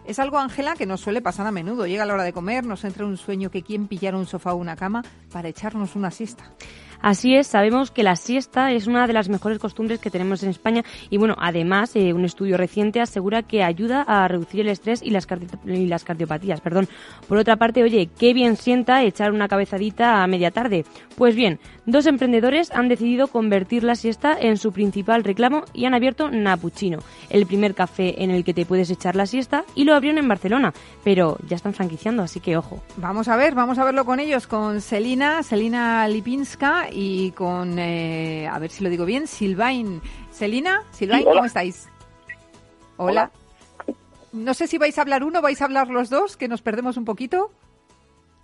es 0.08 0.20
algo, 0.20 0.40
Ángela, 0.40 0.76
que 0.76 0.86
nos 0.86 1.02
suele 1.02 1.22
pasar 1.22 1.46
a 1.46 1.52
menudo. 1.52 1.86
Llega 1.86 2.06
la 2.06 2.14
hora 2.14 2.24
de 2.24 2.32
comer, 2.32 2.66
nos 2.66 2.86
entra 2.86 3.06
un 3.06 3.18
sueño 3.18 3.52
que 3.52 3.62
quien 3.62 3.88
pillara 3.88 4.18
un 4.18 4.26
sofá 4.26 4.54
o 4.54 4.56
una 4.56 4.78
cama 4.78 5.04
para 5.32 5.50
echarnos 5.50 5.98
una 5.98 6.12
siesta. 6.12 6.46
Así 7.02 7.36
es, 7.36 7.48
sabemos 7.48 7.92
que 7.92 8.04
la 8.04 8.16
siesta 8.16 8.72
es 8.72 8.88
una 8.88 9.08
de 9.08 9.14
las 9.14 9.30
mejores 9.30 9.60
costumbres 9.60 10.00
que 10.00 10.10
tenemos 10.10 10.44
en 10.44 10.50
España 10.50 10.84
y 11.10 11.18
bueno, 11.18 11.36
además 11.40 11.96
eh, 11.96 12.14
un 12.14 12.26
estudio 12.26 12.58
reciente 12.58 13.02
asegura 13.02 13.44
que 13.44 13.64
ayuda 13.64 14.02
a 14.02 14.28
reducir 14.28 14.62
el 14.62 14.70
estrés 14.70 15.02
y 15.02 15.12
las, 15.12 15.28
y 15.66 15.88
las 15.88 16.04
cardiopatías. 16.04 16.62
Perdón. 16.62 16.88
Por 17.28 17.38
otra 17.38 17.58
parte, 17.58 17.84
oye, 17.84 18.10
qué 18.18 18.34
bien 18.34 18.56
sienta 18.56 19.04
echar 19.04 19.32
una 19.32 19.48
cabezadita 19.48 20.24
a 20.24 20.28
media 20.28 20.52
tarde. 20.52 20.86
Pues 21.16 21.36
bien, 21.36 21.60
dos 21.86 22.06
emprendedores 22.06 22.72
han 22.72 22.90
decidido 22.90 23.28
convertir 23.28 23.84
la 23.84 23.96
siesta 23.96 24.38
en 24.40 24.58
su 24.58 24.72
principal 24.72 25.24
reclamo 25.24 25.64
y 25.74 25.86
han 25.86 25.94
abierto 25.94 26.30
Napuccino, 26.30 27.00
el 27.30 27.46
primer 27.46 27.74
café 27.74 28.24
en 28.24 28.32
el 28.32 28.44
que 28.44 28.54
te 28.54 28.66
puedes 28.66 28.90
echar 28.90 29.16
la 29.16 29.26
siesta 29.26 29.64
y 29.76 29.84
lo 29.84 29.96
abrieron 29.96 30.20
en 30.20 30.28
Barcelona, 30.28 30.74
pero 31.04 31.38
ya 31.48 31.56
están 31.56 31.74
franquiciando, 31.74 32.24
así 32.24 32.40
que 32.40 32.58
ojo. 32.58 32.82
Vamos 32.98 33.28
a 33.28 33.36
ver, 33.36 33.56
vamos 33.56 33.80
a 33.80 33.86
verlo 33.86 34.06
con 34.06 34.20
ellos, 34.20 34.48
con 34.48 34.82
Selina, 34.82 35.44
Selina 35.44 36.08
Lipinska 36.08 36.87
y 36.92 37.32
con, 37.32 37.80
eh, 37.80 38.48
a 38.48 38.60
ver 38.60 38.70
si 38.70 38.84
lo 38.84 38.90
digo 38.90 39.06
bien, 39.06 39.28
Silvain. 39.28 40.02
Selina, 40.30 40.84
Silvain, 40.92 41.24
¿cómo 41.24 41.46
estáis? 41.46 41.90
Hola. 42.98 43.32
No 44.34 44.54
sé 44.54 44.68
si 44.68 44.78
vais 44.78 44.98
a 44.98 45.02
hablar 45.02 45.24
uno, 45.24 45.42
vais 45.42 45.62
a 45.62 45.66
hablar 45.66 45.90
los 45.90 46.10
dos, 46.10 46.38
que 46.38 46.48
nos 46.48 46.62
perdemos 46.62 46.98
un 46.98 47.06
poquito. 47.06 47.52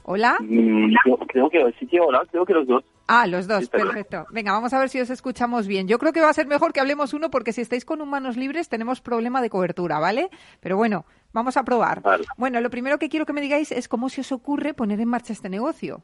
Hola. 0.03 0.37
Mm, 0.39 0.93
creo, 1.27 1.49
que 1.49 1.73
sí, 1.79 1.99
hola, 1.99 2.23
creo 2.29 2.45
que 2.45 2.53
los 2.53 2.67
dos. 2.67 2.83
Ah, 3.07 3.27
los 3.27 3.47
dos, 3.47 3.69
perfecto. 3.69 4.25
Venga, 4.31 4.53
vamos 4.53 4.73
a 4.73 4.79
ver 4.79 4.89
si 4.89 4.99
os 4.99 5.09
escuchamos 5.09 5.67
bien. 5.67 5.87
Yo 5.87 5.99
creo 5.99 6.13
que 6.13 6.21
va 6.21 6.29
a 6.29 6.33
ser 6.33 6.47
mejor 6.47 6.71
que 6.73 6.79
hablemos 6.79 7.13
uno 7.13 7.29
porque 7.29 7.51
si 7.51 7.61
estáis 7.61 7.85
con 7.85 8.01
humanos 8.01 8.37
libres 8.37 8.69
tenemos 8.69 9.01
problema 9.01 9.41
de 9.41 9.49
cobertura, 9.49 9.99
¿vale? 9.99 10.29
Pero 10.61 10.77
bueno, 10.77 11.05
vamos 11.33 11.57
a 11.57 11.63
probar. 11.63 12.01
Bueno, 12.37 12.61
lo 12.61 12.69
primero 12.69 12.97
que 12.99 13.09
quiero 13.09 13.25
que 13.25 13.33
me 13.33 13.41
digáis 13.41 13.71
es 13.71 13.87
cómo 13.87 14.09
se 14.09 14.21
os 14.21 14.31
ocurre 14.31 14.73
poner 14.73 14.99
en 15.01 15.09
marcha 15.09 15.33
este 15.33 15.49
negocio. 15.49 16.03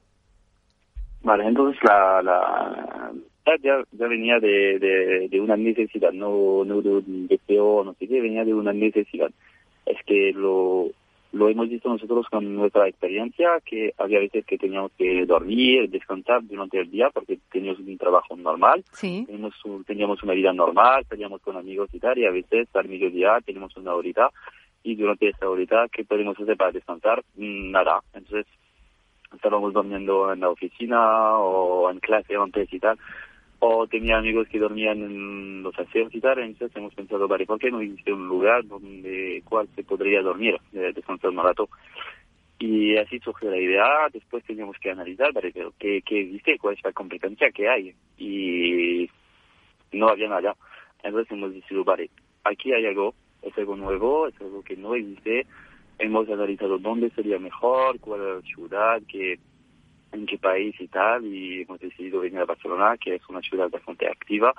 Vale, 1.24 1.46
entonces 1.48 1.82
la, 1.84 2.22
la 2.22 3.12
ya, 3.62 3.84
ya 3.92 4.08
venía 4.08 4.40
de, 4.40 5.28
de, 5.30 5.42
una 5.42 5.58
necesidad, 5.58 6.12
no, 6.12 6.64
no 6.66 6.82
de 6.82 6.90
un 6.90 7.28
deseo, 7.28 7.84
no 7.84 7.94
sé 7.96 8.08
qué, 8.08 8.22
venía 8.22 8.46
de 8.46 8.54
una 8.54 8.74
necesidad. 8.74 9.32
Es 9.86 9.98
que 10.06 10.32
lo, 10.34 10.88
lo 11.32 11.50
hemos 11.50 11.68
visto 11.68 11.90
nosotros 11.90 12.28
con 12.30 12.56
nuestra 12.56 12.88
experiencia, 12.88 13.60
que 13.66 13.94
había 13.98 14.20
veces 14.20 14.46
que 14.46 14.58
teníamos 14.60 14.92
que 14.98 15.26
dormir, 15.26 15.90
descansar 15.90 16.42
durante 16.44 16.80
el 16.80 16.92
día 16.92 17.10
porque 17.10 17.40
teníamos 17.52 17.80
un 17.80 17.98
trabajo 17.98 18.36
normal, 18.38 18.84
Sí. 18.94 19.24
teníamos, 19.26 19.54
un- 19.66 19.84
teníamos 19.84 20.22
una 20.24 20.34
vida 20.34 20.54
normal, 20.54 21.06
salíamos 21.10 21.42
con 21.42 21.58
amigos 21.58 21.90
y 21.94 22.00
tal, 22.00 22.18
y 22.20 22.26
a 22.26 22.32
veces 22.32 22.68
al 22.76 22.88
mediodía 22.88 23.40
tenemos 23.46 23.76
una 23.78 23.96
horita 23.96 24.30
y 24.84 24.96
durante 24.96 25.28
esta 25.28 25.50
horita, 25.50 25.88
¿qué 25.92 26.06
podemos 26.06 26.40
hacer 26.40 26.56
para 26.56 26.72
descansar? 26.72 27.24
Nada. 27.36 28.00
Entonces, 28.14 28.46
estábamos 29.34 29.74
durmiendo 29.74 30.32
en 30.32 30.40
la 30.40 30.50
oficina 30.50 31.38
o 31.38 31.90
en 31.90 32.00
clase 32.00 32.36
antes 32.36 32.72
y 32.74 32.80
tal, 32.80 32.98
o 33.60 33.88
tenía 33.88 34.18
amigos 34.18 34.48
que 34.48 34.60
dormían 34.60 35.00
en 35.00 35.64
los 35.64 35.78
aseos 35.78 36.14
y 36.16 36.22
tal, 36.22 36.40
entonces 36.40 36.76
hemos 36.78 36.94
pensado, 36.94 37.28
vale, 37.28 37.46
¿por 37.46 37.60
qué 37.60 37.70
no 37.70 37.82
existe 37.82 38.14
un 38.14 38.28
lugar 38.28 38.66
donde 38.66 39.44
cual 39.46 39.68
se 39.76 39.84
podría 39.84 40.22
dormir, 40.22 40.58
eh, 40.74 40.92
descansar 40.96 41.30
un 41.30 41.44
rato? 41.44 41.70
Y 42.58 42.98
así 42.98 43.20
surgió 43.20 43.50
la 43.50 43.58
idea, 43.58 43.86
después 44.12 44.44
teníamos 44.44 44.78
que 44.80 44.92
analizar, 44.92 45.32
vale, 45.34 45.52
pero 45.54 45.74
¿qué, 45.80 46.02
qué 46.06 46.22
existe? 46.22 46.58
¿Cuál 46.58 46.76
es 46.76 46.84
la 46.84 46.92
competencia 46.92 47.52
que 47.52 47.70
hay? 47.70 47.94
Y 48.18 49.10
no 49.94 50.10
había 50.10 50.28
nada. 50.28 50.56
Entonces 51.04 51.32
hemos 51.32 51.54
decidido, 51.54 51.84
vale, 51.84 52.10
aquí 52.44 52.74
hay 52.74 52.86
algo, 52.86 53.14
es 53.42 53.58
algo 53.58 53.76
nuevo, 53.76 54.28
es 54.28 54.40
algo 54.42 54.62
que 54.62 54.76
no 54.76 54.96
existe. 54.96 55.46
Hemos 56.00 56.30
analizado 56.30 56.78
dónde 56.78 57.10
sería 57.12 57.40
mejor, 57.40 58.00
cuál 58.00 58.22
es 58.22 58.36
la 58.36 58.42
ciudad, 58.42 59.02
qué, 59.08 59.38
en 60.12 60.26
qué 60.26 60.38
país 60.38 60.76
y 60.80 60.88
tal, 60.88 61.26
y 61.26 61.62
hemos 61.62 61.80
decidido 61.80 62.22
venir 62.22 62.40
a 62.40 62.46
Barcelona, 62.46 62.96
que 62.98 63.16
es 63.16 63.22
una 63.30 63.42
ciudad 63.42 63.70
bastante 63.70 64.08
activa, 64.08 64.54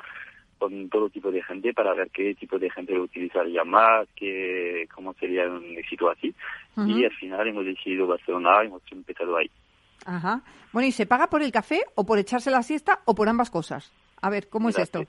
con 0.59 0.89
todo 0.91 1.09
tipo 1.09 1.31
de 1.31 1.43
gente, 1.43 1.73
para 1.73 1.95
ver 1.95 2.11
qué 2.11 2.35
tipo 2.35 2.59
de 2.59 2.71
gente 2.71 2.95
lo 2.95 3.05
utilizaría 3.05 3.65
más, 3.65 4.07
qué, 4.15 4.87
cómo 4.95 5.15
sería 5.15 5.49
un 5.49 5.79
éxito 5.79 6.11
así. 6.11 6.35
Y 6.77 7.05
al 7.05 7.13
final 7.13 7.49
hemos 7.49 7.65
decidido 7.65 8.07
Barcelona, 8.07 8.63
hemos 8.63 8.83
empezado 8.93 9.37
ahí. 9.37 9.51
Ajá. 10.05 10.43
Bueno, 10.73 10.89
¿y 10.89 10.93
se 10.93 11.07
paga 11.07 11.29
por 11.29 11.43
el 11.43 11.51
café 11.51 11.81
o 11.95 12.05
por 12.05 12.19
echarse 12.19 12.51
la 12.51 12.63
siesta 12.63 13.01
o 13.07 13.15
por 13.15 13.29
ambas 13.29 13.51
cosas? 13.51 13.93
A 14.23 14.31
ver, 14.31 14.49
¿cómo 14.49 14.69
es 14.69 14.79
esto? 14.79 15.01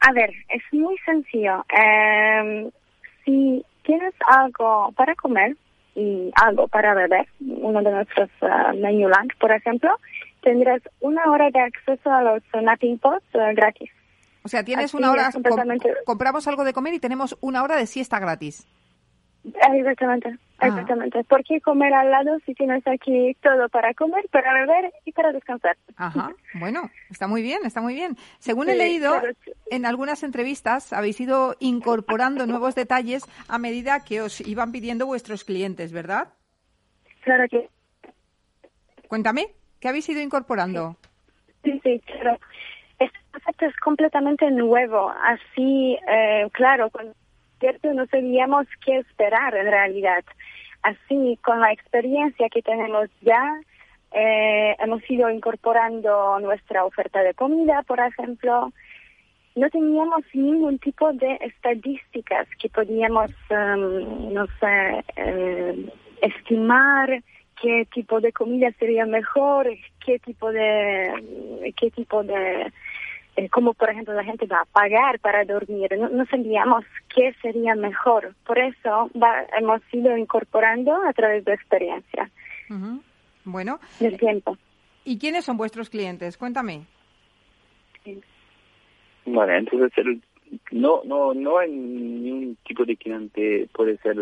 A 0.00 0.12
ver, 0.12 0.30
es 0.48 0.62
muy 0.72 0.96
sencillo. 1.04 1.64
Eh, 1.68 2.70
si 3.24 3.64
tienes 3.88 4.12
algo 4.26 4.92
para 4.92 5.14
comer 5.14 5.56
y 5.94 6.30
algo 6.36 6.68
para 6.68 6.92
beber, 6.92 7.26
uno 7.40 7.80
de 7.82 7.90
nuestros 7.90 8.28
uh, 8.42 8.76
menu 8.76 9.08
lunch, 9.08 9.34
por 9.40 9.50
ejemplo, 9.50 9.90
tendrás 10.42 10.82
una 11.00 11.24
hora 11.30 11.48
de 11.50 11.58
acceso 11.58 12.12
a 12.12 12.22
los 12.22 12.42
napping 12.52 12.98
pods 12.98 13.24
uh, 13.32 13.54
gratis. 13.56 13.90
O 14.44 14.48
sea, 14.48 14.62
tienes 14.62 14.86
Así 14.86 14.98
una 14.98 15.10
hora, 15.10 15.30
completamente- 15.32 15.94
compramos 16.04 16.46
algo 16.46 16.64
de 16.64 16.74
comer 16.74 16.92
y 16.92 17.00
tenemos 17.00 17.36
una 17.40 17.62
hora 17.62 17.76
de 17.76 17.86
siesta 17.86 18.18
gratis. 18.20 18.66
Exactamente, 19.44 20.36
Ah. 20.58 20.66
exactamente. 20.68 21.22
¿Por 21.24 21.44
qué 21.44 21.60
comer 21.60 21.94
al 21.94 22.10
lado 22.10 22.38
si 22.44 22.54
tienes 22.54 22.86
aquí 22.86 23.36
todo 23.42 23.68
para 23.68 23.94
comer, 23.94 24.28
para 24.30 24.52
beber 24.52 24.92
y 25.04 25.12
para 25.12 25.32
descansar? 25.32 25.76
Ajá. 25.96 26.32
Bueno, 26.54 26.90
está 27.10 27.26
muy 27.28 27.42
bien, 27.42 27.60
está 27.64 27.80
muy 27.80 27.94
bien. 27.94 28.16
Según 28.40 28.68
he 28.68 28.74
leído, 28.74 29.20
claro. 29.20 29.34
en 29.70 29.86
algunas 29.86 30.22
entrevistas 30.22 30.92
habéis 30.92 31.20
ido 31.20 31.54
incorporando 31.60 32.46
nuevos 32.46 32.74
detalles 32.74 33.24
a 33.48 33.58
medida 33.58 34.04
que 34.04 34.20
os 34.20 34.40
iban 34.40 34.72
pidiendo 34.72 35.06
vuestros 35.06 35.44
clientes, 35.44 35.92
¿verdad? 35.92 36.28
Claro 37.22 37.44
que 37.48 37.68
Cuéntame, 39.08 39.48
¿qué 39.80 39.88
habéis 39.88 40.08
ido 40.10 40.20
incorporando? 40.20 40.96
Sí, 41.64 41.80
sí, 41.82 42.00
claro. 42.00 42.38
Este 42.98 43.18
concepto 43.32 43.66
es 43.66 43.76
completamente 43.76 44.50
nuevo. 44.50 45.10
Así, 45.22 45.96
eh, 46.10 46.46
claro, 46.52 46.90
con 46.90 47.14
cierto 47.58 47.92
no 47.92 48.06
sabíamos 48.06 48.66
qué 48.84 48.98
esperar 48.98 49.54
en 49.54 49.66
realidad. 49.66 50.24
Así, 50.82 51.38
con 51.42 51.60
la 51.60 51.72
experiencia 51.72 52.48
que 52.48 52.62
tenemos 52.62 53.08
ya, 53.20 53.60
eh, 54.12 54.76
hemos 54.78 55.02
ido 55.10 55.28
incorporando 55.30 56.38
nuestra 56.40 56.84
oferta 56.84 57.22
de 57.22 57.34
comida, 57.34 57.82
por 57.82 58.00
ejemplo. 58.00 58.72
No 59.54 59.68
teníamos 59.70 60.22
ningún 60.32 60.78
tipo 60.78 61.12
de 61.12 61.38
estadísticas 61.40 62.46
que 62.60 62.68
podíamos, 62.68 63.30
em, 63.50 64.32
no 64.32 64.46
sé, 64.60 65.04
eh, 65.16 65.92
estimar 66.22 67.22
qué 67.60 67.86
tipo 67.92 68.20
de 68.20 68.32
comida 68.32 68.70
sería 68.78 69.04
mejor, 69.04 69.68
qué 70.04 70.18
tipo 70.20 70.52
de, 70.52 71.72
qué 71.76 71.90
tipo 71.90 72.22
de, 72.22 72.72
como 73.50 73.74
por 73.74 73.90
ejemplo 73.90 74.14
la 74.14 74.24
gente 74.24 74.46
va 74.46 74.60
a 74.62 74.64
pagar 74.64 75.20
para 75.20 75.44
dormir. 75.44 75.88
No, 75.98 76.08
no 76.08 76.26
sabíamos 76.26 76.84
qué 77.14 77.32
sería 77.40 77.74
mejor. 77.76 78.34
Por 78.46 78.58
eso 78.58 79.10
va- 79.20 79.46
hemos 79.58 79.80
ido 79.92 80.16
incorporando 80.16 80.92
a 81.06 81.12
través 81.12 81.44
de 81.44 81.54
experiencia. 81.54 82.30
Bueno, 83.44 83.78
del 84.00 84.16
tiempo. 84.18 84.56
¿y 85.04 85.18
quiénes 85.18 85.44
son 85.44 85.56
vuestros 85.56 85.88
clientes? 85.88 86.36
Cuéntame. 86.36 86.82
Vale, 89.26 89.58
entonces 89.58 89.92
el- 89.98 90.22
no, 90.70 91.02
no, 91.04 91.34
no 91.34 91.58
hay 91.58 91.70
ningún 91.70 92.56
tipo 92.66 92.84
de 92.86 92.96
cliente, 92.96 93.68
puede 93.74 93.98
ser 93.98 94.16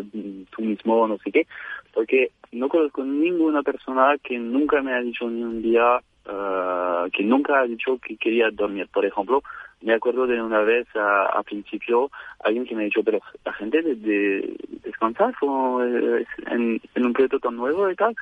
tú 0.51 0.62
mismo 0.62 0.97
o 1.03 1.07
no 1.09 1.19
sé 1.19 1.31
qué, 1.31 1.47
porque 1.95 2.33
no 2.51 2.69
conozco 2.69 3.05
ninguna 3.05 3.62
persona 3.62 4.17
que 4.23 4.37
nunca 4.39 4.83
me 4.83 4.93
ha 4.93 5.01
dicho 5.01 5.29
ni 5.31 5.43
un 5.45 5.62
día, 5.62 6.01
ah, 6.29 7.07
que 7.12 7.22
nunca 7.22 7.61
ha 7.61 7.66
dicho 7.66 7.99
que 7.99 8.16
quería 8.16 8.51
dormir. 8.51 8.89
Por 8.93 9.05
ejemplo, 9.05 9.43
me 9.81 9.95
acuerdo 9.95 10.27
de 10.27 10.41
una 10.41 10.61
vez 10.61 10.87
a, 10.95 11.43
principio, 11.45 12.11
alguien 12.41 12.66
que 12.66 12.74
me 12.74 12.85
dicho, 12.85 13.03
pero 13.05 13.20
la 13.45 13.53
gente 13.53 13.83
de, 13.83 13.95
de 13.95 14.57
descansar 14.85 15.35
eh, 15.43 16.24
en, 16.47 16.81
un 16.97 17.12
proyecto 17.12 17.39
tan 17.39 17.57
nuevo 17.57 17.91
y 17.91 17.95
tal, 17.95 18.14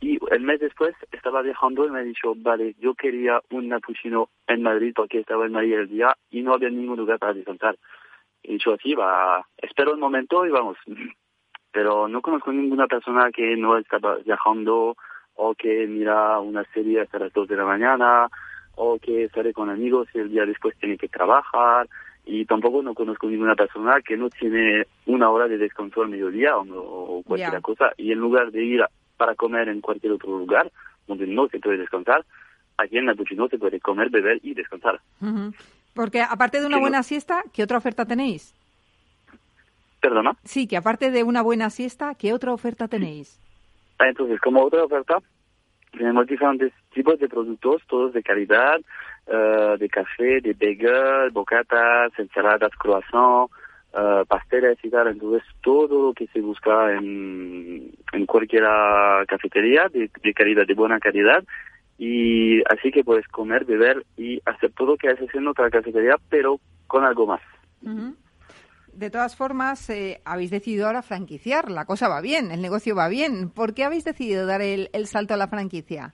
y 0.00 0.18
el 0.30 0.40
mes 0.40 0.60
después 0.60 0.94
estaba 1.12 1.42
viajando 1.42 1.86
y 1.86 1.90
me 1.90 2.04
dicho, 2.04 2.34
vale, 2.36 2.74
yo 2.80 2.94
quería 2.94 3.40
un 3.50 3.68
cappuccino 3.68 4.30
en 4.46 4.62
Madrid 4.62 4.92
porque 4.94 5.20
estaba 5.20 5.46
en 5.46 5.52
Madrid 5.52 5.74
el 5.74 5.88
día 5.88 6.16
y 6.30 6.42
no 6.42 6.54
había 6.54 6.70
ningún 6.70 6.98
lugar 6.98 7.18
para 7.18 7.34
descansar. 7.34 7.76
Y 8.42 8.54
dicho 8.54 8.72
así, 8.72 8.94
va, 8.94 9.46
espero 9.58 9.94
un 9.94 10.00
momento 10.00 10.44
y 10.46 10.50
vamos. 10.50 10.76
Pero 11.72 12.06
no 12.06 12.20
conozco 12.20 12.52
ninguna 12.52 12.86
persona 12.86 13.30
que 13.30 13.56
no 13.56 13.78
estaba 13.78 14.16
viajando 14.16 14.96
o 15.36 15.54
que 15.54 15.86
mira 15.86 16.38
una 16.40 16.64
serie 16.74 17.00
hasta 17.00 17.18
las 17.18 17.32
dos 17.32 17.48
de 17.48 17.56
la 17.56 17.64
mañana 17.64 18.28
o 18.76 18.98
que 18.98 19.28
sale 19.30 19.52
con 19.52 19.70
amigos 19.70 20.08
y 20.14 20.18
el 20.18 20.30
día 20.30 20.44
después 20.46 20.76
tiene 20.78 20.96
que 20.96 21.08
trabajar. 21.08 21.88
Y 22.24 22.44
tampoco 22.44 22.82
no 22.82 22.94
conozco 22.94 23.26
ninguna 23.26 23.56
persona 23.56 24.00
que 24.00 24.16
no 24.16 24.30
tiene 24.30 24.86
una 25.06 25.28
hora 25.30 25.48
de 25.48 25.58
descanso 25.58 26.02
al 26.02 26.08
mediodía 26.08 26.56
o, 26.56 27.22
cualquier 27.26 27.60
cosa. 27.62 27.92
Y 27.96 28.12
en 28.12 28.18
lugar 28.20 28.52
de 28.52 28.64
ir 28.64 28.82
a- 28.82 28.90
para 29.16 29.34
comer 29.34 29.68
en 29.68 29.80
cualquier 29.80 30.12
otro 30.12 30.38
lugar 30.38 30.70
donde 31.08 31.26
no 31.26 31.48
se 31.48 31.58
puede 31.58 31.78
descansar, 31.78 32.24
aquí 32.78 32.96
en 32.98 33.06
Napuchino 33.06 33.48
se 33.48 33.58
puede 33.58 33.80
comer, 33.80 34.08
beber 34.10 34.38
y 34.42 34.54
descansar. 34.54 35.00
Porque 35.94 36.22
aparte 36.22 36.60
de 36.60 36.66
una 36.66 36.76
no- 36.76 36.80
buena 36.82 37.02
siesta, 37.02 37.42
¿qué 37.52 37.64
otra 37.64 37.78
oferta 37.78 38.04
tenéis? 38.06 38.54
¿Perdona? 40.00 40.36
Sí, 40.44 40.66
que 40.66 40.76
aparte 40.76 41.10
de 41.10 41.22
una 41.22 41.42
buena 41.42 41.70
siesta, 41.70 42.14
¿qué 42.14 42.32
otra 42.32 42.52
oferta 42.52 42.88
tenéis? 42.88 43.38
Entonces, 44.08 44.40
como 44.40 44.62
otra 44.62 44.84
oferta, 44.84 45.18
tenemos 45.92 46.26
diferentes 46.26 46.72
tipos 46.92 47.18
de 47.18 47.28
productos, 47.28 47.82
todos 47.86 48.12
de 48.12 48.22
calidad, 48.22 48.80
eh, 49.26 49.76
de 49.78 49.88
café, 49.88 50.40
de 50.40 50.54
bagel, 50.54 51.30
bocatas, 51.30 52.12
ensaladas, 52.18 52.72
croissant, 52.78 53.50
eh, 53.94 54.24
pasteles 54.26 54.78
y 54.82 54.90
tal. 54.90 55.08
Entonces, 55.08 55.42
todo 55.62 56.08
lo 56.08 56.12
que 56.14 56.26
se 56.28 56.40
busca 56.40 56.92
en, 56.94 57.92
en 58.12 58.26
cualquier 58.26 58.64
ah, 58.66 59.24
cafetería 59.28 59.88
de, 59.92 60.08
calidad, 60.34 60.66
de 60.66 60.74
buena 60.74 60.98
calidad. 60.98 61.44
Y 61.98 62.60
así 62.72 62.90
que 62.90 63.04
puedes 63.04 63.28
comer, 63.28 63.64
beber 63.64 64.04
y 64.16 64.40
hacer 64.46 64.72
todo 64.72 64.92
lo 64.92 64.96
que 64.96 65.08
haces 65.08 65.32
en 65.34 65.46
otra 65.46 65.70
cafetería, 65.70 66.16
pero 66.30 66.58
con 66.86 67.04
algo 67.04 67.26
más. 67.26 67.42
De 68.92 69.10
todas 69.10 69.36
formas, 69.36 69.88
eh, 69.90 70.20
habéis 70.24 70.50
decidido 70.50 70.86
ahora 70.86 71.02
franquiciar. 71.02 71.70
La 71.70 71.86
cosa 71.86 72.08
va 72.08 72.20
bien, 72.20 72.50
el 72.50 72.60
negocio 72.60 72.94
va 72.94 73.08
bien. 73.08 73.48
¿Por 73.48 73.74
qué 73.74 73.84
habéis 73.84 74.04
decidido 74.04 74.46
dar 74.46 74.60
el, 74.60 74.90
el 74.92 75.06
salto 75.06 75.34
a 75.34 75.38
la 75.38 75.48
franquicia? 75.48 76.12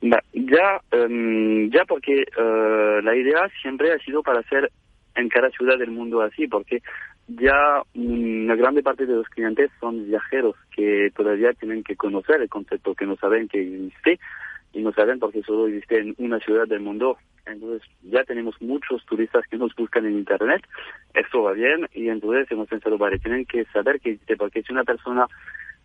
Ya, 0.00 0.80
em, 0.92 1.70
ya 1.70 1.84
porque 1.84 2.22
eh, 2.22 3.00
la 3.02 3.14
idea 3.16 3.48
siempre 3.60 3.92
ha 3.92 3.98
sido 3.98 4.22
para 4.22 4.40
hacer 4.40 4.70
en 5.16 5.28
cada 5.28 5.50
ciudad 5.50 5.78
del 5.78 5.90
mundo 5.90 6.20
así, 6.22 6.46
porque 6.46 6.82
ya 7.26 7.82
una 7.94 8.54
grande 8.54 8.82
parte 8.82 9.04
de 9.04 9.14
los 9.14 9.28
clientes 9.28 9.70
son 9.80 10.06
viajeros 10.06 10.54
que 10.74 11.10
todavía 11.14 11.52
tienen 11.52 11.82
que 11.82 11.96
conocer 11.96 12.40
el 12.40 12.48
concepto, 12.48 12.94
que 12.94 13.06
no 13.06 13.16
saben 13.16 13.48
que 13.48 13.60
existe 13.60 14.18
y 14.78 14.82
no 14.82 14.92
saben 14.92 15.18
porque 15.18 15.42
solo 15.42 15.66
existe 15.66 15.98
en 15.98 16.14
una 16.18 16.38
ciudad 16.38 16.68
del 16.68 16.80
mundo. 16.80 17.18
Entonces 17.46 17.82
ya 18.02 18.22
tenemos 18.24 18.54
muchos 18.60 19.04
turistas 19.06 19.44
que 19.50 19.56
nos 19.56 19.74
buscan 19.74 20.06
en 20.06 20.18
Internet, 20.18 20.62
esto 21.14 21.42
va 21.42 21.52
bien 21.52 21.88
y 21.92 22.08
entonces 22.08 22.50
hemos 22.50 22.68
pensado, 22.68 22.96
vale, 22.96 23.18
tienen 23.18 23.44
que 23.44 23.64
saber 23.66 23.98
que 24.00 24.10
existe, 24.10 24.36
porque 24.36 24.62
si 24.62 24.72
una 24.72 24.84
persona 24.84 25.26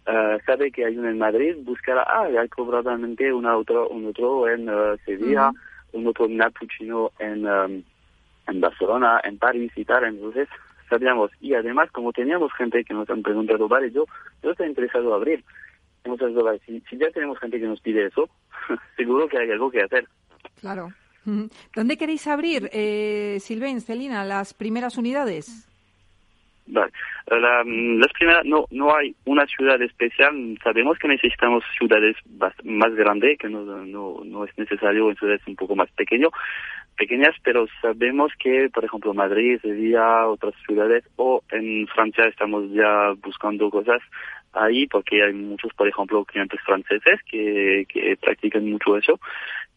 eh, 0.06 0.38
sabe 0.46 0.72
que 0.72 0.86
hay 0.86 0.98
uno 0.98 1.10
en 1.10 1.18
Madrid, 1.18 1.56
buscará, 1.64 2.04
ah, 2.04 2.26
hay 2.26 2.48
probablemente 2.50 3.34
una 3.34 3.58
otro, 3.58 3.88
un 3.90 4.06
otro 4.06 4.48
en 4.48 4.70
eh, 4.70 4.98
Sevilla, 5.06 5.52
un 5.94 6.06
otro 6.06 6.28
Napuchino 6.28 7.12
en, 7.18 7.48
em, 7.48 7.84
en 8.48 8.62
Barcelona, 8.62 9.22
en 9.24 9.38
París 9.38 9.72
y 9.76 9.86
tal. 9.86 10.04
Entonces, 10.04 10.50
sabíamos. 10.90 11.32
Y 11.40 11.54
además, 11.54 11.90
como 11.92 12.12
teníamos 12.12 12.52
gente 12.54 12.84
que 12.84 12.94
nos 12.94 13.10
han 13.10 13.24
preguntado, 13.24 13.68
vale, 13.68 13.92
yo, 13.92 14.06
yo 14.44 14.52
estoy 14.52 14.68
interesado 14.68 15.14
a 15.14 15.18
abrir. 15.18 15.44
Vale, 16.06 16.60
si, 16.66 16.82
si 16.90 16.98
ya 16.98 17.10
tenemos 17.12 17.40
gente 17.40 17.60
que 17.60 17.66
nos 17.66 17.82
pide 17.82 18.08
eso, 18.08 18.30
seguro 18.98 19.28
que 19.28 19.38
hay 19.38 19.52
algo 19.52 19.72
que 19.72 19.82
hacer. 19.82 20.08
Claro. 20.60 20.90
¿Dónde 21.74 21.98
queréis 21.98 22.28
abrir, 22.28 22.70
eh, 22.74 23.38
Silvain, 23.40 23.80
Celina, 23.80 24.26
las 24.26 24.54
primeras 24.54 24.98
unidades? 24.98 25.70
Vale. 26.68 26.92
La, 27.28 27.64
mm, 27.64 28.00
las 28.00 28.12
primeras, 28.14 28.46
no, 28.46 28.66
no 28.72 28.96
hay 28.96 29.16
una 29.26 29.46
ciudad 29.48 29.82
especial. 29.82 30.58
Sabemos 30.64 30.98
que 30.98 31.08
necesitamos 31.08 31.64
ciudades 31.78 32.16
más 32.64 32.94
grandes, 32.96 33.38
que 33.38 33.50
no, 33.50 33.64
no, 33.64 34.22
no 34.24 34.46
es 34.46 34.58
necesario 34.58 35.10
en 35.10 35.16
ciudades 35.16 35.42
un 35.48 35.56
poco 35.56 35.76
más 35.76 35.90
pequeño, 35.92 36.30
pequeñas, 36.98 37.36
pero 37.44 37.68
sabemos 37.82 38.32
que, 38.38 38.70
por 38.74 38.86
ejemplo, 38.86 39.14
Madrid, 39.14 39.60
Sevilla, 39.62 40.28
otras 40.28 40.54
ciudades, 40.66 41.04
o 41.16 41.42
en 41.52 41.88
Francia 41.88 42.26
estamos 42.26 42.70
ya 42.72 43.14
buscando 43.22 43.70
cosas 43.70 44.02
ahí, 44.54 44.88
porque 44.88 45.24
hay 45.24 45.34
muchos, 45.34 45.74
por 45.74 45.88
ejemplo, 45.88 46.26
clientes 46.26 46.60
franceses 46.66 47.20
que, 47.30 47.86
que 47.90 48.18
practican 48.18 48.70
mucho 48.70 48.98
eso. 48.98 49.20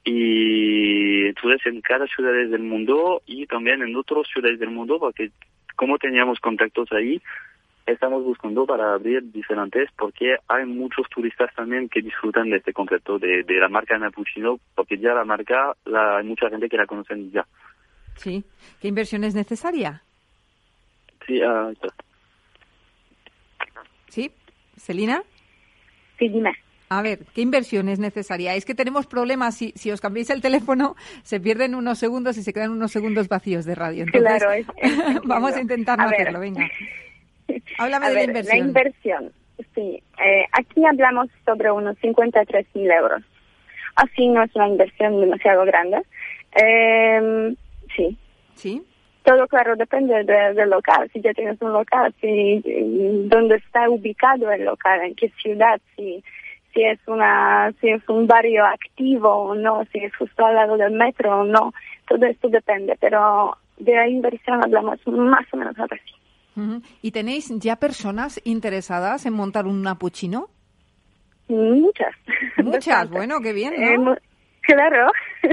Y 0.05 1.27
entonces 1.27 1.67
en 1.67 1.81
cada 1.81 2.07
ciudad 2.07 2.33
del 2.33 2.63
mundo 2.63 3.23
y 3.27 3.47
también 3.47 3.83
en 3.83 3.97
otras 3.97 4.27
ciudades 4.29 4.61
del 4.61 4.71
mundo, 4.71 4.99
porque 5.01 5.31
como 5.75 5.99
teníamos 5.99 6.39
contactos 6.39 6.93
ahí, 6.93 7.21
estamos 7.87 8.25
buscando 8.25 8.67
para 8.67 8.95
abrir 8.95 9.33
diferentes 9.33 9.91
porque 9.97 10.37
hay 10.49 10.65
muchos 10.65 11.09
turistas 11.09 11.55
también 11.55 11.89
que 11.89 12.03
disfrutan 12.03 12.51
de 12.51 12.57
este 12.57 12.73
concepto 12.73 13.19
de, 13.19 13.45
de 13.45 13.55
la 13.55 13.69
marca 13.69 13.97
Napuccino 13.99 14.59
porque 14.75 14.99
ya 14.99 15.15
la 15.15 15.25
marca 15.25 15.77
la, 15.85 16.19
hay 16.19 16.25
mucha 16.25 16.51
gente 16.51 16.69
que 16.69 16.77
la 16.77 16.87
conocen 16.87 17.31
ya. 17.31 17.47
Sí. 18.17 18.45
¿Qué 18.81 18.89
inversión 18.89 19.25
es 19.25 19.35
necesaria? 19.35 20.03
Sí, 21.27 21.39
ya. 21.39 21.73
¿Sí? 24.09 24.31
¿Celina? 24.77 25.23
Sí, 26.19 26.29
dime. 26.29 26.53
A 26.89 27.03
ver, 27.03 27.21
¿qué 27.35 27.41
inversión 27.41 27.89
es 27.89 27.99
necesaria? 27.99 28.55
Es 28.55 28.65
que 28.65 28.75
tenemos 28.75 29.07
problemas. 29.09 29.57
Si, 29.57 29.73
si 29.75 29.91
os 29.91 30.01
cambiáis 30.01 30.31
el 30.31 30.41
teléfono, 30.41 30.95
se 31.25 31.41
pierden 31.41 31.75
unos 31.75 31.99
segundos 31.99 32.39
y 32.39 32.43
se 32.43 32.53
quedan 32.53 32.71
unos 32.71 32.93
segundos 32.93 33.29
vacíos 33.29 33.65
de 33.65 33.75
radio. 33.75 34.05
Entonces, 34.05 34.39
Claro, 34.39 34.53
es- 34.53 34.67
es- 34.77 35.21
vamos 35.25 35.55
a 35.57 35.61
intentar 35.61 35.99
no 35.99 36.05
A 36.05 36.09
ver. 36.09 36.21
hacerlo. 36.21 36.41
Venga. 36.41 36.69
Háblame 37.79 38.07
A 38.07 38.09
de 38.11 38.15
la 38.15 38.21
ver, 38.21 38.29
inversión. 38.29 38.59
La 38.59 38.65
inversión, 38.67 39.33
sí. 39.75 40.03
Eh, 40.25 40.45
aquí 40.53 40.85
hablamos 40.85 41.29
sobre 41.45 41.71
unos 41.73 41.97
53 41.99 42.67
mil 42.75 42.91
euros. 42.91 43.23
Así 43.97 44.29
no 44.29 44.43
es 44.45 44.55
una 44.55 44.69
inversión 44.69 45.21
demasiado 45.21 45.65
grande. 45.65 46.03
Eh, 46.55 47.55
sí. 47.97 48.17
Sí. 48.55 48.83
Todo, 49.27 49.49
claro, 49.49 49.75
depende 49.75 50.23
de- 50.23 50.55
del 50.55 50.71
local. 50.71 51.11
Si 51.13 51.21
ya 51.21 51.33
tienes 51.35 51.61
un 51.61 51.73
local, 51.73 52.15
si 52.21 52.63
mm, 52.65 53.29
dónde 53.29 53.57
está 53.57 53.91
ubicado 53.91 54.53
el 54.53 54.65
local, 54.65 55.01
en 55.03 55.17
qué 55.17 55.29
ciudad, 55.43 55.81
si 55.97 56.23
si 56.73 56.85
es 56.85 57.01
una 57.09 57.73
si 57.81 57.89
es 57.89 58.09
un 58.09 58.27
barrio 58.29 58.65
activo 58.65 59.29
o 59.31 59.55
no, 59.57 59.83
si 59.91 59.99
es 59.99 60.15
justo 60.15 60.47
al 60.47 60.55
lado 60.55 60.77
del 60.77 60.93
metro 60.93 61.41
o 61.41 61.45
no. 61.45 61.73
Todo 62.07 62.25
esto 62.27 62.49
depende, 62.49 62.97
pero 63.01 63.57
de 63.79 63.95
la 63.97 64.07
inversión 64.09 64.63
hablamos 64.63 65.01
más 65.09 65.45
o 65.53 65.57
menos 65.57 65.75
así. 65.81 66.15
Ujú. 66.55 66.83
¿Y 67.03 67.11
tenéis 67.11 67.51
ya 67.59 67.77
personas 67.77 68.41
interesadas 68.45 69.27
en 69.27 69.33
montar 69.33 69.67
un 69.67 69.83
napuchino? 69.83 70.49
Muchas. 71.49 72.15
Muchas, 72.63 73.11
bueno, 73.11 73.41
qué 73.43 73.53
bien, 73.53 73.75
¿no? 74.05 74.17
claro. 74.63 75.11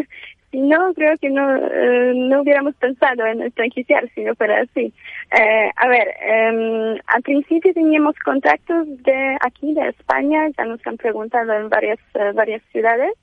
no, 0.60 0.94
creo 0.94 1.18
que 1.18 1.30
no, 1.30 1.56
eh, 1.56 2.14
no 2.16 2.42
hubiéramos 2.42 2.76
pensado 2.76 3.26
en 3.26 3.52
franquiciar 3.54 4.10
si 4.14 4.24
no 4.24 4.36
fuera 4.36 4.62
así. 4.62 4.94
Eh, 5.38 5.72
a 5.76 5.88
ver, 5.88 6.08
eh, 6.22 7.00
al 7.08 7.22
principio 7.24 7.74
teníamos 7.74 8.16
contactos 8.20 8.88
de 9.04 9.38
aquí, 9.42 9.74
de 9.74 9.90
España, 9.90 10.50
ya 10.58 10.66
nos 10.66 10.86
han 10.86 10.98
preguntado 10.98 11.54
en 11.54 11.70
varias, 11.70 12.00
eh, 12.14 12.32
varias 12.34 12.62
ciudades. 12.72 13.14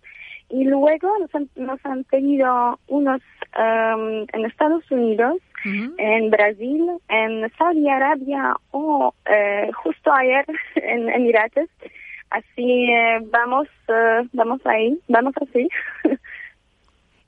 Y 0.48 0.64
luego 0.64 1.16
nos 1.20 1.32
han, 1.34 1.48
nos 1.54 1.78
han 1.86 2.02
pedido 2.04 2.78
unos 2.88 3.22
em, 3.56 4.26
en 4.32 4.44
Estados 4.46 4.90
Unidos, 4.90 5.36
en 5.64 6.30
Brasil, 6.30 6.90
en 7.08 7.50
Saudi 7.56 7.88
Arabia 7.88 8.54
o 8.70 9.14
eh, 9.26 9.70
justo 9.74 10.12
ayer 10.12 10.44
en 10.74 11.08
Emirates. 11.10 11.68
Así 12.30 12.90
eh, 12.90 13.18
vamos, 13.24 13.68
eh, 13.88 14.22
vamos 14.32 14.60
ahí, 14.64 14.98
vamos 15.08 15.34
así. 15.40 15.68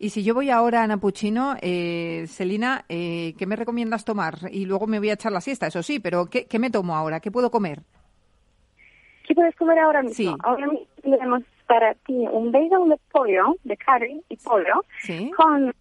Y 0.03 0.11
si 0.11 0.25
yo 0.25 0.35
voy 0.35 0.51
ahora 0.51 0.83
a 0.83 0.87
Napuchino, 0.89 1.55
eh, 1.63 2.25
Celina, 2.27 2.85
eh, 2.89 3.35
¿qué 3.39 3.47
me 3.47 3.55
recomiendas 3.55 4.05
tomar? 4.05 4.35
Y 4.51 4.65
luego 4.67 4.89
me 4.89 4.99
voy 4.99 5.11
a 5.11 5.13
echar 5.13 5.31
la 5.31 5.41
siesta, 5.41 5.69
eso 5.69 5.81
sí, 5.81 6.01
pero 6.01 6.27
¿qué, 6.27 6.47
qué 6.47 6.59
me 6.59 6.71
tomo 6.71 6.97
ahora? 6.97 7.21
¿Qué 7.21 7.31
puedo 7.31 7.53
comer? 7.53 7.83
¿Qué 9.25 9.33
puedes 9.33 9.55
comer 9.55 9.79
ahora 9.79 10.03
mismo? 10.03 10.15
Sí. 10.17 10.35
Ahora 10.43 10.67
mismo 10.67 10.87
tenemos 11.03 11.43
para 11.69 11.95
ti 11.95 12.15
un 12.33 12.51
bagel 12.51 12.89
de 12.89 12.99
pollo, 13.13 13.55
de 13.63 13.77
carne 13.77 14.23
y 14.29 14.37
pollo, 14.39 14.85
Sí. 15.03 15.31
con, 15.37 15.73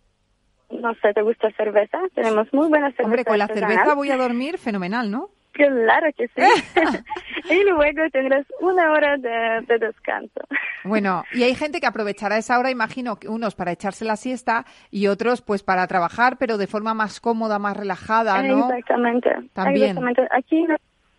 no 0.70 0.94
sé, 1.02 1.16
¿te 1.16 1.24
gusta 1.24 1.50
cerveza? 1.58 1.98
Tenemos 2.14 2.48
muy 2.54 2.70
buena 2.70 2.90
cerveza. 2.92 3.06
Hombre, 3.06 3.26
con 3.26 3.40
la 3.40 3.48
cerveza 3.48 3.96
voy 3.96 4.12
a 4.12 4.18
dormir 4.18 4.60
fenomenal, 4.60 5.10
¿no? 5.10 5.30
Claro 5.54 6.08
que 6.18 6.28
sí. 6.28 6.42
y 7.50 7.64
luego 7.64 8.10
tendrás 8.12 8.46
una 8.60 8.92
hora 8.92 9.18
de, 9.18 9.66
de 9.68 9.80
descanso. 9.80 10.42
Bueno, 10.84 11.24
y 11.34 11.44
hay 11.44 11.56
gente 11.56 11.80
que 11.80 11.88
aprovechará 11.88 12.38
esa 12.38 12.58
hora, 12.60 12.72
imagino, 12.72 13.18
que 13.18 13.28
unos 13.28 13.56
para 13.56 13.72
echarse 13.72 14.06
la 14.06 14.16
siesta 14.16 14.66
y 14.90 15.08
otros 15.08 15.42
pues 15.42 15.64
para 15.64 15.86
trabajar, 15.88 16.38
pero 16.38 16.58
de 16.58 16.68
forma 16.68 16.94
más 16.94 17.20
cómoda, 17.20 17.60
más 17.60 17.78
relajada, 17.78 18.42
¿no? 18.44 18.70
Exactamente. 18.70 19.30
También. 19.54 19.90
Exactamente. 19.90 20.28
Aquí 20.32 20.64
no 20.64 20.76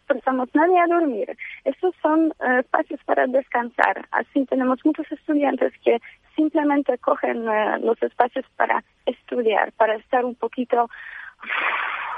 forzamos 0.06 0.48
nadie 0.54 0.78
a 0.78 0.86
dormir. 0.86 1.36
Estos 1.64 1.94
son 2.02 2.32
eh, 2.40 2.60
espacios 2.60 3.00
para 3.04 3.26
descansar. 3.26 4.06
Así 4.10 4.44
tenemos 4.46 4.80
muchos 4.84 5.10
estudiantes 5.10 5.72
que 5.84 6.00
simplemente 6.36 6.98
cogen 6.98 7.48
eh, 7.48 7.78
los 7.80 8.02
espacios 8.02 8.44
para 8.56 8.82
estudiar, 9.06 9.72
para 9.72 9.96
estar 9.96 10.24
un 10.24 10.34
poquito 10.34 10.88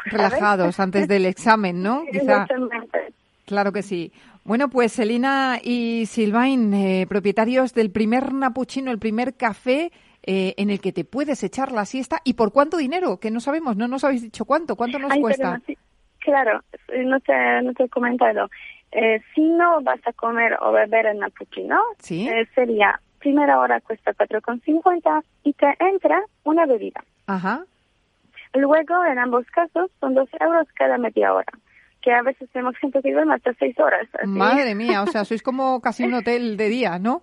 Relajados 0.11 0.81
antes 0.81 1.09
del 1.09 1.27
examen, 1.27 1.83
¿no? 1.83 2.05
Quizá. 2.11 2.43
Exactamente. 2.43 3.13
Claro 3.47 3.73
que 3.73 3.83
sí. 3.83 4.13
Bueno, 4.45 4.69
pues 4.69 4.93
Selina 4.93 5.59
y 5.63 6.07
Silvain, 6.07 6.73
eh, 6.75 7.07
propietarios 7.09 7.73
del 7.75 7.91
primer 7.91 8.33
napuchino, 8.33 8.91
el 8.91 8.99
primer 8.99 9.35
café 9.35 9.91
eh, 10.23 10.55
en 10.57 10.71
el 10.71 10.81
que 10.81 10.93
te 10.93 11.05
puedes 11.05 11.43
echar 11.43 11.73
la 11.73 11.85
siesta. 11.85 12.21
¿Y 12.25 12.35
por 12.35 12.53
cuánto 12.53 12.77
dinero? 12.77 13.19
Que 13.19 13.31
no 13.31 13.41
sabemos, 13.41 13.77
no 13.77 13.89
nos 13.89 14.05
habéis 14.05 14.23
dicho 14.23 14.45
cuánto. 14.45 14.77
¿Cuánto 14.77 14.99
nos 14.99 15.13
Ay, 15.13 15.21
cuesta? 15.21 15.61
sí. 15.67 15.77
Claro, 16.21 16.61
eh, 16.89 17.05
no 17.05 17.21
te, 17.21 17.33
no 17.63 17.73
te 17.75 17.85
he 17.85 17.89
comentado. 17.91 18.49
Eh, 18.93 19.21
si 19.35 19.43
no 19.43 19.83
vas 19.83 20.01
a 20.07 20.13
comer 20.15 20.57
o 20.63 20.73
beber 20.73 21.07
en 21.07 21.19
Napuchino, 21.19 21.79
Sí. 21.99 22.27
eh, 22.29 22.47
sería 22.55 22.99
primera 23.19 23.59
hora 23.61 23.81
cuesta 23.81 24.13
4,50 24.15 25.23
y 25.43 25.53
te 25.55 25.67
entra 25.81 26.23
una 26.45 26.65
bebida. 26.65 27.03
Ajá. 27.27 27.65
Luego, 28.55 29.05
en 29.05 29.19
ambos 29.19 29.47
casos, 29.47 29.91
son 30.01 30.15
dos 30.15 30.29
euros 30.41 30.67
cada 30.75 30.97
media 30.99 31.33
hora, 31.35 31.53
que 32.03 32.13
a 32.13 32.23
veces 32.23 32.49
tenemos 32.51 32.77
gente 32.79 33.01
que 33.03 33.13
duerme 33.13 33.35
hasta 33.35 33.53
seis 33.55 33.79
horas. 33.79 34.07
así. 34.15 34.27
Madre 34.29 34.75
mía, 34.75 35.03
o 35.03 35.07
sea, 35.07 35.25
sois 35.25 35.43
como 35.43 35.81
casi 35.81 36.05
un 36.05 36.15
hotel 36.15 36.57
de 36.57 36.69
día, 36.69 36.99
¿no? 36.99 37.23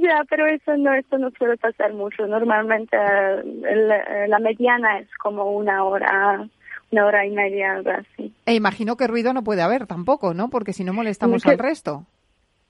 Ya, 0.00 0.24
pero 0.28 0.46
eso 0.48 0.76
no, 0.76 0.92
eso 0.92 1.18
no 1.18 1.30
suele 1.38 1.56
pasar 1.56 1.92
mucho. 1.92 2.26
Normalmente 2.26 2.96
eh, 2.96 4.26
la 4.28 4.38
mediana 4.40 4.98
es 4.98 5.08
como 5.22 5.52
una 5.52 5.84
hora, 5.84 6.48
una 6.90 7.06
hora 7.06 7.24
y 7.24 7.30
media, 7.30 7.74
algo 7.74 7.90
así. 7.92 8.34
E 8.44 8.54
imagino 8.54 8.96
que 8.96 9.06
ruido 9.06 9.32
no 9.32 9.44
puede 9.44 9.62
haber 9.62 9.86
tampoco, 9.86 10.34
¿no? 10.34 10.48
Porque 10.50 10.72
si 10.72 10.82
no 10.82 10.92
molestamos 10.92 11.44
Que- 11.44 11.50
al 11.52 11.58
resto. 11.58 12.04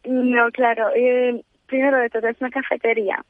No, 0.05 0.51
claro. 0.53 0.89
eh, 0.95 1.43
primero 1.67 1.97
de 1.99 2.11
todo, 2.11 2.29
es 2.29 2.39
una 2.41 2.51
cafetería. 2.51 3.25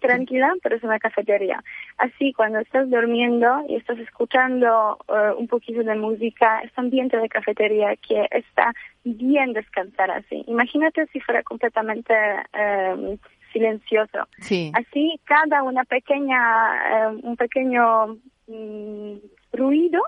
Tranquila, 0.00 0.54
pero 0.62 0.76
es 0.76 0.82
una 0.82 0.98
cafetería. 0.98 1.62
Así, 1.98 2.32
cuando 2.32 2.58
estás 2.60 2.88
durmiendo 2.88 3.64
y 3.68 3.76
estás 3.76 3.98
escuchando 3.98 4.98
eh, 5.08 5.32
un 5.36 5.48
poquito 5.48 5.82
de 5.82 5.94
música, 5.96 6.60
este 6.62 6.80
ambiente 6.80 7.16
de 7.16 7.28
cafetería 7.28 7.96
que 7.96 8.26
está 8.30 8.72
bien 9.04 9.52
descansar 9.52 10.10
así. 10.10 10.44
Imagínate 10.46 11.06
si 11.08 11.20
fuera 11.20 11.42
completamente 11.42 12.14
eh, 12.52 13.18
silencioso. 13.52 14.28
Sí. 14.38 14.72
Así, 14.74 15.20
cada 15.24 15.62
una 15.62 15.84
pequeña, 15.84 17.08
eh, 17.10 17.20
un 17.22 17.36
pequeño 17.36 18.18
mm, 18.46 19.16
ruido 19.52 20.02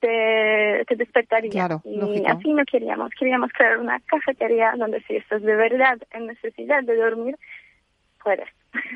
te, 0.00 0.84
te 0.86 0.96
despertaría. 0.96 1.50
Claro, 1.50 1.82
y 1.84 1.96
lógico. 1.96 2.28
así 2.28 2.52
no 2.52 2.64
queríamos. 2.64 3.10
Queríamos 3.18 3.50
crear 3.52 3.78
una 3.78 4.00
cafetería 4.00 4.74
donde 4.76 5.02
si 5.02 5.16
estás 5.16 5.42
de 5.42 5.54
verdad 5.54 5.98
en 6.12 6.26
necesidad 6.26 6.82
de 6.82 6.96
dormir, 6.96 7.36
puedes. 8.22 8.48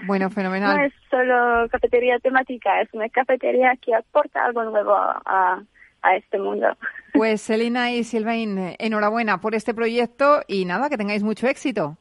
Bueno, 0.06 0.30
fenomenal. 0.30 0.76
No 0.76 0.84
es 0.84 0.92
solo 1.10 1.68
cafetería 1.70 2.18
temática, 2.18 2.80
es 2.80 2.88
una 2.92 3.08
cafetería 3.08 3.72
que 3.80 3.94
aporta 3.94 4.44
algo 4.44 4.64
nuevo 4.64 4.94
a, 4.94 5.62
a 6.02 6.16
este 6.16 6.38
mundo. 6.38 6.66
Pues 7.12 7.40
Selina 7.40 7.92
y 7.92 8.04
Silvain, 8.04 8.76
enhorabuena 8.78 9.40
por 9.40 9.54
este 9.54 9.74
proyecto 9.74 10.42
y 10.46 10.64
nada, 10.64 10.88
que 10.88 10.96
tengáis 10.96 11.22
mucho 11.22 11.46
éxito. 11.48 11.96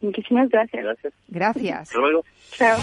Muchísimas 0.00 0.48
gracias. 0.48 0.82
Gracias. 0.82 1.12
Gracias. 1.28 1.80
Hasta 1.80 1.98
luego. 1.98 2.24
Chao. 2.52 2.78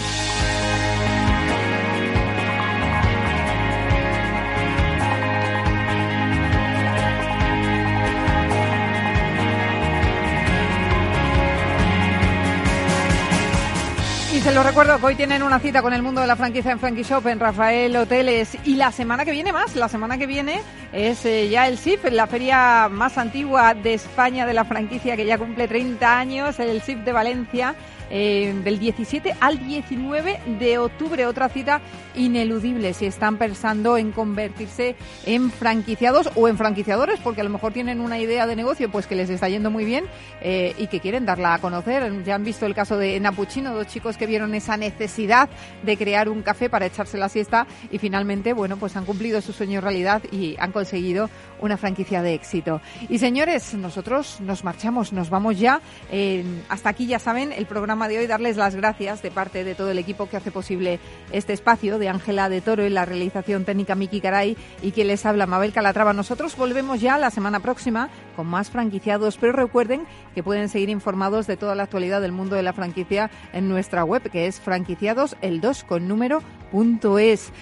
Y 14.38 14.40
se 14.40 14.52
lo 14.52 14.62
recuerdo 14.62 15.00
que 15.00 15.06
hoy 15.06 15.14
tienen 15.16 15.42
una 15.42 15.58
cita 15.58 15.82
con 15.82 15.92
el 15.92 16.00
mundo 16.00 16.20
de 16.20 16.28
la 16.28 16.36
franquicia 16.36 16.70
en 16.70 16.78
Frankie 16.78 17.02
Shop, 17.02 17.26
en 17.26 17.40
Rafael 17.40 17.96
Hoteles. 17.96 18.56
Y 18.64 18.76
la 18.76 18.92
semana 18.92 19.24
que 19.24 19.32
viene 19.32 19.52
más, 19.52 19.74
la 19.74 19.88
semana 19.88 20.16
que 20.16 20.28
viene 20.28 20.60
es 20.92 21.26
eh, 21.26 21.48
ya 21.48 21.66
el 21.66 21.76
SIF, 21.76 22.04
la 22.04 22.28
feria 22.28 22.88
más 22.88 23.18
antigua 23.18 23.74
de 23.74 23.94
España 23.94 24.46
de 24.46 24.54
la 24.54 24.64
franquicia 24.64 25.16
que 25.16 25.26
ya 25.26 25.38
cumple 25.38 25.66
30 25.66 26.16
años, 26.16 26.60
el 26.60 26.80
SIF 26.82 27.00
de 27.00 27.10
Valencia. 27.10 27.74
Eh, 28.10 28.54
del 28.64 28.78
17 28.78 29.34
al 29.40 29.58
19 29.58 30.40
de 30.58 30.78
octubre. 30.78 31.26
Otra 31.26 31.48
cita 31.48 31.80
ineludible 32.14 32.94
si 32.94 33.06
están 33.06 33.36
pensando 33.36 33.96
en 33.96 34.12
convertirse 34.12 34.96
en 35.26 35.50
franquiciados 35.50 36.30
o 36.34 36.48
en 36.48 36.56
franquiciadores, 36.56 37.20
porque 37.20 37.42
a 37.42 37.44
lo 37.44 37.50
mejor 37.50 37.72
tienen 37.72 38.00
una 38.00 38.18
idea 38.18 38.46
de 38.46 38.56
negocio 38.56 38.90
pues 38.90 39.06
que 39.06 39.14
les 39.14 39.30
está 39.30 39.48
yendo 39.48 39.70
muy 39.70 39.84
bien 39.84 40.06
eh, 40.40 40.74
y 40.78 40.86
que 40.86 41.00
quieren 41.00 41.26
darla 41.26 41.54
a 41.54 41.58
conocer. 41.58 42.24
Ya 42.24 42.34
han 42.34 42.44
visto 42.44 42.66
el 42.66 42.74
caso 42.74 42.96
de 42.96 43.20
Napuchino, 43.20 43.74
dos 43.74 43.86
chicos 43.86 44.16
que 44.16 44.26
vieron 44.26 44.54
esa 44.54 44.76
necesidad 44.76 45.48
de 45.82 45.96
crear 45.96 46.28
un 46.28 46.42
café 46.42 46.70
para 46.70 46.86
echarse 46.86 47.18
la 47.18 47.28
siesta 47.28 47.66
y 47.90 47.98
finalmente, 47.98 48.52
bueno, 48.52 48.76
pues 48.78 48.96
han 48.96 49.04
cumplido 49.04 49.40
su 49.40 49.52
sueño 49.52 49.80
realidad 49.80 50.22
y 50.32 50.56
han 50.58 50.72
conseguido 50.72 51.28
una 51.60 51.76
franquicia 51.76 52.22
de 52.22 52.34
éxito. 52.34 52.80
Y 53.08 53.18
señores, 53.18 53.74
nosotros 53.74 54.40
nos 54.40 54.64
marchamos, 54.64 55.12
nos 55.12 55.30
vamos 55.30 55.58
ya. 55.58 55.80
Eh, 56.10 56.44
hasta 56.68 56.88
aquí, 56.88 57.06
ya 57.06 57.18
saben, 57.18 57.52
el 57.52 57.66
programa 57.66 57.97
de 58.06 58.18
hoy, 58.18 58.26
darles 58.26 58.56
las 58.56 58.76
gracias 58.76 59.22
de 59.22 59.30
parte 59.30 59.64
de 59.64 59.74
todo 59.74 59.90
el 59.90 59.98
equipo 59.98 60.28
que 60.28 60.36
hace 60.36 60.52
posible 60.52 61.00
este 61.32 61.54
espacio, 61.54 61.98
de 61.98 62.08
Ángela 62.08 62.48
de 62.48 62.60
Toro 62.60 62.84
y 62.84 62.90
la 62.90 63.04
realización 63.04 63.64
técnica 63.64 63.96
Miki 63.96 64.20
Caray 64.20 64.56
y 64.82 64.92
que 64.92 65.04
les 65.04 65.26
habla 65.26 65.46
Mabel 65.46 65.72
Calatrava. 65.72 66.12
Nosotros 66.12 66.56
volvemos 66.56 67.00
ya 67.00 67.18
la 67.18 67.30
semana 67.30 67.60
próxima 67.60 68.10
con 68.36 68.46
más 68.46 68.70
franquiciados, 68.70 69.38
pero 69.38 69.52
recuerden 69.52 70.06
que 70.34 70.42
pueden 70.42 70.68
seguir 70.68 70.90
informados 70.90 71.46
de 71.46 71.56
toda 71.56 71.74
la 71.74 71.84
actualidad 71.84 72.20
del 72.20 72.32
mundo 72.32 72.54
de 72.54 72.62
la 72.62 72.72
franquicia 72.72 73.30
en 73.52 73.68
nuestra 73.68 74.04
web, 74.04 74.30
que 74.30 74.46
es 74.46 74.62
franquiciadosel2 74.62 75.84
con 75.84 76.06
número 76.06 76.42
punto 76.70 77.18
es. 77.18 77.52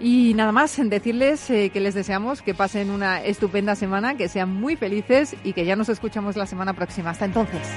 Y 0.00 0.34
nada 0.34 0.52
más, 0.52 0.78
en 0.78 0.90
decirles 0.90 1.48
eh, 1.50 1.70
que 1.70 1.80
les 1.80 1.94
deseamos 1.94 2.42
que 2.42 2.54
pasen 2.54 2.90
una 2.90 3.22
estupenda 3.22 3.76
semana, 3.76 4.16
que 4.16 4.28
sean 4.28 4.52
muy 4.52 4.76
felices 4.76 5.36
y 5.44 5.52
que 5.52 5.64
ya 5.64 5.76
nos 5.76 5.88
escuchamos 5.88 6.36
la 6.36 6.46
semana 6.46 6.74
próxima. 6.74 7.10
Hasta 7.10 7.24
entonces. 7.24 7.68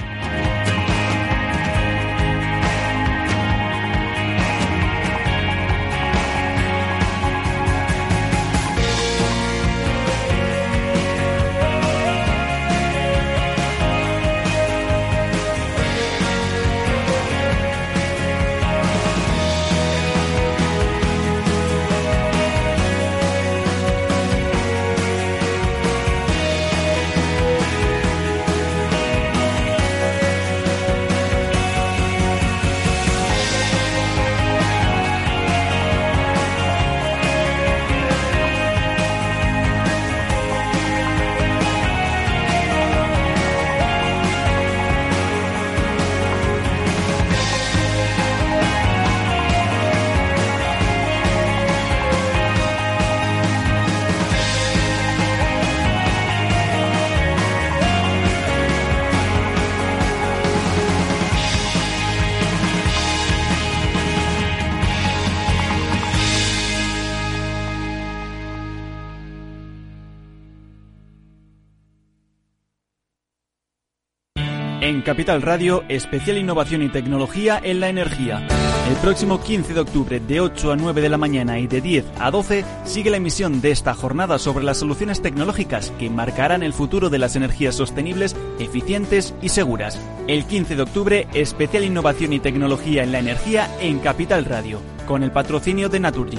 Capital 75.08 75.40
Radio, 75.40 75.84
especial 75.88 76.36
innovación 76.36 76.82
y 76.82 76.90
tecnología 76.90 77.58
en 77.62 77.80
la 77.80 77.88
energía. 77.88 78.46
El 78.90 78.96
próximo 78.96 79.40
15 79.40 79.72
de 79.72 79.80
octubre, 79.80 80.20
de 80.20 80.42
8 80.42 80.72
a 80.72 80.76
9 80.76 81.00
de 81.00 81.08
la 81.08 81.16
mañana 81.16 81.58
y 81.58 81.66
de 81.66 81.80
10 81.80 82.04
a 82.18 82.30
12, 82.30 82.62
sigue 82.84 83.08
la 83.08 83.16
emisión 83.16 83.62
de 83.62 83.70
esta 83.70 83.94
jornada 83.94 84.38
sobre 84.38 84.66
las 84.66 84.76
soluciones 84.76 85.22
tecnológicas 85.22 85.94
que 85.98 86.10
marcarán 86.10 86.62
el 86.62 86.74
futuro 86.74 87.08
de 87.08 87.16
las 87.16 87.36
energías 87.36 87.74
sostenibles, 87.74 88.36
eficientes 88.58 89.32
y 89.40 89.48
seguras. 89.48 89.98
El 90.26 90.44
15 90.44 90.76
de 90.76 90.82
octubre, 90.82 91.26
especial 91.32 91.84
innovación 91.84 92.34
y 92.34 92.38
tecnología 92.38 93.02
en 93.02 93.12
la 93.12 93.20
energía 93.20 93.66
en 93.80 94.00
Capital 94.00 94.44
Radio, 94.44 94.82
con 95.06 95.22
el 95.22 95.32
patrocinio 95.32 95.88
de 95.88 96.00
Naturgy. 96.00 96.38